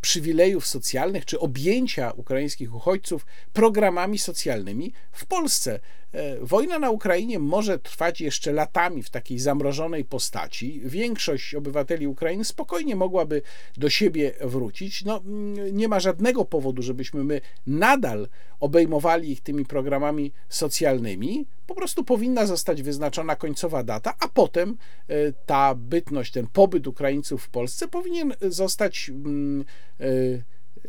[0.00, 5.80] przywilejów socjalnych czy objęcia ukraińskich uchodźców programami socjalnymi w Polsce.
[6.12, 10.80] E, wojna na Ukrainie może trwać jeszcze latami w takiej zamrożonej postaci.
[10.84, 13.42] Większość obywateli Ukrainy spokojnie mogłaby
[13.76, 15.04] do siebie wrócić.
[15.04, 18.28] No, mm, nie ma żadnego powodu, żebyśmy my nadal
[18.60, 21.46] obejmowali ich tymi programami socjalnymi.
[21.66, 24.76] Po prostu powinna zostać wyznaczona końcowa data, a potem
[25.08, 29.64] e, ta bytność, ten pobyt Ukraińców w Polsce powinien zostać mm,
[30.00, 30.04] e,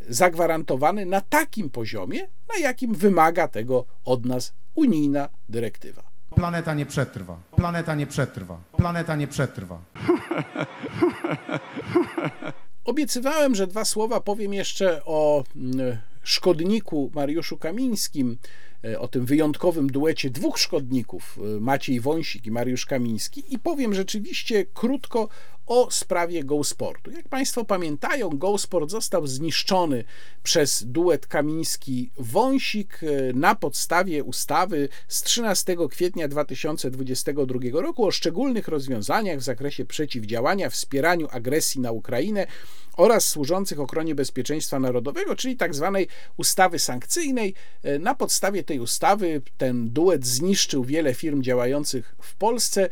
[0.08, 6.02] zagwarantowany na takim poziomie, na jakim wymaga tego od nas unijna dyrektywa.
[6.34, 7.38] Planeta nie przetrwa.
[7.56, 8.60] Planeta nie przetrwa.
[8.76, 9.78] Planeta nie przetrwa.
[12.84, 18.38] Obiecywałem, że dwa słowa powiem jeszcze o mm, szkodniku Mariuszu Kamińskim,
[18.84, 23.94] e, o tym wyjątkowym duecie dwóch szkodników, e, Maciej Wąsik i Mariusz Kamiński, i powiem
[23.94, 25.28] rzeczywiście krótko
[25.66, 27.10] o sprawie GoSportu.
[27.10, 30.04] Jak Państwo pamiętają, GoSport został zniszczony
[30.42, 39.38] przez duet Kamiński-Wąsik e, na podstawie ustawy z 13 kwietnia 2022 roku o szczególnych rozwiązaniach
[39.38, 42.46] w zakresie przeciwdziałania wspieraniu agresji na Ukrainę
[42.96, 47.54] oraz służących ochronie bezpieczeństwa narodowego, czyli tak zwanej ustawy sankcyjnej.
[47.82, 52.88] E, na podstawie tej ustawy ten duet zniszczył wiele firm działających w Polsce, e,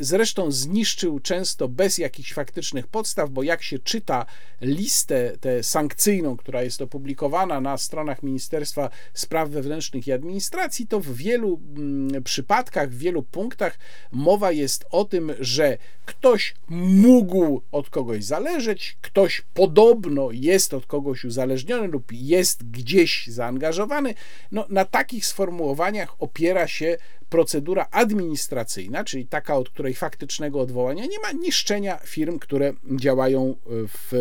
[0.00, 4.26] zresztą zniszczył często bez jakichś faktycznych podstaw, bo jak się czyta
[4.60, 11.16] listę tę sankcyjną, która jest opublikowana na stronach Ministerstwa Spraw Wewnętrznych i Administracji, to w
[11.16, 13.78] wielu mm, przypadkach, w wielu punktach
[14.12, 21.24] mowa jest o tym, że ktoś mógł od kogoś zależeć, ktoś podobno jest od kogoś
[21.24, 24.14] uzależniony lub jest gdzieś zaangażowany.
[24.52, 26.96] No, na takich sformułowaniach opiera się
[27.30, 34.12] procedura administracyjna, czyli taka, od której faktycznego odwołania nie ma, niszczenia firm, które działają w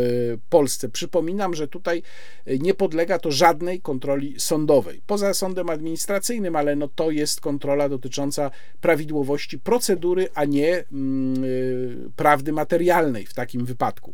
[0.49, 0.89] Polsce.
[0.89, 2.03] Przypominam, że tutaj
[2.59, 5.01] nie podlega to żadnej kontroli sądowej.
[5.07, 8.51] Poza sądem administracyjnym, ale no to jest kontrola dotycząca
[8.81, 14.13] prawidłowości procedury, a nie mm, y, prawdy materialnej w takim wypadku.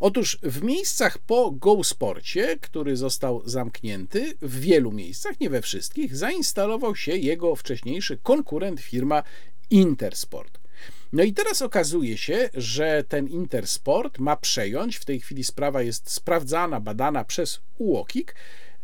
[0.00, 6.96] Otóż w miejscach po GoSporcie, który został zamknięty, w wielu miejscach, nie we wszystkich, zainstalował
[6.96, 9.22] się jego wcześniejszy konkurent firma
[9.70, 10.64] Intersport.
[11.12, 16.10] No i teraz okazuje się, że ten Intersport ma przejąć, w tej chwili sprawa jest
[16.10, 18.34] sprawdzana, badana przez UOKiK,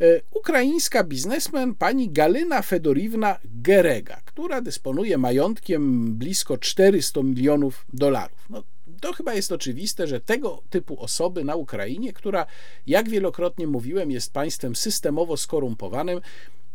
[0.01, 8.47] e, ukraińska biznesmen pani Galyna Fedoriwna Gerega, która dysponuje majątkiem blisko 400 milionów dolarów.
[8.51, 8.63] No,
[9.01, 12.47] to chyba jest oczywiste, że tego typu osoby na Ukrainie, która,
[12.87, 16.21] jak wielokrotnie mówiłem, jest państwem systemowo skorumpowanym,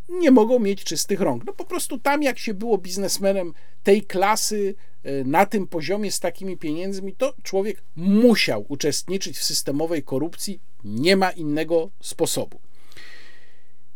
[0.08, 1.44] nie mogą mieć czystych rąk.
[1.44, 6.20] No po prostu tam, jak się było biznesmenem tej klasy, e, na tym poziomie z
[6.20, 10.60] takimi pieniędzmi, to człowiek musiał uczestniczyć w systemowej korupcji.
[10.84, 12.65] Nie ma innego sposobu.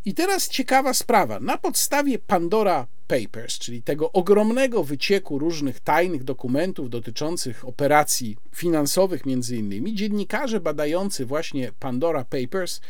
[0.05, 1.40] I teraz ciekawa sprawa.
[1.40, 9.56] Na podstawie Pandora Papers, czyli tego ogromnego wycieku różnych tajnych dokumentów dotyczących operacji finansowych, między
[9.56, 12.81] innymi, dziennikarze badający właśnie Pandora Papers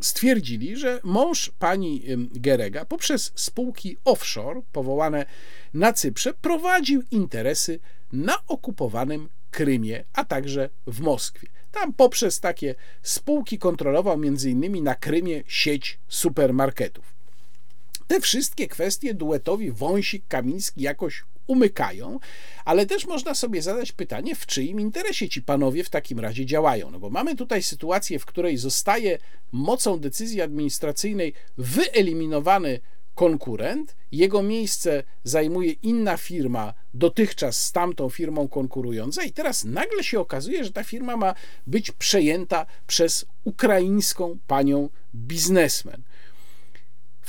[0.00, 2.02] stwierdzili, że mąż pani
[2.32, 5.26] Gerega poprzez spółki offshore powołane
[5.74, 7.80] na Cyprze prowadził interesy
[8.12, 11.48] na okupowanym Krymie, a także w Moskwie.
[11.72, 14.82] Tam poprzez takie spółki kontrolował m.in.
[14.82, 17.14] na Krymie sieć supermarketów.
[18.06, 22.18] Te wszystkie kwestie duetowi Wąsik-Kamiński jakoś umykają,
[22.64, 26.90] ale też można sobie zadać pytanie, w czyim interesie ci panowie w takim razie działają.
[26.90, 29.18] No bo mamy tutaj sytuację, w której zostaje
[29.52, 32.80] mocą decyzji administracyjnej wyeliminowany
[33.14, 40.20] konkurent, jego miejsce zajmuje inna firma, dotychczas z tamtą firmą konkurująca, i teraz nagle się
[40.20, 41.34] okazuje, że ta firma ma
[41.66, 46.02] być przejęta przez ukraińską panią biznesmen.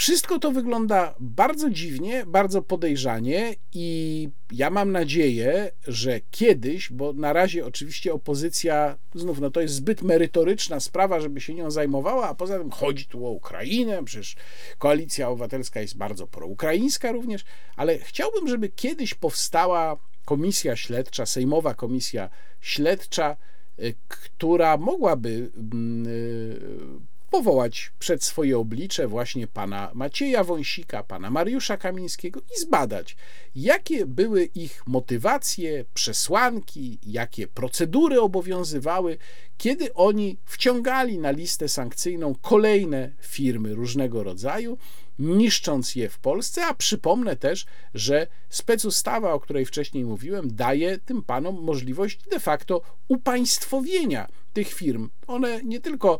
[0.01, 7.33] Wszystko to wygląda bardzo dziwnie, bardzo podejrzanie i ja mam nadzieję, że kiedyś, bo na
[7.33, 12.35] razie oczywiście opozycja, znów, no to jest zbyt merytoryczna sprawa, żeby się nią zajmowała, a
[12.35, 14.35] poza tym chodzi tu o Ukrainę, przecież
[14.77, 17.45] koalicja obywatelska jest bardzo proukraińska również,
[17.75, 22.29] ale chciałbym, żeby kiedyś powstała komisja śledcza, sejmowa komisja
[22.61, 23.37] śledcza,
[23.79, 31.77] y, która mogłaby mm, y, powołać przed swoje oblicze właśnie pana Macieja Wąsika, pana Mariusza
[31.77, 33.15] Kamińskiego i zbadać,
[33.55, 39.17] jakie były ich motywacje, przesłanki, jakie procedury obowiązywały,
[39.57, 44.77] kiedy oni wciągali na listę sankcyjną kolejne firmy różnego rodzaju,
[45.19, 51.21] niszcząc je w Polsce, a przypomnę też, że specustawa, o której wcześniej mówiłem, daje tym
[51.23, 55.09] panom możliwość de facto upaństwowienia tych firm.
[55.27, 56.19] One nie tylko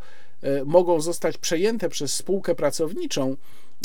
[0.66, 3.36] mogą zostać przejęte przez spółkę pracowniczą,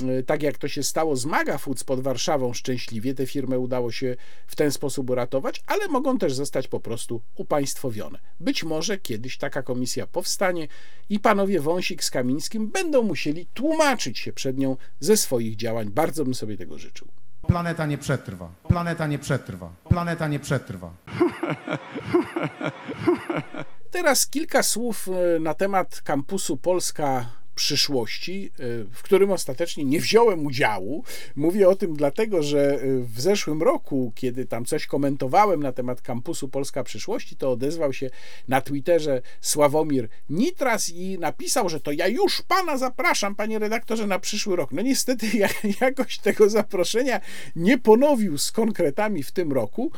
[0.02, 3.92] e, tak jak to się stało z Maga Foods pod Warszawą szczęśliwie, tę firmę udało
[3.92, 4.16] się
[4.46, 8.18] w ten sposób uratować, ale mogą też zostać po prostu upaństwowione.
[8.40, 10.68] Być może kiedyś taka komisja powstanie
[11.08, 15.90] i panowie Wąsik z Kamińskim będą musieli tłumaczyć się przed nią ze swoich działań.
[15.90, 17.08] Bardzo bym sobie tego życzył.
[17.46, 18.48] Planeta nie przetrwa.
[18.68, 19.72] Planeta nie przetrwa.
[19.88, 20.90] Planeta nie przetrwa.
[23.96, 28.62] Teraz kilka słów e, na temat kampusu Polska przyszłości, e,
[28.92, 31.04] w którym ostatecznie nie wziąłem udziału.
[31.36, 36.02] Mówię o tym dlatego, że e, w zeszłym roku, kiedy tam coś komentowałem na temat
[36.02, 38.10] kampusu Polska przyszłości, to odezwał się
[38.48, 44.18] na Twitterze Sławomir Nitras i napisał, że to ja już pana zapraszam, panie redaktorze, na
[44.18, 44.72] przyszły rok.
[44.72, 45.26] No niestety
[45.80, 47.20] jakoś tego zaproszenia
[47.56, 49.90] nie ponowił z konkretami w tym roku.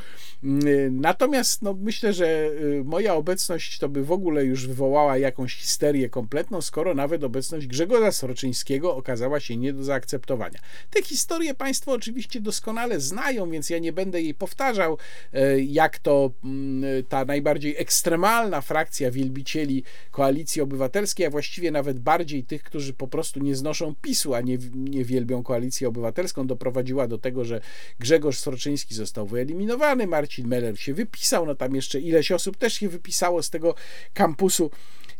[0.44, 2.51] Mm, natomiast no, myślę, że
[2.85, 7.66] moja obecność to by w ogóle już wywołała jakąś histerię kompletną, skoro nawet obecność obecność
[7.66, 10.59] Grzegorza Soroczyńskiego okazała się nie do zaakceptowania.
[10.91, 14.99] Tę historię Państwo oczywiście doskonale znają, więc ja nie będę jej powtarzał,
[15.33, 22.45] e, jak to mm, ta najbardziej ekstremalna frakcja wielbicieli koalicji obywatelskiej, a właściwie nawet bardziej
[22.45, 27.19] tych, którzy po prostu nie znoszą PiSu, a nie, nie wielbią koalicję obywatelską, doprowadziła do
[27.19, 27.61] tego, że
[27.99, 32.89] Grzegorz Soroczyński został wyeliminowany, Marcin Meller się wypisał, no tam jeszcze ileś osób też się
[32.89, 33.75] wypisało z tego
[34.15, 34.70] kampusu.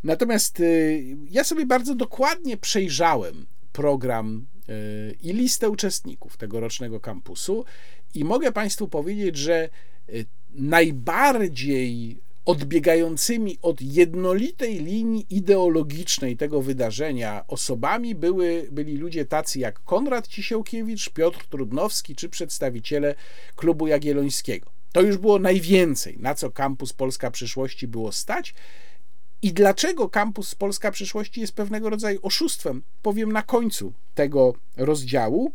[0.05, 7.65] Natomiast y, ja sobie bardzo dokładnie przejrzałem program y, i listę uczestników tegorocznego kampusu
[8.15, 9.69] i mogę Państwu powiedzieć, że
[10.09, 19.85] y, najbardziej odbiegającymi od jednolitej linii ideologicznej tego wydarzenia osobami były, byli ludzie tacy jak
[19.85, 23.15] Konrad Cisiełkiewicz, Piotr Trudnowski czy przedstawiciele
[23.57, 24.70] klubu Jagiellońskiego.
[24.93, 28.55] To już było najwięcej, na co kampus Polska Przyszłości było stać.
[29.43, 35.52] I dlaczego kampus Polska Przyszłości jest pewnego rodzaju oszustwem, powiem na końcu tego rozdziału.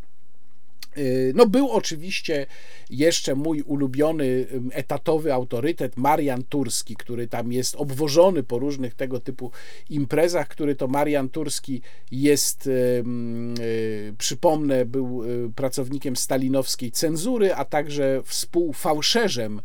[0.98, 2.46] Y, no, był oczywiście
[2.90, 9.50] jeszcze mój ulubiony etatowy autorytet Marian Turski, który tam jest obwożony po różnych tego typu
[9.90, 13.04] imprezach, który to Marian Turski jest, y,
[14.18, 19.62] przypomnę, był y, pracownikiem stalinowskiej cenzury, a także współfałszerzem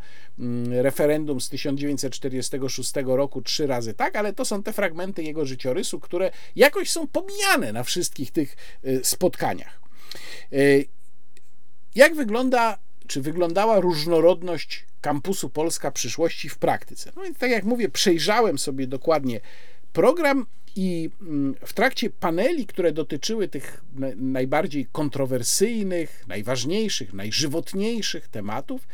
[0.71, 6.31] referendum z 1946 roku trzy razy tak, ale to są te fragmenty jego życiorysu, które
[6.55, 8.55] jakoś są pomijane na wszystkich tych
[9.03, 9.81] spotkaniach.
[11.95, 17.11] Jak wygląda, czy wyglądała różnorodność kampusu Polska przyszłości w praktyce?
[17.15, 19.39] No więc, tak jak mówię, przejrzałem sobie dokładnie
[19.93, 20.45] program
[20.75, 23.83] i mm, w trakcie paneli, które dotyczyły tych
[24.15, 28.87] najbardziej kontrowersyjnych, najważniejszych, najżywotniejszych tematów,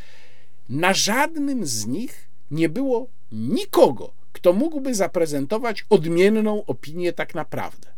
[0.69, 7.95] na żadnym z nich nie było nikogo, kto mógłby zaprezentować odmienną opinię tak naprawdę.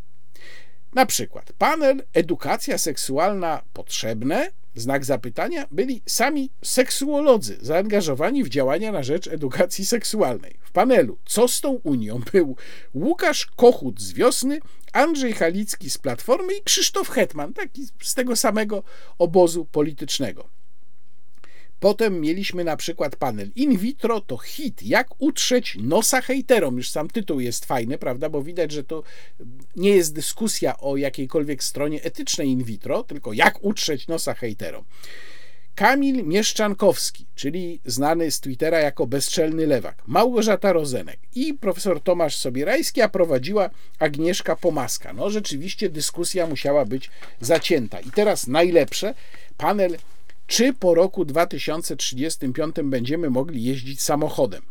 [0.94, 4.52] Na przykład panel Edukacja seksualna potrzebne
[4.82, 10.60] znak zapytania byli sami seksuolodzy zaangażowani w działania na rzecz edukacji seksualnej.
[10.62, 12.56] W panelu Co z tą Unią był
[12.94, 14.60] Łukasz Kochut z Wiosny,
[14.94, 18.84] Andrzej Halicki z Platformy i Krzysztof Hetman, taki z tego samego
[19.18, 20.57] obozu politycznego.
[21.80, 24.84] Potem mieliśmy na przykład panel in vitro to hit.
[24.84, 26.78] Jak utrzeć nosa hejterom?
[26.78, 28.30] Już sam tytuł jest fajny, prawda?
[28.30, 29.04] Bo widać, że to
[29.76, 34.86] nie jest dyskusja o jakiejkolwiek stronie etycznej in vitro, tylko jak utrzeć nosa hejterom.
[35.76, 43.02] Kamil Mieszczankowski, czyli znany z Twittera jako bezczelny lewak, Małgorzata Rozenek i profesor Tomasz Sobierajski,
[43.02, 45.14] a prowadziła Agnieszka Pomaska.
[45.14, 47.10] No rzeczywiście dyskusja musiała być
[47.42, 48.00] zacięta.
[48.00, 49.14] I teraz najlepsze,
[49.58, 49.98] panel
[50.48, 54.62] czy po roku 2035 będziemy mogli jeździć samochodem?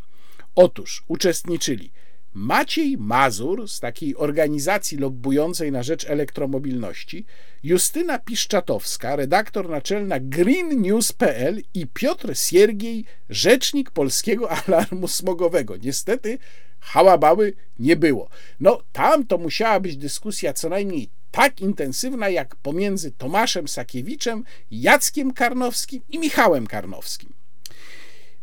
[0.54, 1.90] Otóż uczestniczyli
[2.34, 7.24] Maciej Mazur z takiej organizacji lobbującej na rzecz elektromobilności,
[7.62, 15.76] Justyna Piszczatowska, redaktor naczelna greennews.pl i Piotr Siergiej, rzecznik Polskiego Alarmu Smogowego.
[15.76, 16.38] Niestety
[16.80, 18.28] hałabały nie było.
[18.60, 25.32] No tam to musiała być dyskusja co najmniej tak intensywna jak pomiędzy Tomaszem Sakiewiczem, Jackiem
[25.32, 27.32] Karnowskim i Michałem Karnowskim.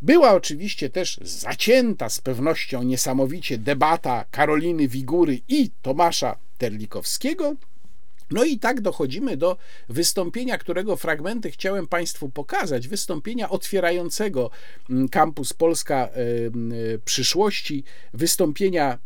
[0.02, 7.56] Była oczywiście też zacięta z pewnością niesamowicie debata Karoliny Wigury i Tomasza Terlikowskiego,
[8.34, 9.58] no i tak dochodzimy do
[9.90, 12.88] wystąpienia, którego fragmenty chciałem Państwu pokazać.
[12.88, 14.50] Wystąpienia otwierającego
[14.90, 16.10] mm, kampus Polska e,
[17.06, 17.84] przyszłości,
[18.14, 18.98] wystąpienia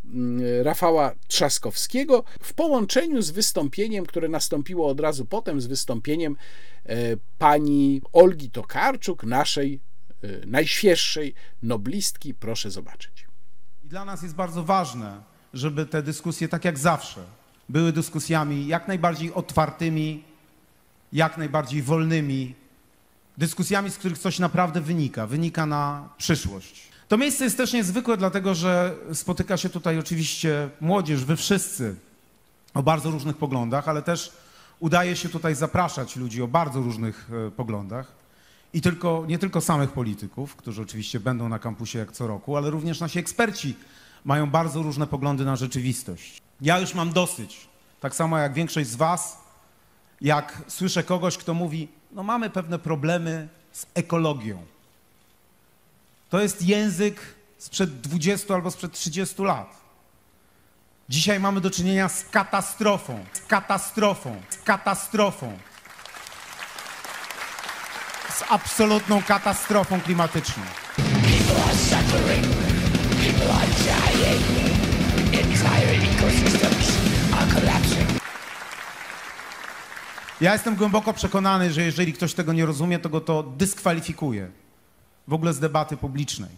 [0.61, 6.35] Rafała Trzaskowskiego w połączeniu z wystąpieniem, które nastąpiło od razu potem, z wystąpieniem
[6.85, 6.95] e,
[7.37, 9.79] pani Olgi Tokarczuk, naszej
[10.23, 11.33] e, najświeższej
[11.63, 12.33] noblistki.
[12.33, 13.27] Proszę zobaczyć.
[13.83, 15.23] Dla nas jest bardzo ważne,
[15.53, 17.23] żeby te dyskusje, tak jak zawsze,
[17.69, 20.23] były dyskusjami jak najbardziej otwartymi,
[21.13, 22.55] jak najbardziej wolnymi,
[23.37, 26.87] dyskusjami, z których coś naprawdę wynika, wynika na przyszłość.
[27.07, 31.95] To miejsce jest też niezwykłe, dlatego że spotyka się tutaj oczywiście młodzież, wy wszyscy
[32.73, 34.31] o bardzo różnych poglądach, ale też
[34.79, 38.11] udaje się tutaj zapraszać ludzi o bardzo różnych e, poglądach.
[38.73, 42.69] I tylko, nie tylko samych polityków, którzy oczywiście będą na kampusie jak co roku, ale
[42.69, 43.75] również nasi eksperci
[44.25, 46.41] mają bardzo różne poglądy na rzeczywistość.
[46.61, 47.67] Ja już mam dosyć,
[47.99, 49.37] tak samo jak większość z Was,
[50.21, 54.65] jak słyszę kogoś, kto mówi, no mamy pewne problemy z ekologią.
[56.29, 57.21] To jest język
[57.57, 59.77] sprzed 20 albo sprzed 30 lat.
[61.09, 65.57] Dzisiaj mamy do czynienia z katastrofą, z katastrofą, z katastrofą.
[68.29, 70.63] Z absolutną katastrofą klimatyczną.
[80.41, 84.51] Ja jestem głęboko przekonany, że jeżeli ktoś tego nie rozumie, to go to dyskwalifikuje
[85.27, 86.49] w ogóle z debaty publicznej.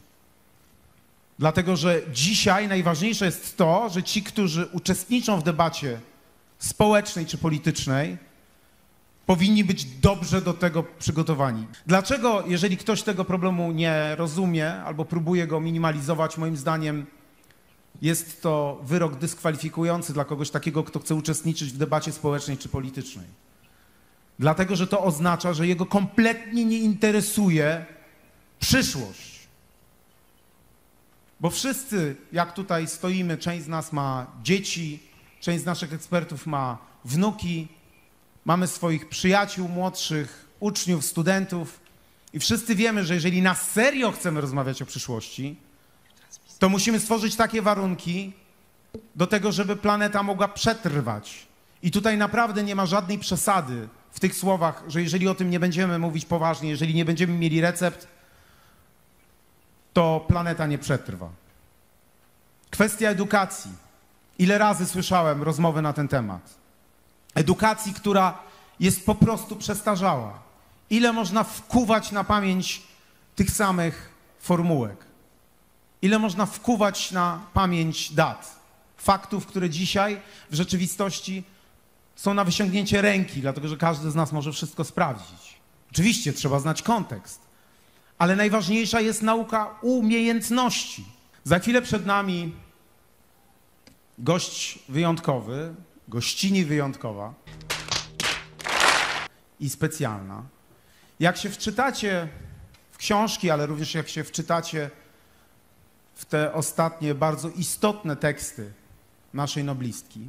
[1.39, 5.99] Dlatego, że dzisiaj najważniejsze jest to, że ci, którzy uczestniczą w debacie
[6.57, 8.17] społecznej czy politycznej,
[9.25, 11.67] powinni być dobrze do tego przygotowani.
[11.87, 17.05] Dlaczego, jeżeli ktoś tego problemu nie rozumie albo próbuje go minimalizować, moim zdaniem
[18.01, 23.25] jest to wyrok dyskwalifikujący dla kogoś takiego, kto chce uczestniczyć w debacie społecznej czy politycznej.
[24.39, 27.85] Dlatego, że to oznacza, że jego kompletnie nie interesuje
[28.59, 29.39] przyszłość.
[31.39, 34.99] Bo wszyscy, jak tutaj stoimy, część z nas ma dzieci,
[35.39, 37.67] część z naszych ekspertów ma wnuki,
[38.45, 41.79] mamy swoich przyjaciół młodszych, uczniów, studentów
[42.33, 45.55] i wszyscy wiemy, że jeżeli na serio chcemy rozmawiać o przyszłości,
[46.59, 48.33] to musimy stworzyć takie warunki
[49.15, 51.47] do tego, żeby planeta mogła przetrwać.
[51.83, 55.59] I tutaj naprawdę nie ma żadnej przesady w tych słowach, że jeżeli o tym nie
[55.59, 58.07] będziemy mówić poważnie, jeżeli nie będziemy mieli recept,
[59.93, 61.29] to planeta nie przetrwa.
[62.69, 63.71] Kwestia edukacji.
[64.39, 66.55] Ile razy słyszałem rozmowy na ten temat?
[67.35, 68.37] Edukacji, która
[68.79, 70.39] jest po prostu przestarzała.
[70.89, 72.83] Ile można wkuwać na pamięć
[73.35, 74.09] tych samych
[74.39, 75.08] formułek?
[76.01, 78.59] Ile można wkuwać na pamięć dat?
[78.97, 80.21] Faktów, które dzisiaj
[80.51, 81.43] w rzeczywistości
[82.15, 85.59] są na wyciągnięcie ręki, dlatego że każdy z nas może wszystko sprawdzić.
[85.91, 87.41] Oczywiście trzeba znać kontekst,
[88.17, 91.05] ale najważniejsza jest nauka umiejętności.
[91.43, 92.55] Za chwilę przed nami
[94.17, 95.75] gość wyjątkowy,
[96.07, 97.33] gościni wyjątkowa
[99.59, 100.43] i specjalna.
[101.19, 102.27] Jak się wczytacie
[102.91, 104.89] w książki, ale również jak się wczytacie
[106.19, 108.73] w te ostatnie bardzo istotne teksty
[109.33, 110.19] naszej noblistki,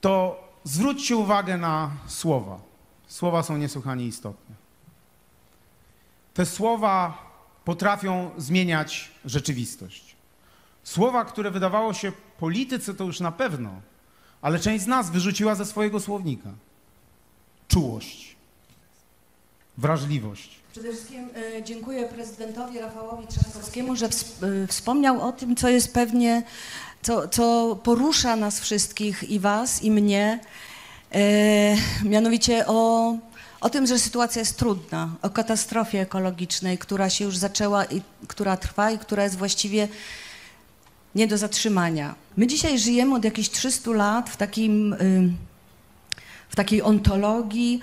[0.00, 2.60] to zwróćcie uwagę na słowa.
[3.06, 4.54] Słowa są niesłychanie istotne.
[6.34, 7.18] Te słowa
[7.64, 10.16] potrafią zmieniać rzeczywistość.
[10.84, 13.70] Słowa, które wydawało się polityce, to już na pewno,
[14.42, 16.50] ale część z nas wyrzuciła ze swojego słownika.
[17.68, 18.36] Czułość,
[19.78, 20.65] wrażliwość.
[20.76, 21.28] Przede wszystkim
[21.58, 24.10] e, dziękuję prezydentowi Rafałowi Trzaskowskiemu, że e,
[24.66, 26.42] wspomniał o tym, co jest pewnie,
[27.02, 30.40] co, co porusza nas wszystkich i was, i mnie,
[31.14, 33.14] e, mianowicie o,
[33.60, 38.56] o tym, że sytuacja jest trudna, o katastrofie ekologicznej, która się już zaczęła i która
[38.56, 39.88] trwa i która jest właściwie
[41.14, 42.14] nie do zatrzymania.
[42.36, 45.30] My dzisiaj żyjemy od jakichś 300 lat w takim, y,
[46.48, 47.80] w takiej ontologii,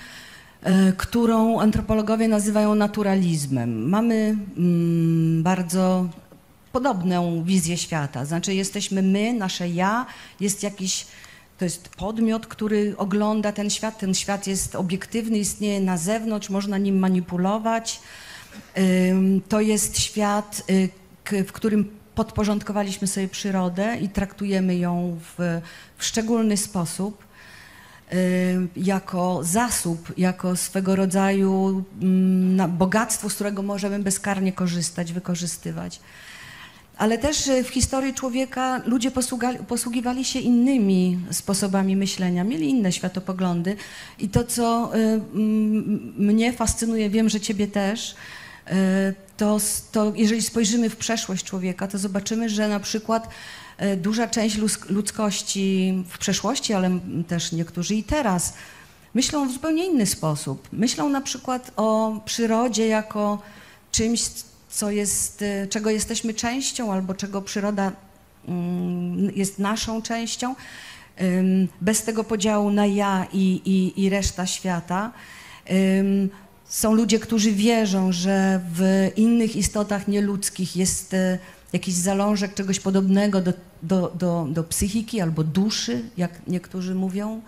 [0.98, 3.90] którą antropologowie nazywają naturalizmem.
[3.90, 6.10] Mamy mm, bardzo
[6.72, 8.26] podobną wizję świata.
[8.26, 10.06] Znaczy jesteśmy my, nasze ja,
[10.40, 11.08] jest jakiś,
[11.58, 13.98] to jest podmiot, który ogląda ten świat.
[13.98, 18.00] Ten świat jest obiektywny, istnieje na zewnątrz, można nim manipulować.
[19.50, 25.62] To jest świat, y, w którym podporządkowaliśmy sobie przyrodę i traktujemy ją w,
[25.98, 27.23] w szczególny sposób
[28.76, 36.00] jako zasób, jako swego rodzaju mm, bogactwo, z którego możemy bezkarnie korzystać, wykorzystywać.
[36.98, 39.12] Ale też y, w historii człowieka ludzie
[39.68, 43.76] posługiwali się innymi sposobami myślenia, mieli inne światopoglądy.
[44.20, 45.22] I to, co y,
[46.18, 48.74] mnie fascynuje, wiem, że ciebie też, y,
[49.38, 49.58] to,
[49.92, 53.30] to jeżeli spojrzymy w przeszłość człowieka, to zobaczymy, że na przykład y,
[53.98, 54.58] duża część
[54.90, 58.54] ludzkości w przeszłości, ale też niektórzy i teraz,
[59.14, 60.68] myślą w zupełnie inny sposób.
[60.72, 63.42] Myślą na przykład o przyrodzie jako
[63.92, 64.22] czymś,
[64.70, 67.92] co jest, y, czego jesteśmy częścią albo czego przyroda
[68.48, 70.56] mm, jest naszą częścią,
[71.82, 75.12] bez tego podziału na ja i, i, i reszta świata.
[76.74, 81.40] Są ludzie, którzy wierzą, że w innych istotach nieludzkich jest y,
[81.74, 87.42] jakiś zalążek czegoś podobnego do, do, do, do psychiki albo duszy, jak niektórzy mówią.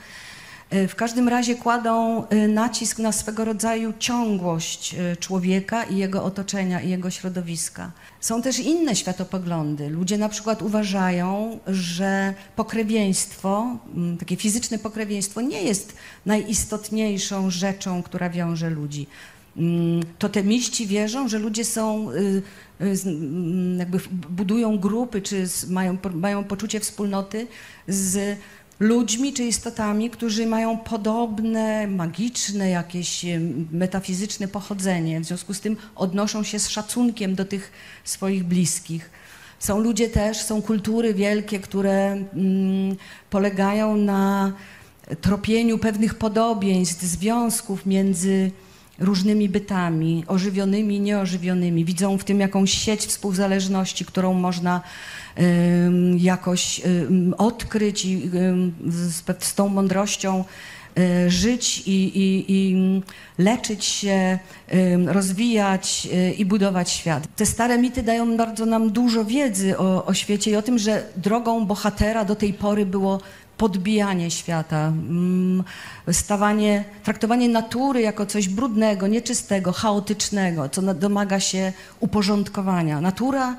[0.74, 6.24] Y, W każdym razie kładą y, nacisk na swego rodzaju ciągłość y, człowieka i jego
[6.24, 7.92] otoczenia, i jego środowiska.
[8.22, 9.90] Są też inne światopoglądy.
[9.90, 13.78] Ludzie na przykład uważają, że pokrewieństwo,
[14.20, 15.96] takie fizyczne pokrewieństwo nie jest
[16.26, 19.08] najistotniejszą rzeczą, która wiąże ludzi.
[19.58, 22.42] Mm, Totemiści wierzą, że ludzie są, y,
[22.82, 24.00] y, mm, jakby
[24.30, 27.48] budują grupy, czy mają, mają poczucie wspólnoty
[27.88, 28.40] z
[28.80, 35.22] ludźmi czy istotami, którzy mają podobne, magiczne, jakieś em, metafizyczne pochodzenie.
[35.22, 37.72] W związku z tym odnoszą się z szacunkiem do tych
[38.04, 39.10] swoich bliskich.
[39.60, 42.96] Są ludzie też, są kultury wielkie, które mm,
[43.30, 44.54] polegają na
[45.22, 48.52] tropieniu pewnych podobieństw, związków między
[49.00, 51.86] różnymi bytami, ożywionymi nieożywionymi.
[51.86, 54.82] Widzą w tym jakąś sieć współzależności, którą można
[56.18, 56.82] jakoś
[57.38, 58.30] odkryć i
[58.88, 60.44] z, z tą mądrością
[61.00, 62.76] y, żyć i, i, i
[63.38, 64.40] leczyć się,
[65.06, 67.28] rozwijać y, i budować świat.
[67.36, 71.04] Te stare mity dają bardzo nam dużo wiedzy o, o świecie i o tym, że
[71.18, 73.22] drogą bohatera do tej pory było
[73.58, 75.64] podbijanie świata, mm,
[76.12, 83.02] stawanie, traktowanie natury jako coś brudnego, nieczystego, chaotycznego, co domaga się uporządkowania.
[83.02, 83.56] Natura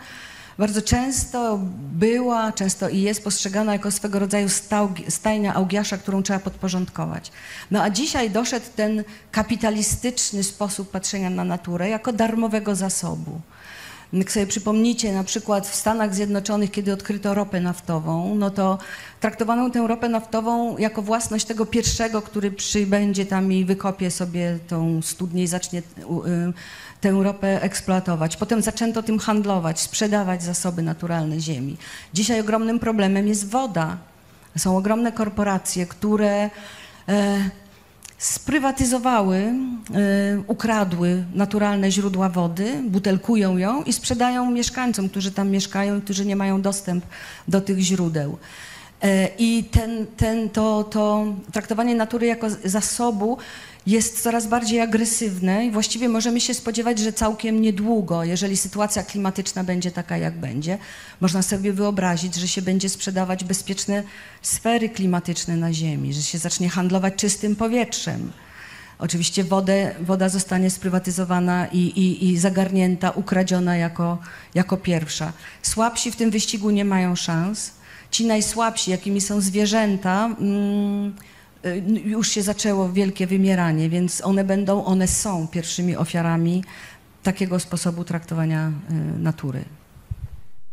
[0.58, 1.58] bardzo często
[1.92, 4.48] była, często i jest postrzegana jako swego rodzaju
[5.08, 7.32] stajnia Augiasza, którą trzeba podporządkować.
[7.70, 13.40] No a dzisiaj doszedł ten kapitalistyczny sposób patrzenia na naturę jako darmowego zasobu.
[14.12, 18.78] Jak sobie przypomnicie, na przykład w Stanach Zjednoczonych, kiedy odkryto ropę naftową, no to
[19.20, 25.02] traktowano tę ropę naftową jako własność tego pierwszego, który przybędzie tam i wykopie sobie tą
[25.02, 25.82] studnię i zacznie y,
[27.00, 28.36] tę ropę eksploatować.
[28.36, 31.76] Potem zaczęto tym handlować, sprzedawać zasoby naturalne ziemi.
[32.14, 33.96] Dzisiaj ogromnym problemem jest woda.
[34.58, 36.50] Są ogromne korporacje, które
[37.08, 37.50] e,
[38.18, 46.02] sprywatyzowały, y, ukradły naturalne źródła wody, butelkują ją i sprzedają mieszkańcom, którzy tam mieszkają i
[46.02, 47.04] którzy nie mają dostęp
[47.48, 48.38] do tych źródeł.
[49.02, 53.38] E, I ten, ten, to, to traktowanie natury jako zasobu
[53.86, 59.64] jest coraz bardziej agresywne i właściwie możemy się spodziewać, że całkiem niedługo, jeżeli sytuacja klimatyczna
[59.64, 60.78] będzie taka, jak będzie,
[61.20, 64.02] można sobie wyobrazić, że się będzie sprzedawać bezpieczne
[64.42, 68.32] sfery klimatyczne na Ziemi, że się zacznie handlować czystym powietrzem.
[68.98, 74.18] Oczywiście wodę, woda zostanie sprywatyzowana i, i, i zagarnięta, ukradziona jako,
[74.54, 75.32] jako pierwsza.
[75.62, 77.72] Słabsi w tym wyścigu nie mają szans.
[78.10, 81.14] Ci najsłabsi, jakimi są zwierzęta, mm,
[82.04, 86.64] już się zaczęło wielkie wymieranie, więc one będą, one są pierwszymi ofiarami
[87.22, 89.64] takiego sposobu traktowania y, natury.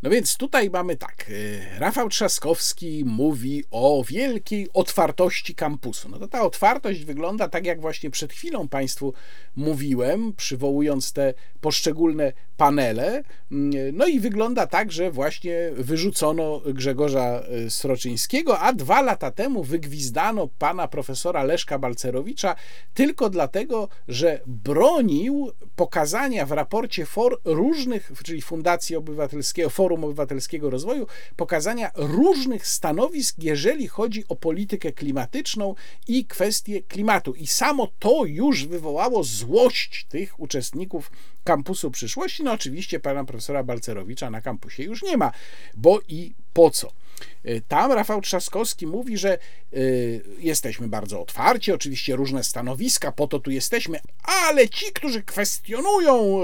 [0.03, 1.25] No więc tutaj mamy tak.
[1.29, 6.09] y, Rafał Trzaskowski mówi o wielkiej otwartości kampusu.
[6.09, 9.13] No to ta otwartość wygląda tak, jak właśnie przed chwilą Państwu
[9.55, 13.23] mówiłem, przywołując te poszczególne panele.
[13.51, 19.63] Mm, No i wygląda tak, że właśnie wyrzucono Grzegorza y, Sroczyńskiego, a dwa lata temu
[19.63, 22.55] wygwizdano pana profesora Leszka Balcerowicza
[22.93, 31.07] tylko dlatego, że bronił pokazania w raporcie for różnych, czyli Fundacji Obywatelskiego, Forum Obywatelskiego Rozwoju,
[31.35, 35.75] pokazania różnych stanowisk, jeżeli chodzi o politykę klimatyczną
[36.07, 37.33] i kwestie klimatu.
[37.33, 41.11] I samo to już wywołało złość tych uczestników
[41.43, 42.43] kampusu przyszłości.
[42.43, 45.31] No oczywiście pana profesora Balcerowicza na kampusie już nie ma,
[45.75, 47.02] bo i po co?
[47.45, 49.37] Y, Tam Rafał Trzaskowski mówi, że
[49.73, 56.43] y, jesteśmy bardzo otwarci, oczywiście różne stanowiska, po to tu jesteśmy, ale ci, którzy kwestionują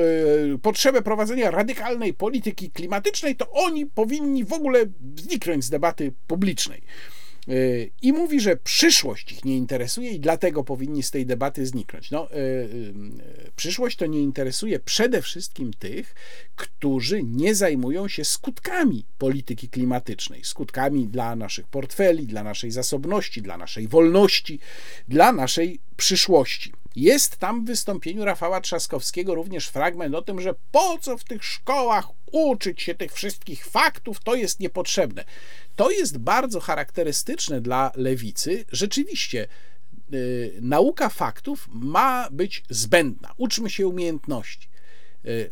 [0.56, 4.86] y, potrzebę prowadzenia radykalnej polityki klimatycznej, to oni powinni w ogóle
[5.16, 6.82] zniknąć z debaty publicznej.
[7.48, 12.12] Y, I mówi, że przyszłość ich nie interesuje i dlatego powinni z tej debaty zniknąć.
[12.12, 16.16] No, y, y, przyszłość to nie interesuje przede wszystkim tych,
[16.56, 23.58] którzy nie zajmują się skutkami polityki klimatycznej, skutkami dla naszych portfeli, dla naszej zasobności, dla
[23.58, 24.60] naszej wolności,
[25.08, 26.74] dla naszej przyszłości.
[26.96, 31.44] Jest tam w wystąpieniu Rafała Trzaskowskiego również fragment o tym, że po co w tych
[31.44, 35.26] szkołach uczyć się tych wszystkich faktów, to jest niepotrzebne.
[35.80, 38.66] To jest bardzo charakterystyczne dla lewicy.
[38.72, 39.48] Rzeczywiście,
[40.14, 43.34] y, nauka faktów ma być zbędna.
[43.38, 44.70] Uczmy się umiejętności.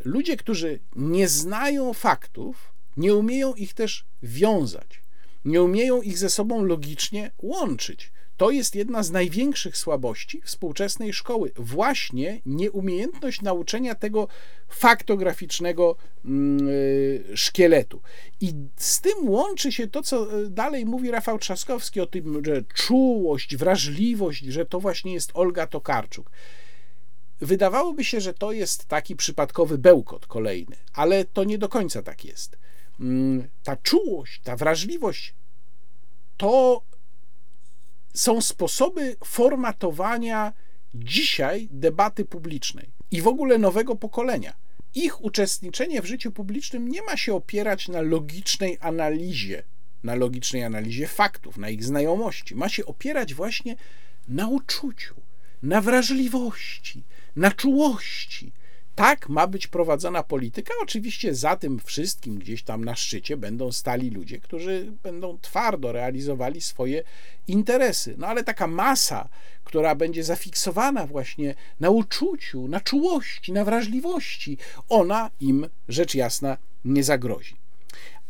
[0.05, 5.01] Ludzie, którzy nie znają faktów, nie umieją ich też wiązać,
[5.45, 8.11] nie umieją ich ze sobą logicznie łączyć.
[8.37, 11.51] To jest jedna z największych słabości współczesnej szkoły.
[11.55, 14.27] Właśnie nieumiejętność nauczenia tego
[14.69, 15.95] faktograficznego
[16.25, 18.01] mm, y, szkieletu.
[18.41, 22.63] I z tym łączy się to, co y, dalej mówi Rafał Trzaskowski o tym, że
[22.73, 26.31] czułość, wrażliwość, że to właśnie jest Olga Tokarczuk.
[27.39, 32.25] Wydawałoby się, że to jest taki przypadkowy bełkot kolejny, ale to nie do końca tak
[32.25, 32.57] jest.
[32.99, 35.33] Mm, ta czułość, ta wrażliwość
[36.37, 36.81] to
[38.17, 40.53] są sposoby formatowania
[40.93, 44.53] dzisiaj debaty publicznej i w ogóle nowego pokolenia.
[44.95, 49.63] Ich uczestniczenie w życiu publicznym nie ma się opierać na logicznej analizie,
[50.03, 52.55] na logicznej analizie faktów, na ich znajomości.
[52.55, 53.75] Ma się opierać właśnie
[54.27, 55.15] na uczuciu,
[55.63, 57.03] na wrażliwości,
[57.35, 58.51] na czułości,
[58.97, 60.73] tak ma być prowadzona polityka.
[60.83, 66.61] Oczywiście za tym wszystkim gdzieś tam na szczycie będą stali ludzie, którzy będą twardo realizowali
[66.61, 67.03] swoje
[67.47, 68.15] interesy.
[68.17, 69.29] No ale taka masa,
[69.63, 74.57] która będzie zafiksowana właśnie na uczuciu, na czułości, na wrażliwości,
[74.89, 77.55] ona im rzecz jasna nie zagrozi.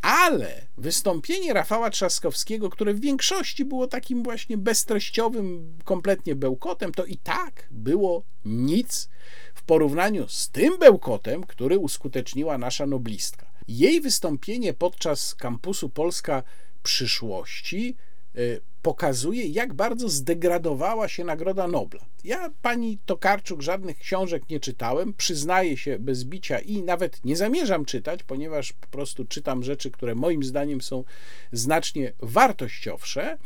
[0.02, 7.18] Ale wystąpienie Rafała Trzaskowskiego, które w większości było takim właśnie beztreściowym, kompletnie bełkotem, to i
[7.18, 9.10] tak było nic
[9.54, 13.52] w porównaniu z tym bełkotem, który uskuteczniła nasza noblistka.
[13.68, 16.44] Jej wystąpienie podczas kampusu Polska
[16.84, 17.96] przyszłości
[18.36, 22.06] y, pokazuje, jak bardzo zdegradowała się Nagroda Nobla.
[22.24, 27.86] Ja pani Tokarczuk żadnych książek nie czytałem, przyznaję się bez bicia i nawet nie zamierzam
[27.86, 31.04] czytać, ponieważ po prostu czytam rzeczy, które moim zdaniem są
[31.52, 33.38] znacznie wartościowsze.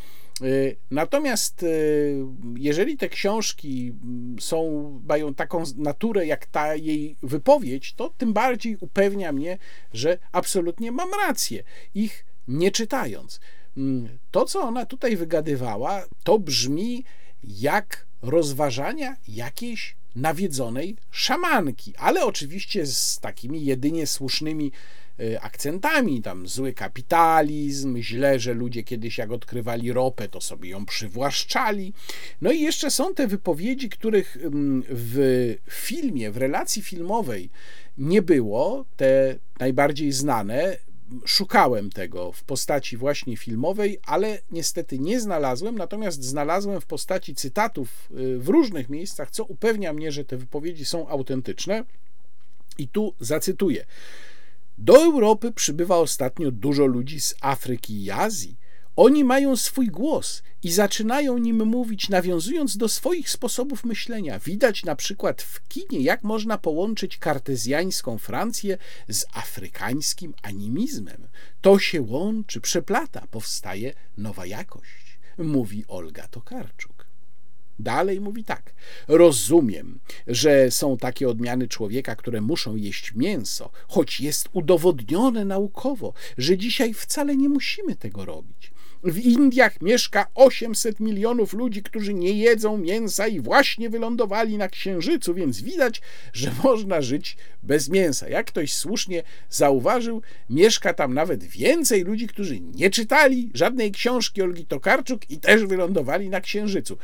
[0.42, 2.26] Y, natomiast y,
[2.56, 8.78] jeżeli te książki mm, są, mają taką naturę jak ta jej wypowiedź, to tym bardziej
[8.80, 9.58] upewnia mnie,
[9.94, 11.64] że absolutnie mam rację,
[11.96, 13.40] ich nie czytając.
[13.78, 17.04] Mm, to, co ona tutaj wygadywała, to brzmi
[17.44, 24.72] jak rozważania jakiejś nawiedzonej szamanki, ale oczywiście z takimi jedynie słusznymi
[25.20, 30.86] e, akcentami, tam zły kapitalizm, źle, że ludzie kiedyś jak odkrywali ropę, to sobie ją
[30.86, 31.94] przywłaszczali.
[32.42, 37.50] No i jeszcze są te wypowiedzi, których mm, w filmie, w relacji filmowej
[37.98, 40.78] nie było, te najbardziej znane,
[41.26, 48.10] szukałem tego w postaci właśnie filmowej, ale niestety nie znalazłem, natomiast znalazłem w postaci cytatów
[48.12, 51.84] y, w różnych miejscach, co upewnia mnie, że te wypowiedzi są autentyczne.
[52.78, 53.86] I tu zacytuję.
[54.78, 58.58] Do Europy przybywa ostatnio dużo ludzi z Afryki i Azji.
[58.96, 64.40] Oni mają swój głos i zaczynają nim mówić, nawiązując do swoich sposobów myślenia.
[64.40, 68.78] Widać na przykład w kinie, jak można połączyć kartezjańską Francję
[69.10, 71.28] z afrykańskim animizmem.
[71.62, 77.06] To się łączy, przeplata, powstaje nowa jakość, mówi Olga Tokarczuk.
[77.80, 78.74] Dalej mówi tak.
[79.08, 86.58] Rozumiem, że są takie odmiany człowieka, które muszą jeść mięso, choć jest udowodnione naukowo, że
[86.58, 88.72] dzisiaj wcale nie musimy tego robić.
[89.04, 95.34] W Indiach mieszka 800 milionów ludzi, którzy nie jedzą mięsa i właśnie wylądowali na Księżycu,
[95.34, 96.02] więc widać,
[96.34, 98.30] że można żyć bez mięsa.
[98.30, 104.66] Jak ktoś słusznie zauważył, mieszka tam nawet więcej ludzi, którzy nie czytali żadnej książki Olgi
[104.66, 106.98] Tokarczuk i też wylądowali na Księżycu.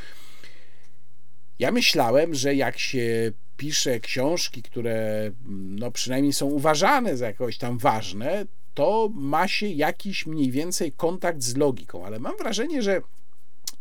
[1.58, 7.78] Ja myślałem, że jak się pisze książki, które no przynajmniej są uważane za jakoś tam
[7.78, 8.46] ważne,
[8.78, 13.00] to ma się jakiś mniej więcej kontakt z logiką, ale mam wrażenie, że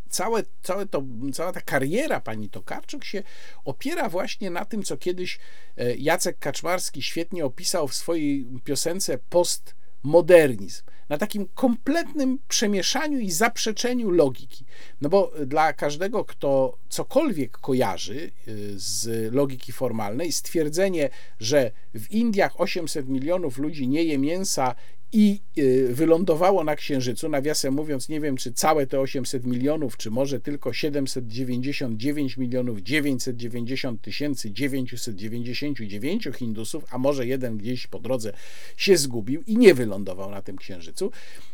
[0.10, 1.04] całe, całe to,
[1.34, 3.24] cała ta kariera pani Tokarczuk się
[3.66, 5.40] opiera właśnie na tym, co kiedyś
[5.78, 14.12] e, Jacek Kaczmarski świetnie opisał w swojej piosence Postmodernizm na takim kompletnym przemieszaniu i zaprzeczeniu
[14.12, 14.66] logiki.
[15.02, 21.10] No bo dla każdego, kto cokolwiek kojarzy y, z logiki formalnej, stwierdzenie,
[21.40, 24.76] że w Indiach 800 milionów ludzi nie je mięsa
[25.14, 27.30] i y, wylądowało na Księżycu.
[27.30, 34.02] Nawiasem mówiąc, nie wiem, czy całe te 800 milionów, czy może tylko 799 milionów 990
[34.02, 38.34] tysięcy 999 Hindusów, a może jeden gdzieś po drodze
[38.78, 41.12] się zgubił i nie wylądował na tym Księżycu.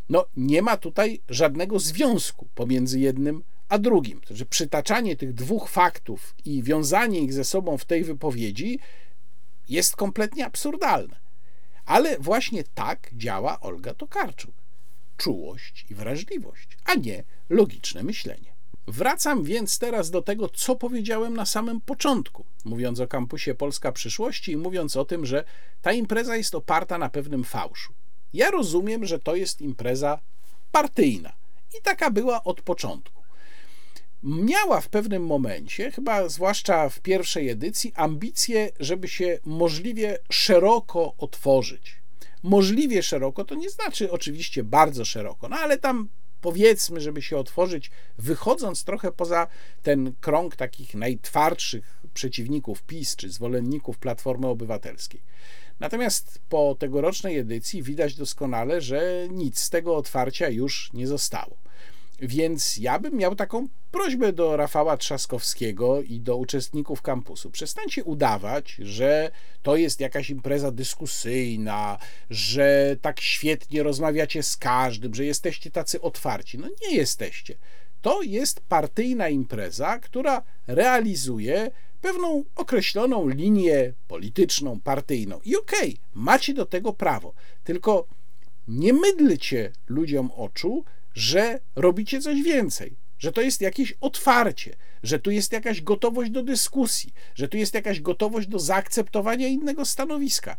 [0.09, 4.21] No, nie ma tutaj żadnego związku pomiędzy jednym a drugim.
[4.21, 8.80] To znaczy, przytaczanie tych dwóch faktów i wiązanie ich ze sobą w tej wypowiedzi
[9.69, 11.22] jest kompletnie absurdalne.
[11.85, 14.55] Ale właśnie tak działa Olga Tokarczuk.
[15.18, 18.53] Czułość i wrażliwość, a nie logiczne myślenie.
[18.88, 24.51] Wracam więc teraz do tego, co powiedziałem na samym początku, mówiąc o kampusie Polska Przyszłości
[24.51, 25.43] i mówiąc o tym, że
[25.81, 27.93] ta impreza jest oparta na pewnym fałszu.
[28.34, 30.19] Ja rozumiem, że to jest impreza
[30.72, 31.34] partyjna
[31.80, 33.22] i taka była od początku.
[34.23, 41.95] Miała w pewnym momencie, chyba zwłaszcza w pierwszej edycji, ambicje, żeby się możliwie szeroko otworzyć.
[42.43, 46.09] Możliwie szeroko to nie znaczy oczywiście bardzo szeroko, no ale tam
[46.41, 49.47] powiedzmy, żeby się otworzyć, wychodząc trochę poza
[49.81, 55.21] ten krąg takich najtwardszych przeciwników PiS czy zwolenników Platformy Obywatelskiej.
[55.79, 61.57] Natomiast po tegorocznej edycji widać doskonale, że nic z tego otwarcia już nie zostało.
[62.27, 67.51] Więc ja bym miał taką prośbę do Rafała Trzaskowskiego i do uczestników kampusu.
[67.51, 69.31] Przestańcie udawać, że
[69.63, 71.97] to jest jakaś impreza dyskusyjna,
[72.29, 76.57] że tak świetnie rozmawiacie z każdym, że jesteście tacy otwarci.
[76.57, 77.55] No nie jesteście.
[78.01, 81.71] To jest partyjna impreza, która realizuje
[82.01, 85.39] pewną określoną linię polityczną, partyjną.
[85.45, 87.33] I okej, okay, macie do tego prawo,
[87.63, 88.07] tylko
[88.67, 90.83] nie mydlcie ludziom oczu,
[91.14, 96.44] że robicie coś więcej, że to jest jakieś otwarcie, że tu jest jakaś gotowość do
[96.44, 100.57] dyskusji, że tu jest jakaś gotowość do zaakceptowania innego stanowiska.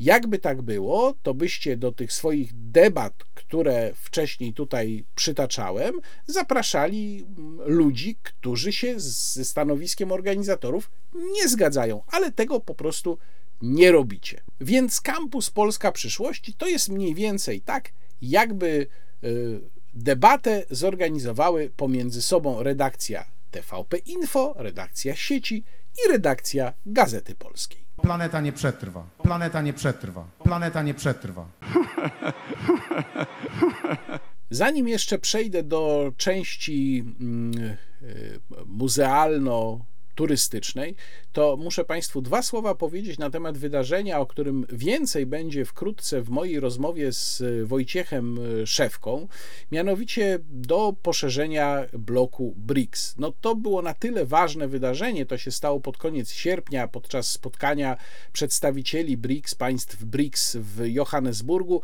[0.00, 5.94] Jakby tak było, to byście do tych swoich debat, które wcześniej tutaj przytaczałem,
[6.26, 10.90] zapraszali mm, ludzi, którzy się ze stanowiskiem organizatorów
[11.32, 13.18] nie zgadzają, ale tego po prostu
[13.62, 14.40] nie robicie.
[14.60, 18.86] Więc kampus Polska Przyszłości to jest mniej więcej tak, jakby
[19.24, 19.60] y,
[19.94, 25.64] debatę zorganizowały pomiędzy sobą redakcja TVP Info, redakcja sieci
[26.04, 27.84] i redakcja Gazety Polskiej.
[28.02, 29.06] Planeta nie przetrwa.
[29.22, 30.26] Planeta nie przetrwa.
[30.44, 31.46] Planeta nie przetrwa.
[34.50, 39.84] Zanim jeszcze przejdę do części mm, y, muzealno
[40.14, 40.94] turystycznej,
[41.32, 46.30] to muszę Państwu dwa słowa powiedzieć na temat wydarzenia, o którym więcej będzie wkrótce w
[46.30, 49.28] mojej rozmowie z Wojciechem Szewką,
[49.72, 53.14] mianowicie do poszerzenia bloku BRICS.
[53.18, 57.96] No to było na tyle ważne wydarzenie, to się stało pod koniec sierpnia podczas spotkania
[58.32, 61.80] przedstawicieli BRICS, państw BRICS w Johannesburgu,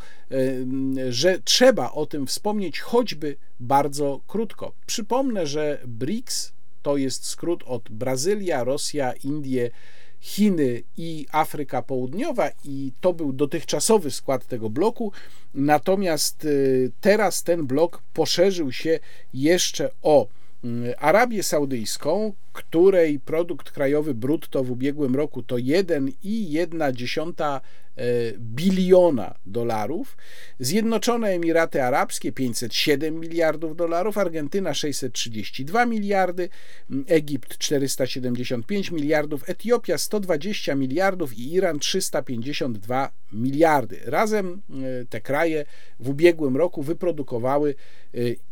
[1.09, 4.73] że trzeba o tym wspomnieć choćby bardzo krótko.
[4.85, 9.69] Przypomnę, że BRICS to jest skrót od Brazylia, Rosja, Indie,
[10.19, 15.11] Chiny i Afryka Południowa, i to był dotychczasowy skład tego bloku.
[15.53, 18.99] Natomiast y, teraz ten blok poszerzył się
[19.33, 20.27] jeszcze o
[20.65, 27.90] y, Arabię Saudyjską, której produkt krajowy brutto w ubiegłym roku to 1,1 E,
[28.39, 30.17] biliona dolarów,
[30.59, 36.49] Zjednoczone Emiraty Arabskie 507 miliardów dolarów, Argentyna 632 miliardy,
[37.07, 43.99] Egipt 475 miliardów, Etiopia 120 miliardów i Iran 352 miliardy.
[44.05, 45.65] Razem e, te kraje
[45.99, 47.75] w ubiegłym roku wyprodukowały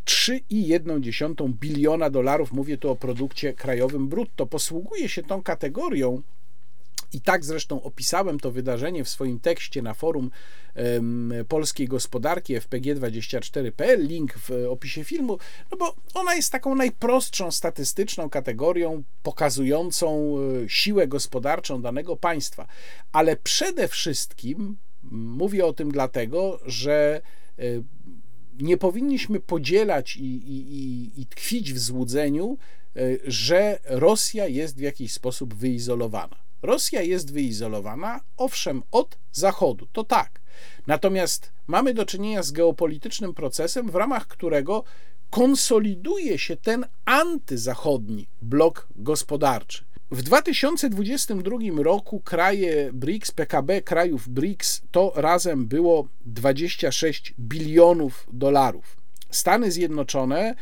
[0.06, 2.52] 3,1 e, biliona dolarów.
[2.52, 4.46] Mówię tu o produkcie krajowym brutto.
[4.46, 6.22] Posługuje się tą kategorią
[7.14, 10.32] i tak zresztą opisałem to wydarzenie w swoim tekście na forum
[11.48, 15.38] polskiej gospodarki fpg24.pl, link w opisie filmu,
[15.72, 22.68] no bo ona jest taką najprostszą statystyczną kategorią pokazującą e, siłę gospodarczą danego państwa.
[23.12, 24.78] Ale przede wszystkim
[25.12, 27.22] mówię o tym dlatego, że
[27.60, 27.64] e,
[28.60, 32.58] nie powinniśmy podzielać i, i, i tkwić w złudzeniu,
[32.96, 36.49] e, że Rosja jest w jakiś sposób wyizolowana.
[36.62, 40.42] Rosja jest wyizolowana, owszem, od Zachodu, to tak.
[40.88, 44.84] Natomiast mamy do czynienia z geopolitycznym procesem, w ramach którego
[45.30, 49.84] konsoliduje się ten antyzachodni blok gospodarczy.
[50.12, 58.98] W 2022 roku kraje BRICS, PKB krajów BRICS to razem było 26 bilionów dolarów.
[59.32, 60.56] Stany Zjednoczone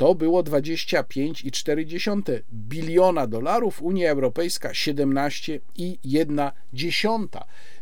[0.00, 6.50] to było 25,4 biliona dolarów, Unia Europejska 17,1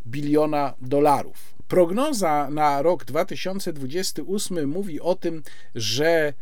[0.06, 1.57] biliona dolarów.
[1.68, 5.42] Prognoza na rok 2028 mówi o tym,
[5.74, 6.32] że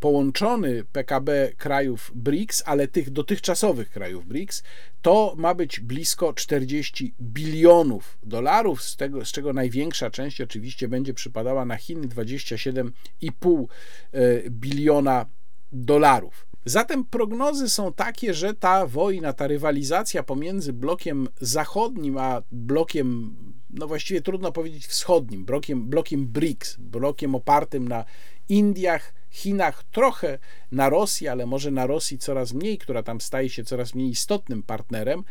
[0.00, 4.62] połączony PKB krajów BRICS, ale tych dotychczasowych krajów BRICS,
[5.02, 11.14] to ma być blisko 40 bilionów dolarów, z, tego, z czego największa część oczywiście będzie
[11.14, 13.64] przypadała na Chiny 27,5
[14.12, 15.26] e, biliona
[15.72, 16.46] dolarów.
[16.64, 23.36] Zatem prognozy są takie, że ta wojna, ta rywalizacja pomiędzy blokiem zachodnim a blokiem,
[23.76, 28.04] no właściwie trudno powiedzieć wschodnim, blokiem, blokiem BRICS, blokiem opartym na
[28.48, 30.38] Indiach, Chinach, trochę
[30.72, 34.62] na Rosji, ale może na Rosji coraz mniej, która tam staje się coraz mniej istotnym
[34.62, 35.24] partnerem,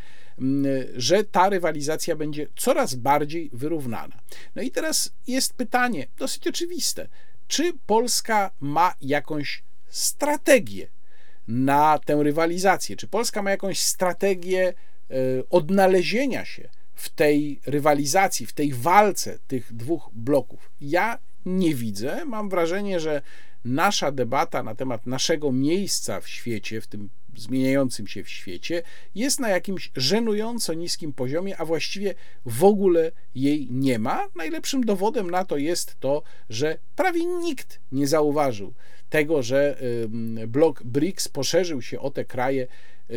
[0.96, 4.20] że ta rywalizacja będzie coraz bardziej wyrównana.
[4.56, 7.08] No i teraz jest pytanie, dosyć oczywiste,
[7.48, 10.88] czy Polska ma jakąś strategię
[11.48, 12.96] na tę rywalizację?
[12.96, 15.14] Czy Polska ma jakąś strategię e,
[15.50, 20.72] odnalezienia się w tej rywalizacji, w tej walce tych dwóch bloków?
[20.82, 22.26] Ja nie widzę.
[22.26, 23.22] Mam wrażenie, że
[23.66, 28.84] nasza debata na temat naszego miejsca w świecie, w tym zmieniającym się w świecie,
[29.16, 32.16] jest na jakimś żenująco niskim poziomie, a właściwie
[32.46, 34.28] w ogóle jej nie ma.
[34.36, 38.74] Najlepszym dowodem na to jest to, że prawie nikt nie zauważył
[39.10, 39.78] tego, że
[40.48, 42.68] blok BRICS poszerzył się o te kraje,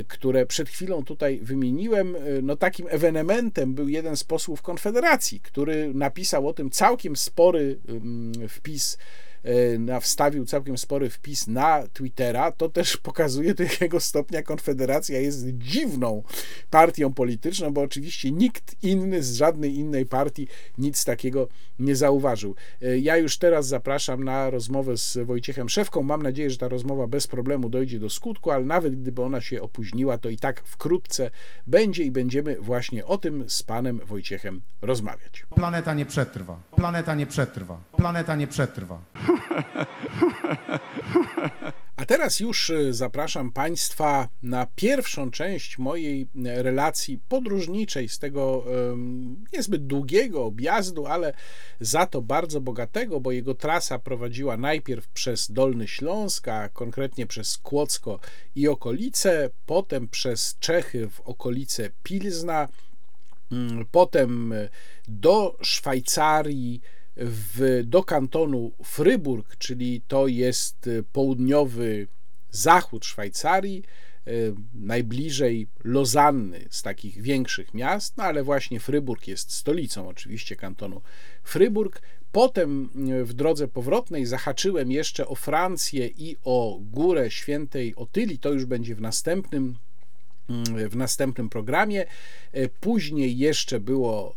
[0.09, 2.17] które przed chwilą tutaj wymieniłem.
[2.17, 7.79] Y, no takim ewenementem był jeden z posłów Konfederacji, który napisał o tym całkiem spory
[8.49, 9.28] wpis E,
[9.79, 15.47] na, wstawił całkiem spory wpis na Twittera, to też pokazuje do jakiego stopnia Konfederacja jest
[15.49, 16.23] dziwną
[16.71, 20.49] partią polityczną, bo oczywiście nikt inny z żadnej innej partii
[20.79, 21.49] nic takiego
[21.79, 22.55] nie zauważył.
[22.83, 26.03] E, ja już teraz zapraszam na rozmowę z Wojciechem Szewką.
[26.03, 29.63] Mam nadzieję, że ta rozmowa bez problemu dojdzie do skutku, ale nawet gdyby ona się
[29.63, 31.31] opóźniła, to i tak wkrótce
[31.67, 35.47] będzie i będziemy właśnie o tym z panem Wojciechem rozmawiać.
[35.55, 36.61] Planeta nie przetrwa.
[36.77, 37.81] Planeta nie przetrwa.
[37.97, 39.01] Planeta nie przetrwa.
[41.97, 46.27] A teraz już y, zapraszam Państwa na pierwszą część mojej y,
[46.63, 48.65] relacji podróżniczej z tego
[49.53, 51.33] niezbyt długiego objazdu, ale
[51.81, 57.59] za to bardzo bogatego, bo jego trasa prowadziła najpierw przez Dolny Śląsk, a konkretnie przez
[57.59, 58.21] Kłodzko
[58.55, 62.69] i okolice, potem przez Czechy w okolice Pilzna,
[63.53, 64.69] mm, potem y,
[65.09, 66.81] do Szwajcarii,
[67.19, 72.07] w, do kantonu Fryburg, czyli to jest y, południowy
[72.51, 73.83] zachód Szwajcarii,
[74.29, 81.01] y, najbliżej Lozanny z takich większych miast, no ale właśnie Fryburg jest stolicą oczywiście kantonu
[81.43, 82.03] Fryburg.
[82.33, 88.53] Potem y, w drodze powrotnej zahaczyłem jeszcze o Francję i o Górę Świętej Otyli, to
[88.53, 89.77] już będzie w następnym
[90.89, 92.07] w następnym programie.
[92.53, 94.35] E, później jeszcze było,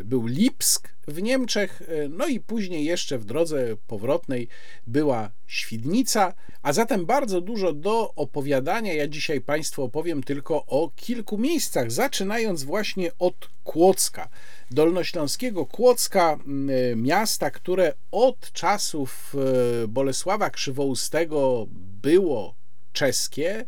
[0.00, 4.48] e, był Lipsk w Niemczech, e, no i później jeszcze w drodze powrotnej
[4.86, 8.92] była Świdnica, a zatem bardzo dużo do opowiadania.
[8.92, 14.28] Ja dzisiaj Państwu opowiem tylko o kilku miejscach, zaczynając właśnie od Kłodzka,
[14.70, 16.38] dolnośląskiego Kłodzka,
[16.96, 19.36] miasta, które od czasów
[19.88, 21.66] Bolesława Krzywoustego
[22.02, 22.54] było
[22.92, 23.64] czeskie,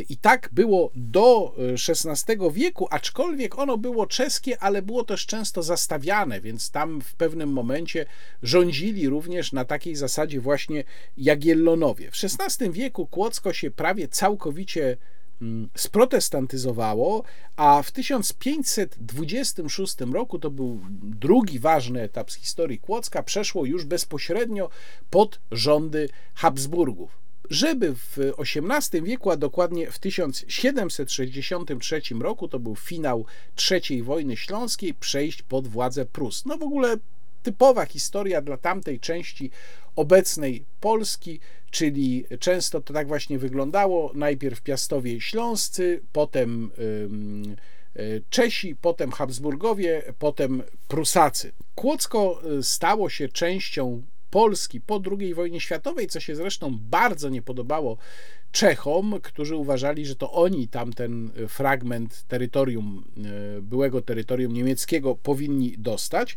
[0.00, 1.54] i tak było do
[1.88, 7.14] XVI e, wieku, aczkolwiek ono było czeskie, ale było też często zastawiane, więc tam w
[7.14, 8.06] pewnym momencie
[8.42, 10.84] rządzili również na takiej zasadzie właśnie
[11.16, 12.10] Jagiellonowie.
[12.10, 14.96] W XVI wieku Kłodzko się prawie całkowicie
[15.42, 17.24] mm, sprotestantyzowało,
[17.56, 24.68] a w 1526 roku, to był drugi ważny etap z historii Kłodzka, przeszło już bezpośrednio
[25.10, 33.26] pod rządy Habsburgów żeby w XVIII wieku, a dokładnie w 1763 roku, to był finał
[33.70, 36.44] III wojny śląskiej, przejść pod władzę Prus.
[36.46, 36.96] No w ogóle
[37.42, 39.50] typowa historia dla tamtej części
[39.96, 41.40] obecnej Polski,
[41.70, 44.12] czyli często to tak właśnie wyglądało.
[44.14, 46.70] Najpierw Piastowie Śląscy, potem
[48.30, 51.52] Czesi, potem Habsburgowie, potem Prusacy.
[51.74, 54.02] Kłodzko y, stało się częścią
[54.32, 57.96] Polski po II wojnie światowej, co się zresztą bardzo nie podobało
[58.52, 63.04] Czechom, którzy uważali, że to oni tamten fragment terytorium,
[63.58, 66.36] e, byłego terytorium niemieckiego powinni dostać.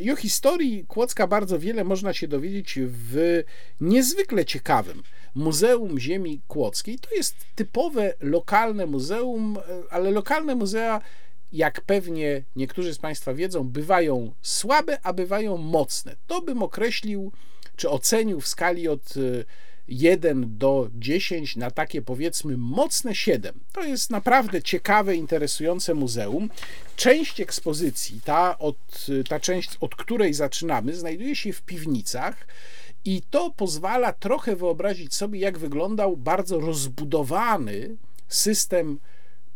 [0.00, 3.42] I o historii Kłodzka bardzo wiele można się dowiedzieć w
[3.80, 5.02] niezwykle ciekawym
[5.34, 6.98] Muzeum Ziemi Kłodzkiej.
[6.98, 11.00] To jest typowe lokalne muzeum, e, ale lokalne muzea
[11.54, 16.16] jak pewnie niektórzy z Państwa wiedzą, bywają słabe, a bywają mocne.
[16.26, 17.32] To bym określił,
[17.76, 19.14] czy ocenił w skali od
[19.88, 23.60] 1 y, do 10 na takie powiedzmy mocne 7.
[23.72, 26.50] To jest naprawdę ciekawe, interesujące muzeum.
[26.96, 32.46] Część ekspozycji, ta, od, y, ta część, od której zaczynamy, znajduje się w piwnicach.
[33.04, 37.96] I to pozwala trochę wyobrazić sobie, jak wyglądał bardzo rozbudowany
[38.28, 38.98] system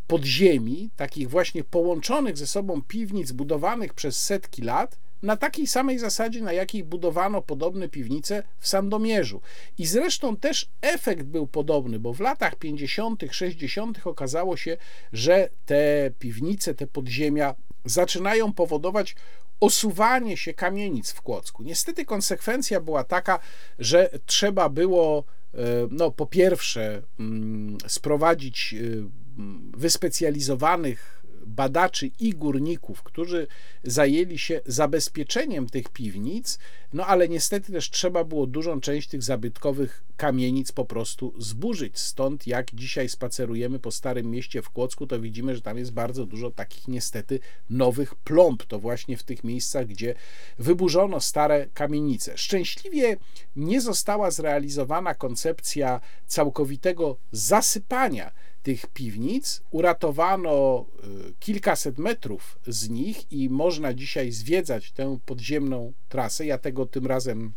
[0.09, 6.43] podziemi, takich właśnie połączonych ze sobą piwnic budowanych przez setki lat, na takiej samej zasadzie,
[6.43, 9.41] na jakiej budowano podobne piwnice w Sandomierzu.
[9.79, 14.07] I zresztą też efekt był podobny, bo w latach 50., 60.
[14.07, 14.77] okazało się,
[15.13, 17.55] że te piwnice, te podziemia
[17.85, 19.17] zaczynają powodować
[19.61, 21.63] osuwanie się kamienic w Kłodzku.
[21.63, 23.39] Niestety konsekwencja była taka,
[23.79, 25.25] że trzeba było
[25.55, 25.59] e,
[25.91, 29.28] no, po pierwsze mm, sprowadzić e,
[29.77, 33.47] wyspecjalizowanych badaczy i górników, którzy
[33.83, 36.59] zajęli się zabezpieczeniem tych piwnic,
[36.93, 41.99] no ale niestety też trzeba było dużą część tych zabytkowych kamienic po prostu zburzyć.
[41.99, 46.27] Stąd jak dzisiaj spacerujemy po Starym Mieście w Kłodzku, to widzimy, że tam jest bardzo
[46.27, 47.41] dużo takich niestety
[47.71, 48.65] nowych plomb.
[48.65, 50.15] To właśnie w tych miejscach, gdzie
[50.59, 52.39] wyburzono stare kamienice.
[52.39, 53.17] Szczęśliwie
[53.57, 58.33] nie została zrealizowana koncepcja całkowitego zasypania
[58.69, 59.63] tych piwnic.
[59.71, 60.87] Uratowano
[61.29, 66.47] y, kilkaset metrów z nich i można dzisiaj zwiedzać tę podziemną trasę.
[66.47, 67.53] Ja tego tym razem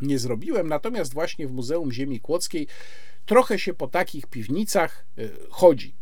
[0.00, 2.66] nie zrobiłem, natomiast właśnie w Muzeum Ziemi Kłodzkiej
[3.26, 5.94] trochę się po takich piwnicach y, chodzi.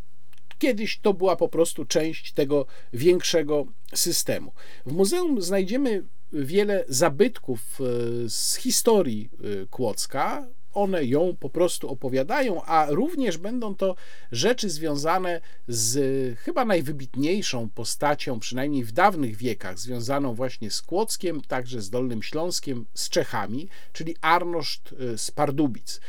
[0.58, 4.52] Kiedyś to była po prostu część tego większego systemu.
[4.86, 9.30] W muzeum znajdziemy wiele zabytków y, z historii
[9.70, 13.96] Kłodzka, one ją po prostu opowiadają, a również będą to
[14.32, 21.82] rzeczy związane z chyba najwybitniejszą postacią, przynajmniej w dawnych wiekach, związaną właśnie z Kłodzkiem, także
[21.82, 26.00] z Dolnym Śląskiem, z Czechami, czyli Arnoszt z Pardubic.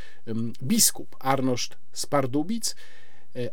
[0.63, 2.75] Biskup Arnoszt z Pardubic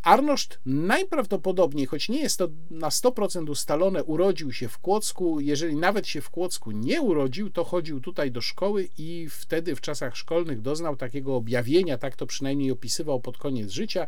[0.03, 5.41] Arnoszt najprawdopodobniej, choć nie jest to na 100% ustalone, urodził się w Kłodzku.
[5.41, 9.81] Jeżeli nawet się w Kłodzku nie urodził, to chodził tutaj do szkoły i wtedy w
[9.81, 14.07] czasach szkolnych doznał takiego objawienia, tak to przynajmniej opisywał pod koniec życia,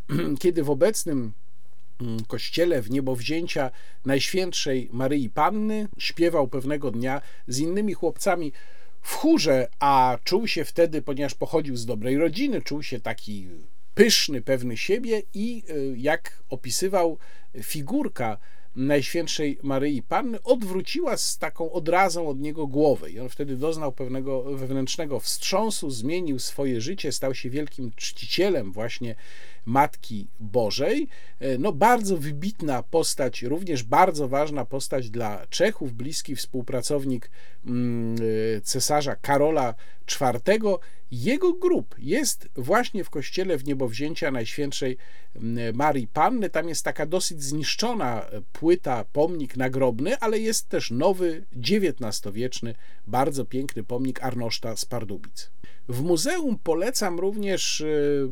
[0.42, 1.32] kiedy w obecnym
[2.00, 3.70] mm, kościele w niebowzięcia
[4.04, 8.52] Najświętszej Maryi Panny śpiewał pewnego dnia z innymi chłopcami
[9.02, 13.48] w chórze, a czuł się wtedy, ponieważ pochodził z dobrej rodziny, czuł się taki
[13.94, 17.18] pyszny, pewny siebie i y, jak opisywał
[17.62, 18.38] figurka
[18.76, 23.10] Najświętszej Maryi Panny, odwróciła z taką odrazą od niego głowę.
[23.10, 29.14] I on wtedy doznał pewnego wewnętrznego wstrząsu, zmienił swoje życie, stał się wielkim czcicielem właśnie
[29.64, 31.08] Matki Bożej.
[31.40, 37.30] E, no, bardzo wybitna postać, również bardzo ważna postać dla Czechów, bliski współpracownik
[37.66, 38.16] mm,
[38.56, 39.74] e, cesarza Karola
[40.20, 40.60] IV.
[41.10, 44.96] Jego grób jest właśnie w kościele w niebowzięcia Najświętszej
[45.74, 46.50] Marii Panny.
[46.50, 52.74] Tam jest taka dosyć zniszczona płyta, pomnik nagrobny, ale jest też nowy, XIX-wieczny,
[53.06, 55.50] bardzo piękny pomnik Arnoszta z Pardubic.
[55.92, 58.28] W muzeum polecam również, y,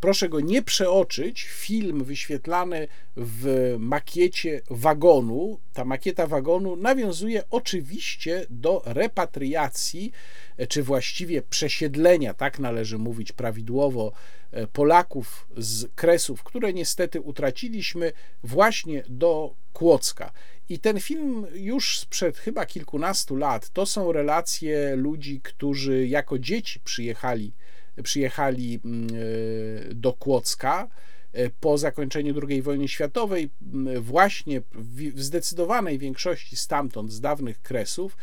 [0.00, 5.58] proszę go nie przeoczyć, film wyświetlany w makiecie wagonu.
[5.72, 10.12] Ta makieta wagonu nawiązuje oczywiście do repatriacji,
[10.56, 14.12] e, czy właściwie przesiedlenia, tak należy mówić prawidłowo,
[14.52, 18.12] e, Polaków z Kresów, które niestety utraciliśmy,
[18.44, 20.32] właśnie do Kłodzka.
[20.72, 26.80] I ten film już sprzed chyba kilkunastu lat to są relacje ludzi, którzy jako dzieci
[26.80, 27.52] przyjechali,
[28.02, 29.08] przyjechali mm,
[29.90, 30.88] e, do Kłodzka
[31.32, 33.50] e, po zakończeniu II wojny światowej,
[34.00, 38.16] właśnie w zdecydowanej większości stamtąd, z dawnych kresów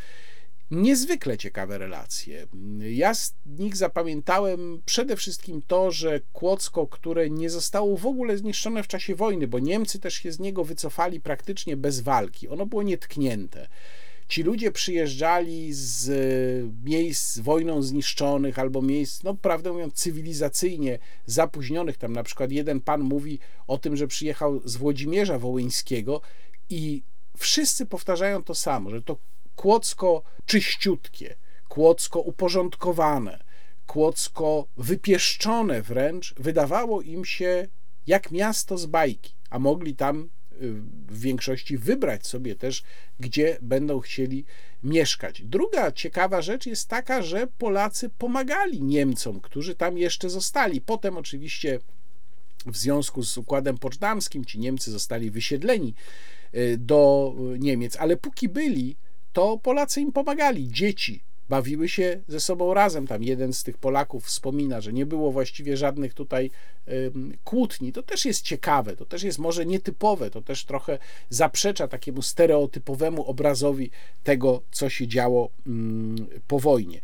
[0.70, 2.46] niezwykle ciekawe relacje.
[2.80, 8.82] Ja z nich zapamiętałem przede wszystkim to, że Kłodzko, które nie zostało w ogóle zniszczone
[8.82, 12.82] w czasie wojny, bo Niemcy też się z niego wycofali praktycznie bez walki, ono było
[12.82, 13.68] nietknięte.
[14.28, 16.10] Ci ludzie przyjeżdżali z
[16.84, 21.96] miejsc wojną zniszczonych albo miejsc, no prawdę mówiąc, cywilizacyjnie zapóźnionych.
[21.96, 26.20] Tam na przykład jeden pan mówi o tym, że przyjechał z Włodzimierza Wołyńskiego
[26.68, 27.02] i
[27.36, 29.16] wszyscy powtarzają to samo, że to
[29.60, 31.34] Kłodzko czyściutkie,
[31.68, 33.44] Kłodzko uporządkowane,
[33.86, 37.68] Kłodzko wypieszczone wręcz, wydawało im się
[38.06, 40.20] jak miasto z bajki, a mogli tam
[40.52, 40.72] y,
[41.08, 42.82] w większości wybrać sobie też,
[43.18, 44.44] gdzie będą chcieli
[44.82, 45.42] mieszkać.
[45.42, 50.80] Druga ciekawa rzecz jest taka, że Polacy pomagali Niemcom, którzy tam jeszcze zostali.
[50.80, 51.78] Potem oczywiście
[52.66, 55.94] w związku z układem poczdamskim ci Niemcy zostali wysiedleni
[56.54, 58.96] y, do Niemiec, ale póki byli,
[59.32, 60.68] to Polacy im pomagali.
[60.68, 63.06] Dzieci bawiły się ze sobą razem.
[63.06, 66.50] Tam jeden z tych Polaków wspomina, że nie było właściwie żadnych tutaj
[67.44, 67.92] kłótni.
[67.92, 70.98] To też jest ciekawe, to też jest może nietypowe, to też trochę
[71.28, 73.90] zaprzecza takiemu stereotypowemu obrazowi
[74.24, 75.50] tego, co się działo
[76.48, 77.00] po wojnie.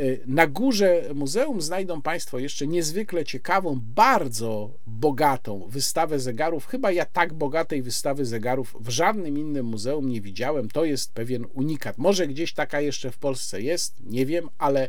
[0.00, 6.66] Y, na górze muzeum znajdą Państwo jeszcze niezwykle ciekawą, bardzo bogatą wystawę zegarów.
[6.66, 10.68] Chyba ja tak bogatej wystawy zegarów w żadnym innym muzeum nie widziałem.
[10.68, 11.98] To jest pewien unikat.
[11.98, 14.88] Może gdzieś taka jeszcze w Polsce jest, nie wiem, ale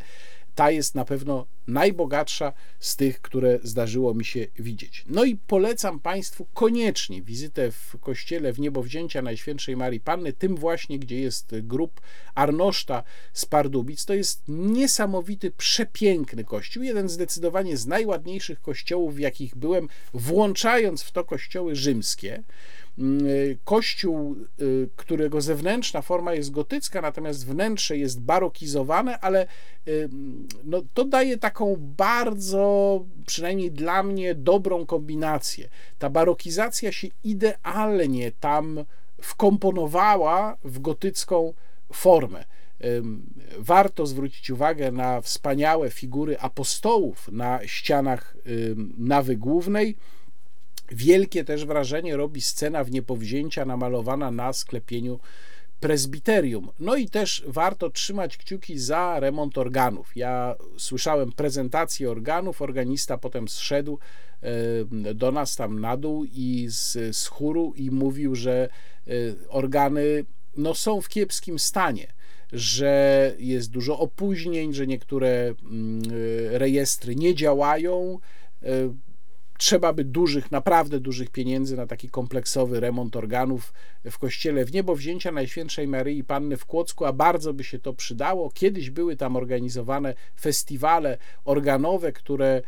[0.56, 5.06] ta jest na pewno najbogatsza z tych, które zdarzyło mi się widzieć.
[5.08, 11.00] No i polecam Państwu koniecznie wizytę w kościele w niebowzięcia Najświętszej Marii Panny, tym właśnie,
[11.00, 12.02] gdzie jest grób
[12.36, 13.04] Arnoszta
[13.34, 14.06] z Pardubic.
[14.06, 21.12] To jest niesamowity, przepiękny kościół, jeden zdecydowanie z najładniejszych kościołów, w jakich byłem, włączając w
[21.12, 22.44] to kościoły rzymskie.
[22.98, 23.26] Mm,
[23.64, 29.48] kościół, y, którego zewnętrzna forma jest gotycka, natomiast wnętrze jest barokizowane, ale
[29.88, 30.10] y,
[30.64, 35.70] no, to daje taką bardzo, przynajmniej dla mnie, dobrą kombinację.
[36.00, 38.86] Ta barokizacja się idealnie tam
[39.22, 41.54] wkomponowała w gotycką
[41.94, 42.46] formę.
[43.58, 48.38] Warto zwrócić uwagę na wspaniałe figury apostołów na ścianach
[48.98, 49.96] nawy głównej
[50.92, 55.20] Wielkie też wrażenie robi scena w niepowzięcia namalowana na sklepieniu
[55.80, 56.70] prezbiterium.
[56.80, 60.12] No i też warto trzymać kciuki za remont organów.
[60.16, 64.00] Ja słyszałem prezentację organów, organista potem zszedł
[64.42, 68.70] e, do nas tam na dół i z, z chóru i mówił, że
[69.08, 69.12] e,
[69.50, 70.26] organy
[70.58, 72.08] no, są w kiepskim stanie
[72.54, 76.02] że jest dużo opóźnień, że niektóre mm,
[76.52, 78.20] rejestry nie działają.
[79.62, 83.74] Trzeba by dużych, naprawdę dużych pieniędzy na taki kompleksowy remont organów
[84.12, 87.94] w kościele w niebo wzięcia Najświętszej Maryi Panny w Kłodzku, a bardzo by się to
[87.94, 88.52] przydało.
[88.52, 92.62] Kiedyś były tam organizowane festiwale organowe, które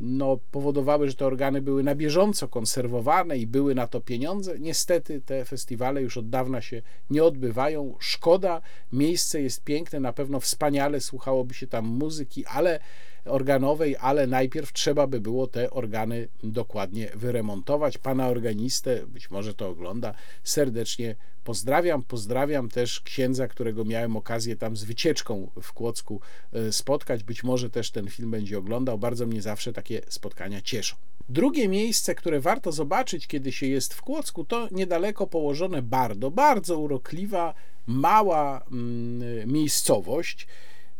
[0.00, 4.58] no, powodowały, że te organy były na bieżąco konserwowane i były na to pieniądze.
[4.58, 7.94] Niestety te festiwale już od dawna się nie odbywają.
[7.98, 8.60] Szkoda,
[8.92, 12.80] miejsce jest piękne, na pewno wspaniale słuchałoby się tam muzyki, ale
[13.28, 17.98] organowej, ale najpierw trzeba by było te organy dokładnie wyremontować.
[17.98, 20.14] Pana organistę, być może to ogląda,
[20.44, 22.02] serdecznie pozdrawiam.
[22.02, 26.20] Pozdrawiam też księdza, którego miałem okazję tam z wycieczką w Kłodzku
[26.52, 27.22] e, spotkać.
[27.22, 28.98] Być może też ten film będzie oglądał.
[28.98, 30.96] Bardzo mnie zawsze takie spotkania cieszą.
[31.28, 36.30] Drugie miejsce, które warto zobaczyć, kiedy się jest w Kłodzku, to niedaleko położone Bardo.
[36.30, 37.54] Bardzo urokliwa,
[37.86, 40.46] mała mm, miejscowość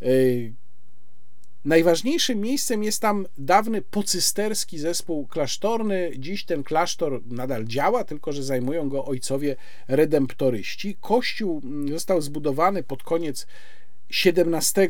[0.02, 0.06] e,
[1.64, 6.10] Najważniejszym miejscem jest tam dawny pocysterski zespół klasztorny.
[6.18, 9.56] Dziś ten klasztor nadal działa, tylko że zajmują go ojcowie
[9.88, 10.96] redemptoryści.
[11.00, 13.46] Kościół został zbudowany pod koniec
[14.26, 14.88] XVII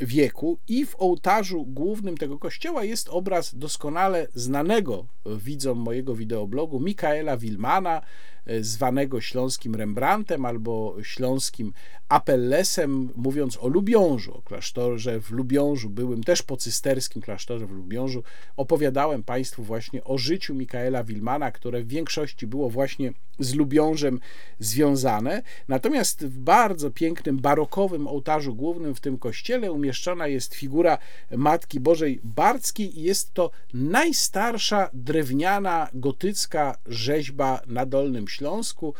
[0.00, 7.36] wieku i w ołtarzu głównym tego kościoła jest obraz doskonale znanego widzom mojego wideoblogu Mikaela
[7.36, 8.02] Wilmana,
[8.46, 11.72] E, zwanego śląskim Rembrandtem albo śląskim
[12.14, 18.22] Apellesem, mówiąc o Lubiążu, o klasztorze w Lubiążu, byłym też po cysterskim klasztorze w Lubiążu,
[18.56, 24.20] opowiadałem Państwu właśnie o życiu Mikaela Wilmana, które w większości było właśnie z Lubiążem
[24.58, 25.42] związane.
[25.68, 30.98] Natomiast w bardzo pięknym, barokowym ołtarzu głównym w tym kościele umieszczona jest figura
[31.30, 38.94] Matki Bożej Barckiej i jest to najstarsza drewniana, gotycka rzeźba na Dolnym Śląsku,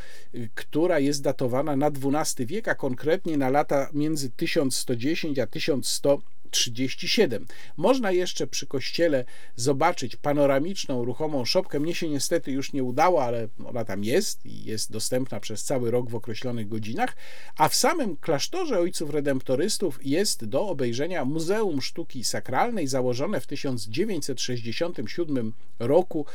[0.54, 3.03] która jest datowana na XII wiek, a konkretnie
[3.36, 6.22] na lata między 1110 a 1100
[6.54, 7.46] 37.
[7.76, 9.24] Można jeszcze przy kościele
[9.56, 11.80] zobaczyć panoramiczną, ruchomą szopkę.
[11.80, 15.90] Mnie się niestety już nie udało, ale ona tam jest i jest dostępna przez cały
[15.90, 17.16] rok w określonych godzinach.
[17.56, 25.52] A w samym klasztorze Ojców Redemptorystów jest do obejrzenia Muzeum Sztuki Sakralnej, założone w 1967
[25.78, 26.26] roku,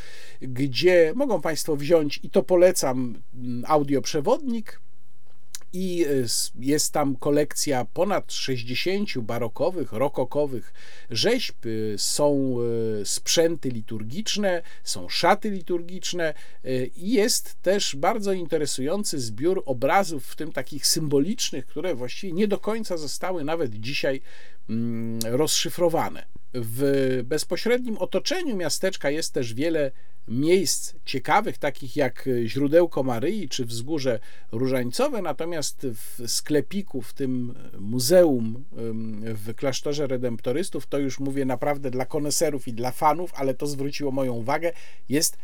[0.42, 3.22] gdzie mogą Państwo wziąć, i to polecam,
[3.66, 4.80] audioprzewodnik
[5.74, 6.08] i e,
[6.60, 10.74] jest tam kolekcja ponad 60 barokowych, rokokowych
[11.10, 12.56] rzeźb, e, są
[13.02, 16.34] e, sprzęty liturgiczne, są szaty liturgiczne
[16.96, 22.58] i jest też bardzo interesujący zbiór obrazów, w tym takich symbolicznych, które właściwie nie do
[22.58, 24.22] końca zostały nawet dzisiaj
[24.70, 26.39] mm, rozszyfrowane.
[26.54, 29.92] W bezpośrednim otoczeniu miasteczka jest też wiele
[30.28, 34.20] miejsc ciekawych, takich jak źródełko Maryi czy wzgórze
[34.52, 38.64] różańcowe, natomiast w sklepiku, w tym muzeum
[39.24, 44.12] w klasztorze redemptorystów, to już mówię naprawdę dla koneserów i dla fanów, ale to zwróciło
[44.12, 44.72] moją uwagę,
[45.10, 45.38] jest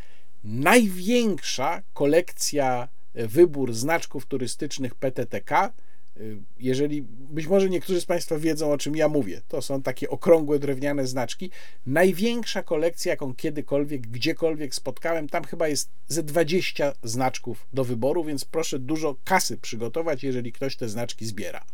[0.44, 5.73] największa kolekcja, e, wybór znaczków turystycznych PTTK
[6.60, 10.60] jeżeli być może niektórzy z Państwa wiedzą, o czym ja mówię, to są takie okrągłe
[10.60, 11.52] drewniane znaczki.
[11.86, 18.46] Największa kolekcja, jaką kiedykolwiek, gdziekolwiek spotkałem, tam chyba jest ze 20 znaczków do wyboru, więc
[18.46, 21.66] proszę dużo kasy przygotować, jeżeli ktoś te znaczki zbiera.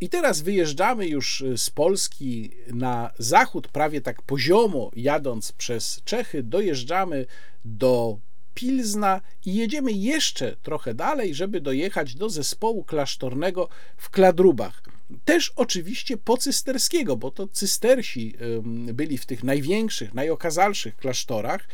[0.00, 7.26] I teraz wyjeżdżamy już z Polski na zachód, prawie tak poziomo jadąc przez Czechy, dojeżdżamy
[7.64, 8.18] do
[8.58, 14.82] Pilzna i jedziemy jeszcze trochę dalej, żeby dojechać do zespołu klasztornego w Kladrubach.
[15.24, 18.34] też oczywiście pocysterskiego, bo to cystersi
[18.92, 21.68] byli w tych największych, najokazalszych klasztorach.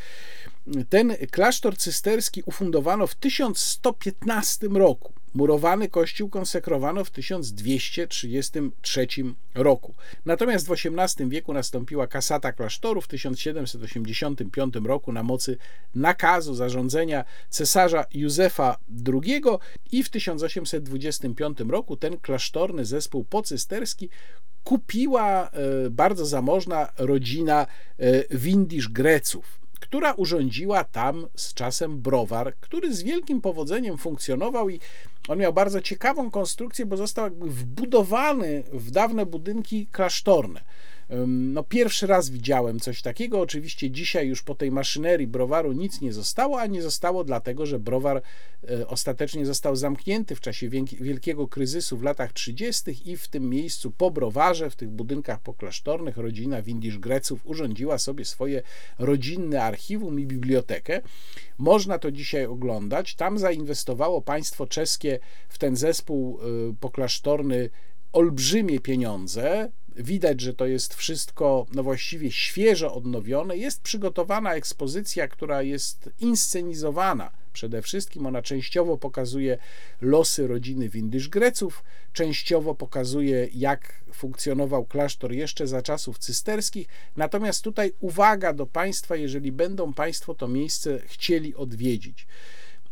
[0.89, 5.13] Ten klasztor cysterski ufundowano w 1115 roku.
[5.35, 9.07] Murowany kościół konsekrowano w 1233
[9.55, 9.95] roku.
[10.25, 15.57] Natomiast w XVIII wieku nastąpiła kasata klasztoru w 1785 roku na mocy
[15.95, 18.77] nakazu zarządzenia cesarza Józefa
[19.13, 19.43] II
[19.93, 24.09] i w 1825 roku ten klasztorny zespół pocysterski
[24.65, 25.51] kupiła e,
[25.91, 27.67] bardzo zamożna rodzina
[27.99, 34.81] e, Windisz Greców która urządziła tam z czasem browar, który z wielkim powodzeniem funkcjonował i
[35.29, 40.61] on miał bardzo ciekawą konstrukcję, bo został jakby wbudowany w dawne budynki klasztorne.
[41.29, 43.41] No, pierwszy raz widziałem coś takiego.
[43.41, 47.79] Oczywiście dzisiaj już po tej maszynerii browaru nic nie zostało, a nie zostało dlatego, że
[47.79, 48.23] browar
[48.71, 50.69] e, ostatecznie został zamknięty w czasie
[51.01, 53.11] wielkiego kryzysu w latach 30.
[53.11, 58.25] i w tym miejscu po browarze, w tych budynkach poklasztornych, rodzina Windisz Greców urządziła sobie
[58.25, 58.63] swoje
[58.99, 61.01] rodzinne archiwum i bibliotekę.
[61.59, 63.15] Można to dzisiaj oglądać.
[63.15, 65.19] Tam zainwestowało państwo czeskie
[65.49, 67.71] w ten zespół e, poklasztorny
[68.13, 69.71] olbrzymie pieniądze.
[69.97, 73.57] Widać, że to jest wszystko no właściwie świeżo odnowione.
[73.57, 77.31] Jest przygotowana ekspozycja, która jest inscenizowana.
[77.53, 79.59] Przede wszystkim ona częściowo pokazuje
[80.01, 86.89] losy rodziny Windysz Greców, częściowo pokazuje, jak funkcjonował klasztor jeszcze za czasów cysterskich.
[87.17, 92.27] Natomiast tutaj uwaga do Państwa, jeżeli będą Państwo to miejsce chcieli odwiedzić.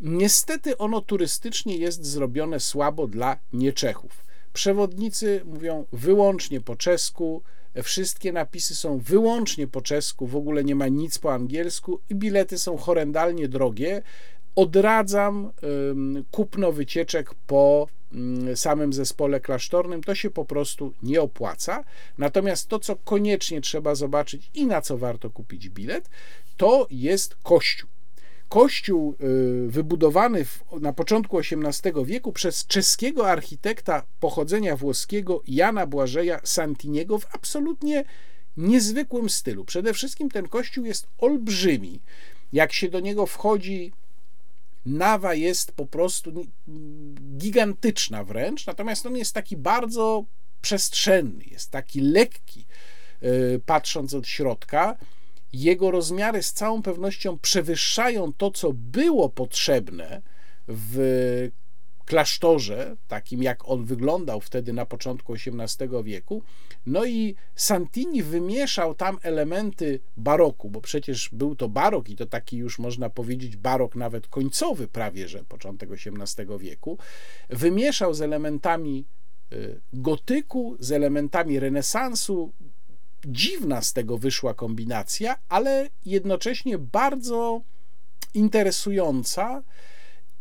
[0.01, 4.32] Niestety ono turystycznie jest zrobione słabo dla nieczechów.
[4.53, 7.43] Przewodnicy mówią wyłącznie po czesku,
[7.83, 12.59] wszystkie napisy są wyłącznie po czesku, w ogóle nie ma nic po angielsku i bilety
[12.59, 14.03] są horrendalnie drogie.
[14.57, 15.53] Odradzam
[16.31, 17.89] kupno wycieczek po
[18.55, 21.85] samym zespole klasztornym, to się po prostu nie opłaca.
[22.19, 26.11] Natomiast to, co koniecznie trzeba zobaczyć i na co warto kupić bilet,
[26.57, 27.92] to jest kościół.
[28.53, 36.41] Kościół y, wybudowany w, na początku XVIII wieku przez czeskiego architekta pochodzenia włoskiego Jana Błażeja
[36.45, 38.05] Santiniego w absolutnie
[38.57, 39.65] niezwykłym stylu.
[39.65, 42.01] Przede wszystkim ten kościół jest olbrzymi.
[42.53, 43.93] Jak się do niego wchodzi,
[44.87, 46.47] nawa jest po prostu
[47.37, 50.25] gigantyczna wręcz, natomiast on jest taki bardzo
[50.63, 52.67] przestrzenny, jest taki lekki,
[53.23, 54.97] y, patrząc od środka
[55.53, 60.23] jego rozmiary z całą pewnością przewyższają to, co było potrzebne
[60.69, 61.51] w
[62.05, 66.43] klasztorze, takim jak on wyglądał wtedy na początku XVIII wieku.
[66.87, 72.57] No i Santini wymieszał tam elementy baroku, bo przecież był to barok i to taki
[72.57, 76.99] już można powiedzieć barok nawet końcowy prawie, że początek XVIII wieku.
[77.51, 79.05] Wymieszał z elementami
[79.53, 82.53] y, gotyku, z elementami renesansu,
[83.27, 87.61] dziwna z tego wyszła kombinacja, ale jednocześnie bardzo
[88.35, 89.63] interesująca.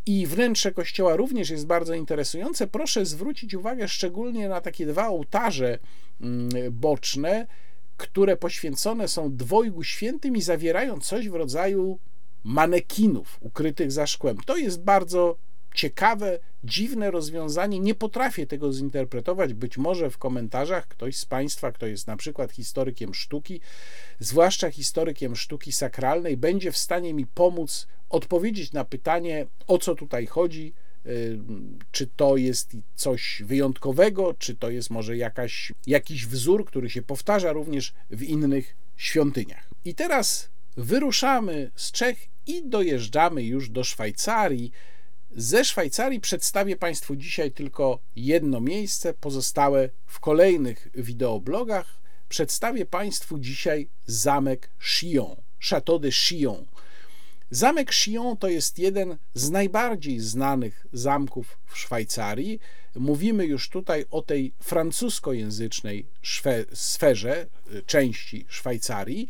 [0.05, 2.67] I wnętrze kościoła również jest bardzo interesujące.
[2.67, 5.79] Proszę zwrócić uwagę szczególnie na takie dwa ołtarze
[6.21, 7.47] mm, boczne,
[7.97, 11.99] które poświęcone są dwojgu świętym i zawierają coś w rodzaju
[12.43, 14.37] manekinów ukrytych za szkłem.
[14.45, 15.37] To jest bardzo
[15.73, 17.79] ciekawe, dziwne rozwiązanie.
[17.79, 19.53] Nie potrafię tego zinterpretować.
[19.53, 23.61] Być może w komentarzach ktoś z Państwa, kto jest na przykład historykiem sztuki,
[24.19, 30.25] zwłaszcza historykiem sztuki sakralnej, będzie w stanie mi pomóc odpowiedzieć na pytanie, o co tutaj
[30.25, 30.73] chodzi.
[31.05, 31.39] Y,
[31.91, 37.51] czy to jest coś wyjątkowego, czy to jest może jakaś, jakiś wzór, który się powtarza
[37.51, 39.69] również w innych świątyniach.
[39.85, 42.17] I teraz wyruszamy z Czech
[42.47, 44.71] i dojeżdżamy już do Szwajcarii.
[45.35, 52.01] Ze Szwajcarii przedstawię Państwu dzisiaj tylko jedno miejsce, pozostałe w kolejnych wideoblogach.
[52.29, 56.65] Przedstawię Państwu dzisiaj zamek Chillon, Château de Chillon.
[57.51, 62.59] Zamek Chillon to jest jeden z najbardziej znanych zamków w Szwajcarii.
[62.95, 66.05] Mówimy już tutaj o tej francuskojęzycznej
[66.73, 69.27] sferze, y, części Szwajcarii.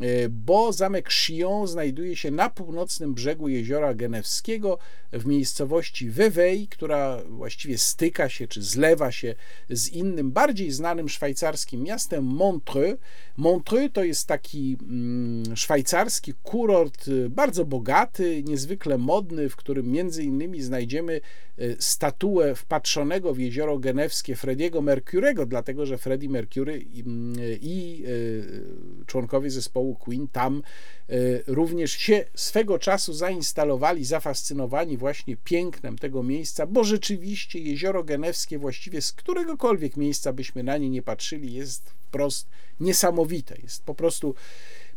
[0.00, 4.78] E, bo zamek Chillon znajduje się na północnym brzegu jeziora Genewskiego
[5.12, 9.34] w miejscowości Vevey, która właściwie styka się czy zlewa się
[9.70, 12.98] z innym, bardziej znanym szwajcarskim miastem Montreux.
[13.36, 20.24] Montreux to jest taki mm, szwajcarski kurort y, bardzo bogaty, niezwykle modny, w którym między
[20.24, 21.20] innymi znajdziemy
[21.58, 28.04] y, statuę wpatrzonego w jezioro genewskie Frediego Mercurego, dlatego że Freddie Mercury i, mm, i
[28.06, 30.28] y, członkowie zespołu kościołu Queen.
[30.28, 30.62] Tam
[31.08, 31.14] e,
[31.46, 39.02] również się swego czasu zainstalowali, zafascynowani właśnie pięknem tego miejsca, bo rzeczywiście jezioro genewskie właściwie
[39.02, 42.48] z któregokolwiek miejsca byśmy na nie nie patrzyli jest wprost
[42.80, 43.56] niesamowite.
[43.62, 44.34] Jest po prostu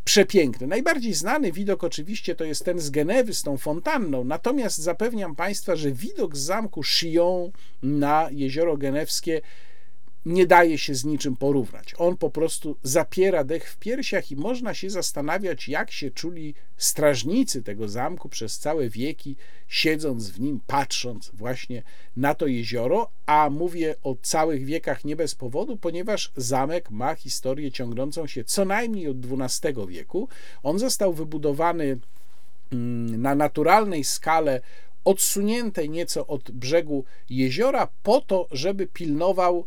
[0.04, 0.66] przepiękny.
[0.66, 5.76] Najbardziej znany widok oczywiście to jest ten z Genewy, z tą fontanną, natomiast zapewniam Państwa,
[5.76, 7.50] że widok z zamku Chillon
[7.82, 9.40] na jezioro genewskie
[10.26, 11.94] nie daje się z niczym porównać.
[11.98, 17.62] On po prostu zapiera dech w piersiach i można się zastanawiać, jak się czuli strażnicy
[17.62, 19.36] tego zamku przez całe wieki,
[19.68, 21.82] siedząc w nim, patrząc właśnie
[22.16, 23.08] na to jezioro.
[23.26, 28.64] A mówię o całych wiekach nie bez powodu, ponieważ zamek ma historię ciągnącą się co
[28.64, 30.28] najmniej od XII wieku.
[30.62, 31.98] On został wybudowany
[32.72, 34.60] mm, na naturalnej skale
[35.04, 39.64] odsuniętej nieco od brzegu jeziora, po to, żeby pilnował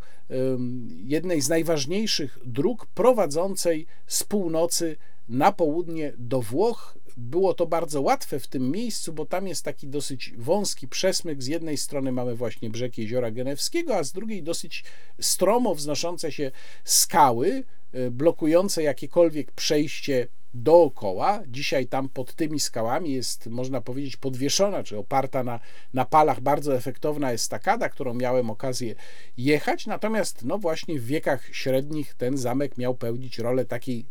[1.04, 4.96] jednej z najważniejszych dróg prowadzącej z północy
[5.28, 6.98] na południe do Włoch.
[7.16, 11.42] Było to bardzo łatwe w tym miejscu, bo tam jest taki dosyć wąski przesmyk.
[11.42, 14.84] Z jednej strony mamy właśnie brzeg jeziora Genewskiego, a z drugiej dosyć
[15.20, 16.50] stromo wznoszące się
[16.84, 17.64] skały,
[18.10, 21.42] blokujące jakiekolwiek przejście dookoła.
[21.48, 25.60] Dzisiaj tam pod tymi skałami jest, można powiedzieć, podwieszona, czy oparta na,
[25.94, 28.94] na palach bardzo efektowna estakada, którą miałem okazję
[29.36, 29.86] jechać.
[29.86, 34.06] Natomiast, no właśnie w wiekach średnich ten zamek miał pełnić rolę takiej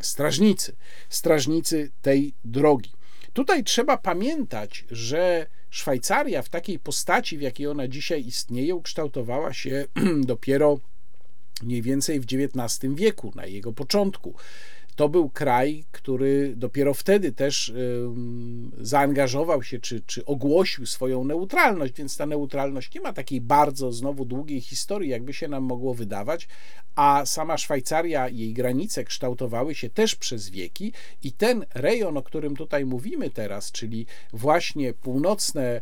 [0.00, 0.76] strażnicy,
[1.08, 2.92] strażnicy tej drogi.
[3.32, 9.84] Tutaj trzeba pamiętać, że Szwajcaria w takiej postaci, w jakiej ona dzisiaj istnieje, ukształtowała się
[10.20, 10.78] dopiero
[11.62, 14.34] mniej więcej w XIX wieku, na jego początku.
[14.96, 17.72] To był kraj, który dopiero wtedy też
[18.80, 24.24] zaangażował się, czy, czy ogłosił swoją neutralność, więc ta neutralność nie ma takiej bardzo znowu
[24.24, 26.48] długiej historii, jakby się nam mogło wydawać,
[26.94, 32.56] a sama Szwajcaria, jej granice kształtowały się też przez wieki i ten rejon, o którym
[32.56, 35.80] tutaj mówimy teraz, czyli właśnie północne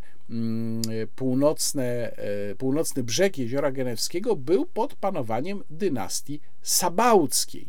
[1.17, 7.69] północne, e, północny brzeg jeziora Genewskiego był pod panowaniem dynastii Sabałckiej.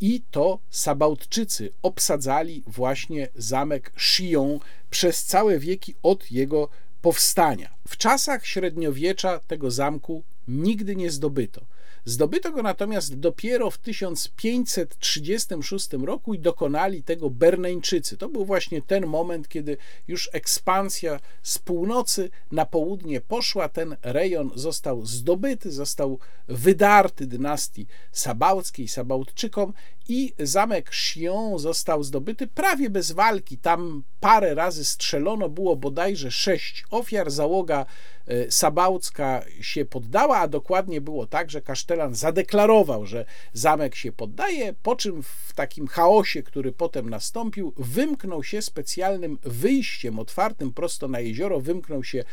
[0.00, 4.58] I to Sabautczycy obsadzali właśnie zamek Chillon
[4.90, 6.68] przez całe wieki od jego
[7.02, 7.74] powstania.
[7.88, 11.66] W czasach średniowiecza tego zamku nigdy nie zdobyto.
[12.08, 18.16] Zdobyto go natomiast dopiero w 1536 roku i dokonali tego Berneńczycy.
[18.16, 19.76] To był właśnie ten moment, kiedy
[20.08, 23.68] już ekspansja z północy na południe poszła.
[23.68, 26.18] Ten rejon został zdobyty, został
[26.48, 29.72] wydarty dynastii Sabałckiej, Sabałtczykom
[30.08, 33.58] i zamek Chillon został zdobyty prawie bez walki.
[33.58, 37.30] Tam parę razy strzelono, było bodajże sześć ofiar.
[37.30, 37.86] Załoga
[38.26, 44.72] e, sabałcka się poddała, a dokładnie było tak, że kasztelan zadeklarował, że zamek się poddaje,
[44.82, 51.20] po czym w takim chaosie, który potem nastąpił, wymknął się specjalnym wyjściem otwartym prosto na
[51.20, 52.24] jezioro, wymknął się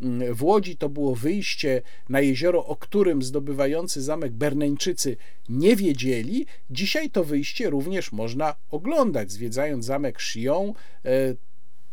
[0.00, 0.76] mm, w Łodzi.
[0.76, 5.16] To było wyjście na jezioro, o którym zdobywający zamek Berneńczycy
[5.48, 6.46] nie wiedzieli.
[6.70, 10.68] Dzisiaj to wyjście również można oglądać, zwiedzając zamek Chillon.
[11.04, 11.34] E,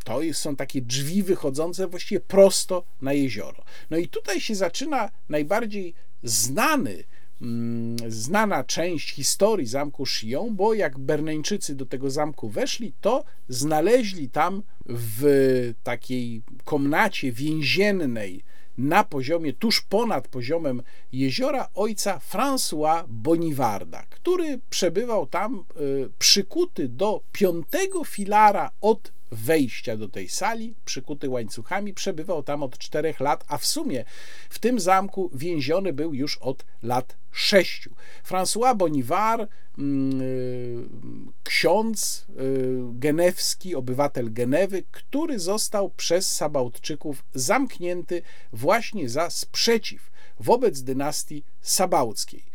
[0.03, 3.63] to są takie drzwi wychodzące właściwie prosto na jezioro.
[3.89, 5.93] No i tutaj się zaczyna najbardziej
[6.23, 7.03] znany
[7.41, 14.29] mm, znana część historii zamku Chillon, bo jak Berneńczycy do tego zamku weszli, to znaleźli
[14.29, 18.43] tam w takiej komnacie więziennej
[18.81, 27.21] na poziomie, tuż ponad poziomem jeziora ojca François Bonivarda, który przebywał tam y, przykuty do
[27.31, 33.57] piątego filara od wejścia do tej sali, przykuty łańcuchami, przebywał tam od czterech lat, a
[33.57, 34.05] w sumie
[34.49, 37.95] w tym zamku więziony był już od lat sześciu.
[38.29, 39.47] François Bonivar,
[39.77, 40.85] mm, y,
[41.43, 48.21] ksiądz y, genewski, obywatel Genewy, który został przez Sabautczyków zamknięty
[48.53, 52.51] właśnie za sprzeciw wobec dynastii Sabałckiej.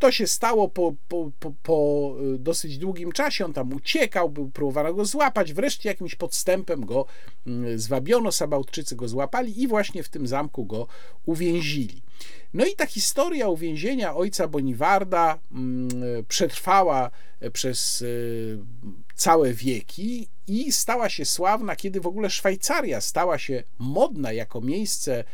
[0.00, 3.44] To się stało po, po, po, po, y, dosyć długim czasie.
[3.44, 5.52] On tam uciekał, był, próbowano go złapać.
[5.52, 7.06] Wreszcie jakimś podstępem go
[7.46, 10.86] mm, zwabiono, Sabautczycy go złapali i właśnie w tym zamku go
[11.26, 12.02] uwięzili.
[12.54, 15.88] No i ta historia uwięzienia ojca Boniwarda mm,
[16.28, 17.10] przetrwała
[17.52, 18.58] przez y,
[19.14, 25.24] całe wieki i stała się sławna, kiedy w ogóle Szwajcaria stała się modna jako miejsce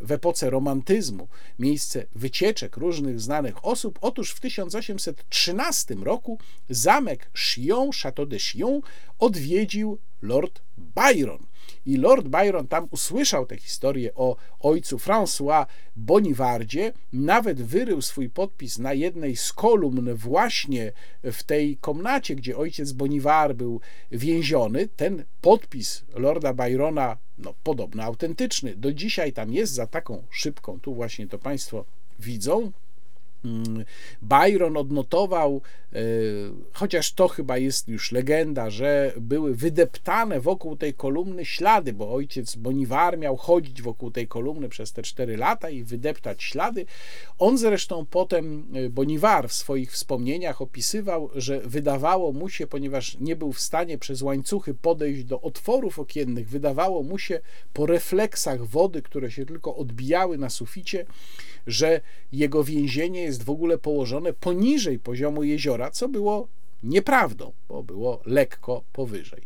[0.00, 3.98] w epoce romantyzmu, miejsce wycieczek różnych znanych osób.
[4.00, 6.38] Otóż w 1813 roku
[6.70, 8.80] zamek Chillon, Château de Chillon,
[9.18, 11.46] odwiedził Lord Byron.
[11.86, 18.78] I Lord Byron tam usłyszał tę historię o ojcu François Bonivardzie, nawet wyrył swój podpis
[18.78, 23.80] na jednej z kolumn właśnie w tej komnacie, gdzie ojciec Bonivar był
[24.10, 24.88] więziony.
[24.96, 30.94] Ten podpis Lorda Byrona, no podobno autentyczny, do dzisiaj tam jest za taką szybką, tu
[30.94, 31.84] właśnie to Państwo
[32.18, 32.72] widzą,
[34.22, 35.60] Byron odnotował,
[35.92, 35.98] e,
[36.72, 42.56] chociaż to chyba jest już legenda, że były wydeptane wokół tej kolumny ślady, bo ojciec
[42.56, 46.86] Bonivar miał chodzić wokół tej kolumny przez te cztery lata i wydeptać ślady.
[47.38, 53.36] On zresztą potem, e, Bonivar w swoich wspomnieniach opisywał, że wydawało mu się, ponieważ nie
[53.36, 57.40] był w stanie przez łańcuchy podejść do otworów okiennych, wydawało mu się
[57.72, 61.06] po refleksach wody, które się tylko odbijały na suficie,
[61.66, 62.00] że
[62.32, 66.48] jego więzienie jest w ogóle położone poniżej poziomu jeziora, co było
[66.82, 69.42] nieprawdą, bo było lekko powyżej.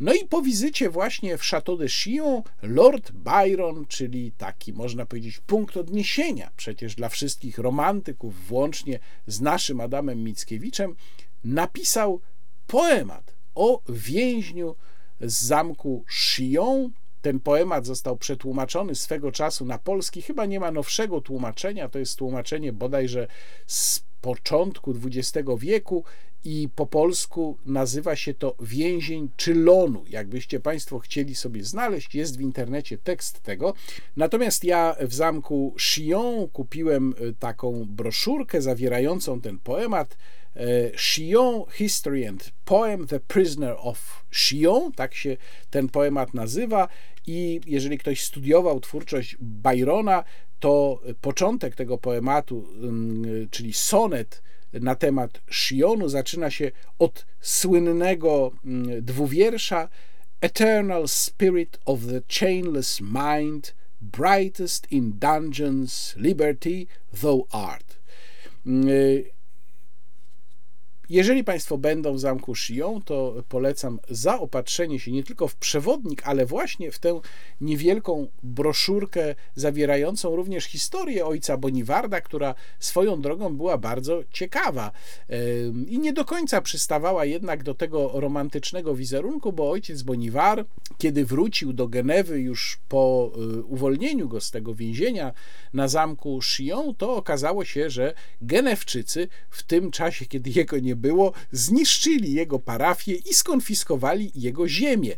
[0.00, 5.38] No i po wizycie właśnie w Château de Chillon, Lord Byron, czyli taki można powiedzieć
[5.38, 10.96] punkt odniesienia przecież dla wszystkich romantyków, włącznie z naszym Adamem Mickiewiczem,
[11.44, 12.20] napisał
[12.66, 14.76] poemat o więźniu
[15.20, 16.90] z zamku Chillon,
[17.22, 20.22] ten poemat został przetłumaczony swego czasu na polski.
[20.22, 21.88] Chyba nie ma nowszego tłumaczenia.
[21.88, 23.26] To jest tłumaczenie bodajże
[23.66, 26.04] z początku XX wieku
[26.44, 30.04] i po polsku nazywa się to Więzień Czylonu.
[30.08, 33.74] Jakbyście Państwo chcieli sobie znaleźć, jest w internecie tekst tego.
[34.16, 40.16] Natomiast ja w zamku Chillon kupiłem e, taką broszurkę zawierającą ten poemat.
[40.56, 45.36] E, Chillon History and Poem The Prisoner of Chillon, tak się
[45.70, 46.88] ten poemat nazywa
[47.26, 50.24] i jeżeli ktoś studiował twórczość Byrona,
[50.60, 52.68] to początek tego poematu,
[53.50, 58.52] czyli sonet na temat Shionu, zaczyna się od słynnego
[59.02, 59.88] dwuwiersza
[60.40, 66.86] Eternal Spirit of the Chainless Mind, brightest in dungeons, liberty
[67.22, 68.00] thou art.
[71.10, 76.46] Jeżeli Państwo będą w zamku Chillon, to polecam zaopatrzenie się nie tylko w przewodnik, ale
[76.46, 77.20] właśnie w tę
[77.60, 84.92] niewielką broszurkę zawierającą również historię ojca Boniwarda, która swoją drogą była bardzo ciekawa.
[85.86, 90.64] I nie do końca przystawała jednak do tego romantycznego wizerunku, bo ojciec Bonivar,
[90.98, 95.32] kiedy wrócił do Genewy już po y, uwolnieniu go z tego więzienia
[95.72, 101.32] na zamku Chillon, to okazało się, że Genewczycy w tym czasie, kiedy jego nie było,
[101.52, 105.16] zniszczyli jego parafię i skonfiskowali jego ziemię.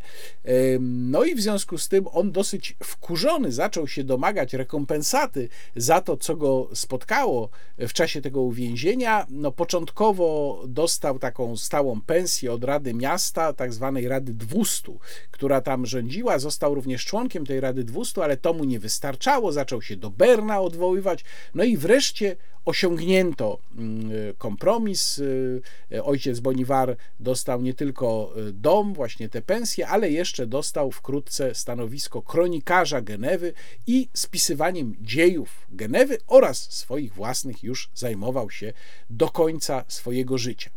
[0.81, 6.17] No i w związku z tym on dosyć wkurzony zaczął się domagać rekompensaty za to,
[6.17, 9.27] co go spotkało w czasie tego uwięzienia.
[9.31, 14.93] No początkowo dostał taką stałą pensję od Rady Miasta, tak zwanej Rady 200,
[15.31, 16.39] która tam rządziła.
[16.39, 19.53] Został również członkiem tej Rady 200, ale to mu nie wystarczało.
[19.53, 21.25] Zaczął się do Berna odwoływać.
[21.55, 25.19] No i wreszcie osiągnięto mm, kompromis.
[25.19, 25.63] Y,
[26.05, 32.23] ojciec Bonivar dostał nie tylko y, dom, właśnie te pensje, ale jeszcze dostał wkrótce stanowisko
[32.23, 33.53] kronikarza Genewy
[33.87, 38.73] i spisywaniem dziejów Genewy oraz swoich własnych już zajmował się
[39.11, 40.71] do końca swojego życia.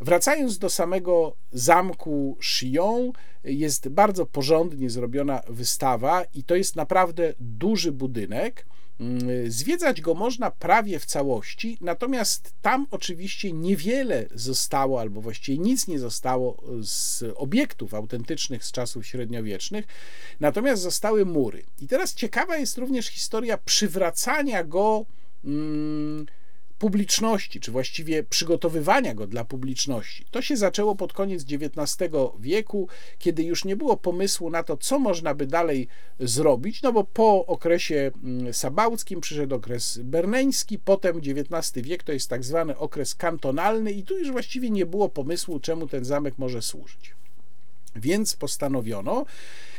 [0.00, 3.12] Wracając do samego zamku Chillon,
[3.44, 8.66] jest bardzo porządnie zrobiona wystawa i to jest naprawdę duży budynek.
[9.00, 15.88] Mm, zwiedzać go można prawie w całości, natomiast tam oczywiście niewiele zostało, albo właściwie nic
[15.88, 19.86] nie zostało z obiektów autentycznych z czasów średniowiecznych,
[20.40, 21.62] natomiast zostały mury.
[21.78, 25.06] I teraz ciekawa jest również historia przywracania go.
[25.42, 26.26] Hmm,
[26.78, 30.26] publiczności, czy właściwie przygotowywania go dla publiczności.
[30.30, 32.88] To się zaczęło pod koniec XIX wieku,
[33.18, 35.88] kiedy już nie było pomysłu na to, co można by dalej
[36.20, 42.30] zrobić, no bo po okresie mm, sabałckim przyszedł okres berneński, potem XIX wiek to jest
[42.30, 46.62] tak zwany okres kantonalny i tu już właściwie nie było pomysłu, czemu ten zamek może
[46.62, 47.14] służyć.
[47.96, 49.26] Więc postanowiono,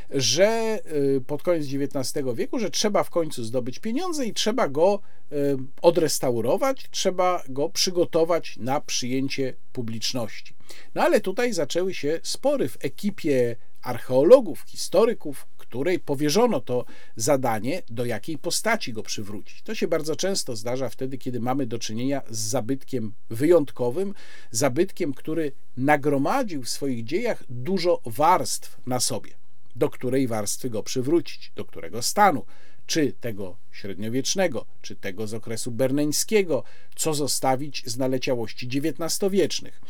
[0.10, 0.80] że
[1.18, 5.00] y, pod koniec XIX wieku, że trzeba w końcu zdobyć pieniądze i trzeba go
[5.32, 5.36] y,
[5.82, 10.56] odrestaurować, trzeba go przygotować na przyjęcie publiczności.
[10.96, 18.06] No ale tutaj zaczęły się spory w ekipie archeologów, historyków, której powierzono to zadanie, do
[18.06, 19.62] jakiej postaci go przywrócić.
[19.62, 24.14] To się bardzo często zdarza wtedy, kiedy mamy do czynienia z zabytkiem wyjątkowym,
[24.52, 29.47] zabytkiem, który nagromadził w swoich dziejach dużo warstw na sobie
[29.78, 32.46] do której warstwy go przywrócić, do którego stanu,
[32.86, 36.64] czy tego średniowiecznego, czy tego z okresu berneńskiego,
[36.96, 39.82] co zostawić z naleciałości XIX-wiecznych.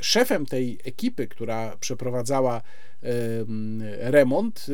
[0.00, 2.62] szefem tej ekipy, która przeprowadzała
[3.98, 4.66] remont,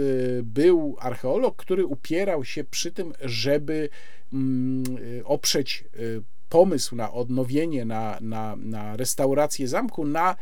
[0.43, 3.89] był archeolog, który upierał się przy tym, żeby
[4.33, 4.85] mm,
[5.25, 5.85] oprzeć
[6.49, 10.37] pomysł na odnowienie, na, na, na restaurację zamku na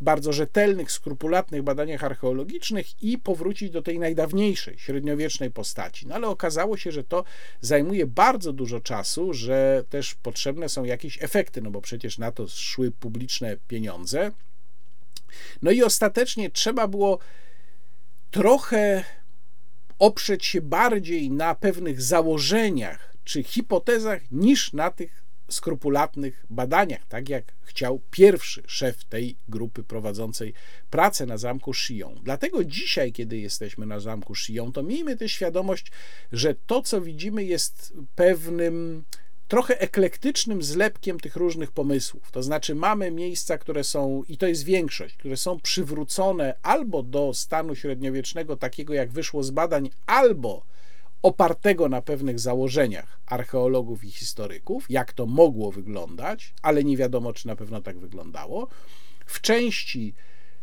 [0.00, 6.06] bardzo rzetelnych, skrupulatnych badaniach archeologicznych i powrócić do tej najdawniejszej, średniowiecznej postaci.
[6.06, 7.24] No ale okazało się, że to
[7.60, 12.48] zajmuje bardzo dużo czasu, że też potrzebne są jakieś efekty, no bo przecież na to
[12.48, 14.30] szły publiczne pieniądze.
[15.62, 17.18] No i ostatecznie trzeba było
[18.30, 19.04] trochę
[19.98, 27.44] oprzeć się bardziej na pewnych założeniach czy hipotezach niż na tych skrupulatnych badaniach, tak jak
[27.62, 30.54] chciał pierwszy szef tej grupy prowadzącej
[30.90, 32.20] pracę na zamku Chillon.
[32.22, 35.92] Dlatego dzisiaj, kiedy jesteśmy na zamku Chillon, to miejmy też świadomość,
[36.32, 39.04] że to, co widzimy, jest pewnym
[39.48, 42.30] trochę eklektycznym zlepkiem tych różnych pomysłów.
[42.30, 47.34] To znaczy, mamy miejsca, które są, i to jest większość, które są przywrócone albo do
[47.34, 50.62] stanu średniowiecznego, takiego jak wyszło z badań, albo
[51.22, 57.46] opartego na pewnych założeniach archeologów i historyków, jak to mogło wyglądać, ale nie wiadomo, czy
[57.46, 58.68] na pewno tak wyglądało.
[59.26, 60.14] W części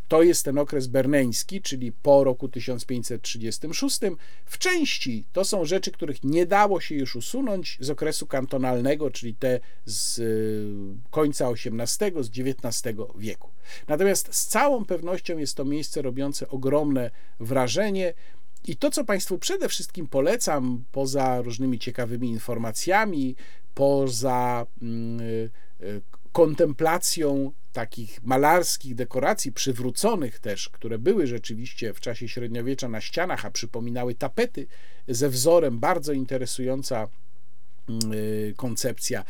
[0.07, 3.99] to jest ten okres berneński, czyli po roku 1536.
[4.45, 9.35] W części to są rzeczy, których nie dało się już usunąć z okresu kantonalnego, czyli
[9.35, 13.49] te z y, końca XVIII, z XIX wieku.
[13.87, 18.13] Natomiast z całą pewnością jest to miejsce robiące ogromne wrażenie.
[18.67, 23.35] I to, co Państwu przede wszystkim polecam, poza różnymi ciekawymi informacjami,
[23.73, 25.49] poza mm, y,
[25.81, 33.45] y, kontemplacją takich malarskich dekoracji przywróconych też, które były rzeczywiście w czasie średniowiecza na ścianach,
[33.45, 34.67] a przypominały tapety
[35.07, 37.07] ze wzorem, bardzo interesująca
[37.89, 39.23] mm, y, koncepcja,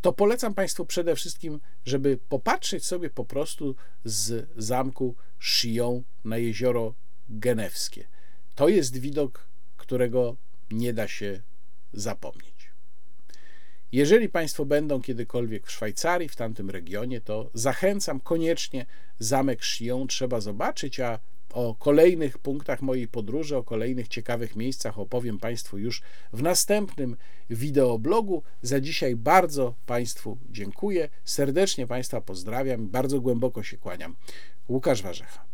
[0.00, 6.94] to polecam Państwu przede wszystkim, żeby popatrzeć sobie po prostu z zamku Chillon na jezioro
[7.28, 8.11] Genewskie.
[8.54, 10.36] To jest widok, którego
[10.70, 11.42] nie da się
[11.92, 12.52] zapomnieć.
[13.92, 18.86] Jeżeli Państwo będą kiedykolwiek w Szwajcarii, w tamtym regionie, to zachęcam koniecznie
[19.18, 21.18] zamek Chillon trzeba zobaczyć, a
[21.52, 27.16] o kolejnych punktach mojej podróży, o kolejnych ciekawych miejscach opowiem Państwu już w następnym
[27.50, 28.42] wideoblogu.
[28.62, 34.16] Za dzisiaj bardzo Państwu dziękuję, serdecznie Państwa pozdrawiam, bardzo głęboko się kłaniam.
[34.68, 35.51] Łukasz Warzecha.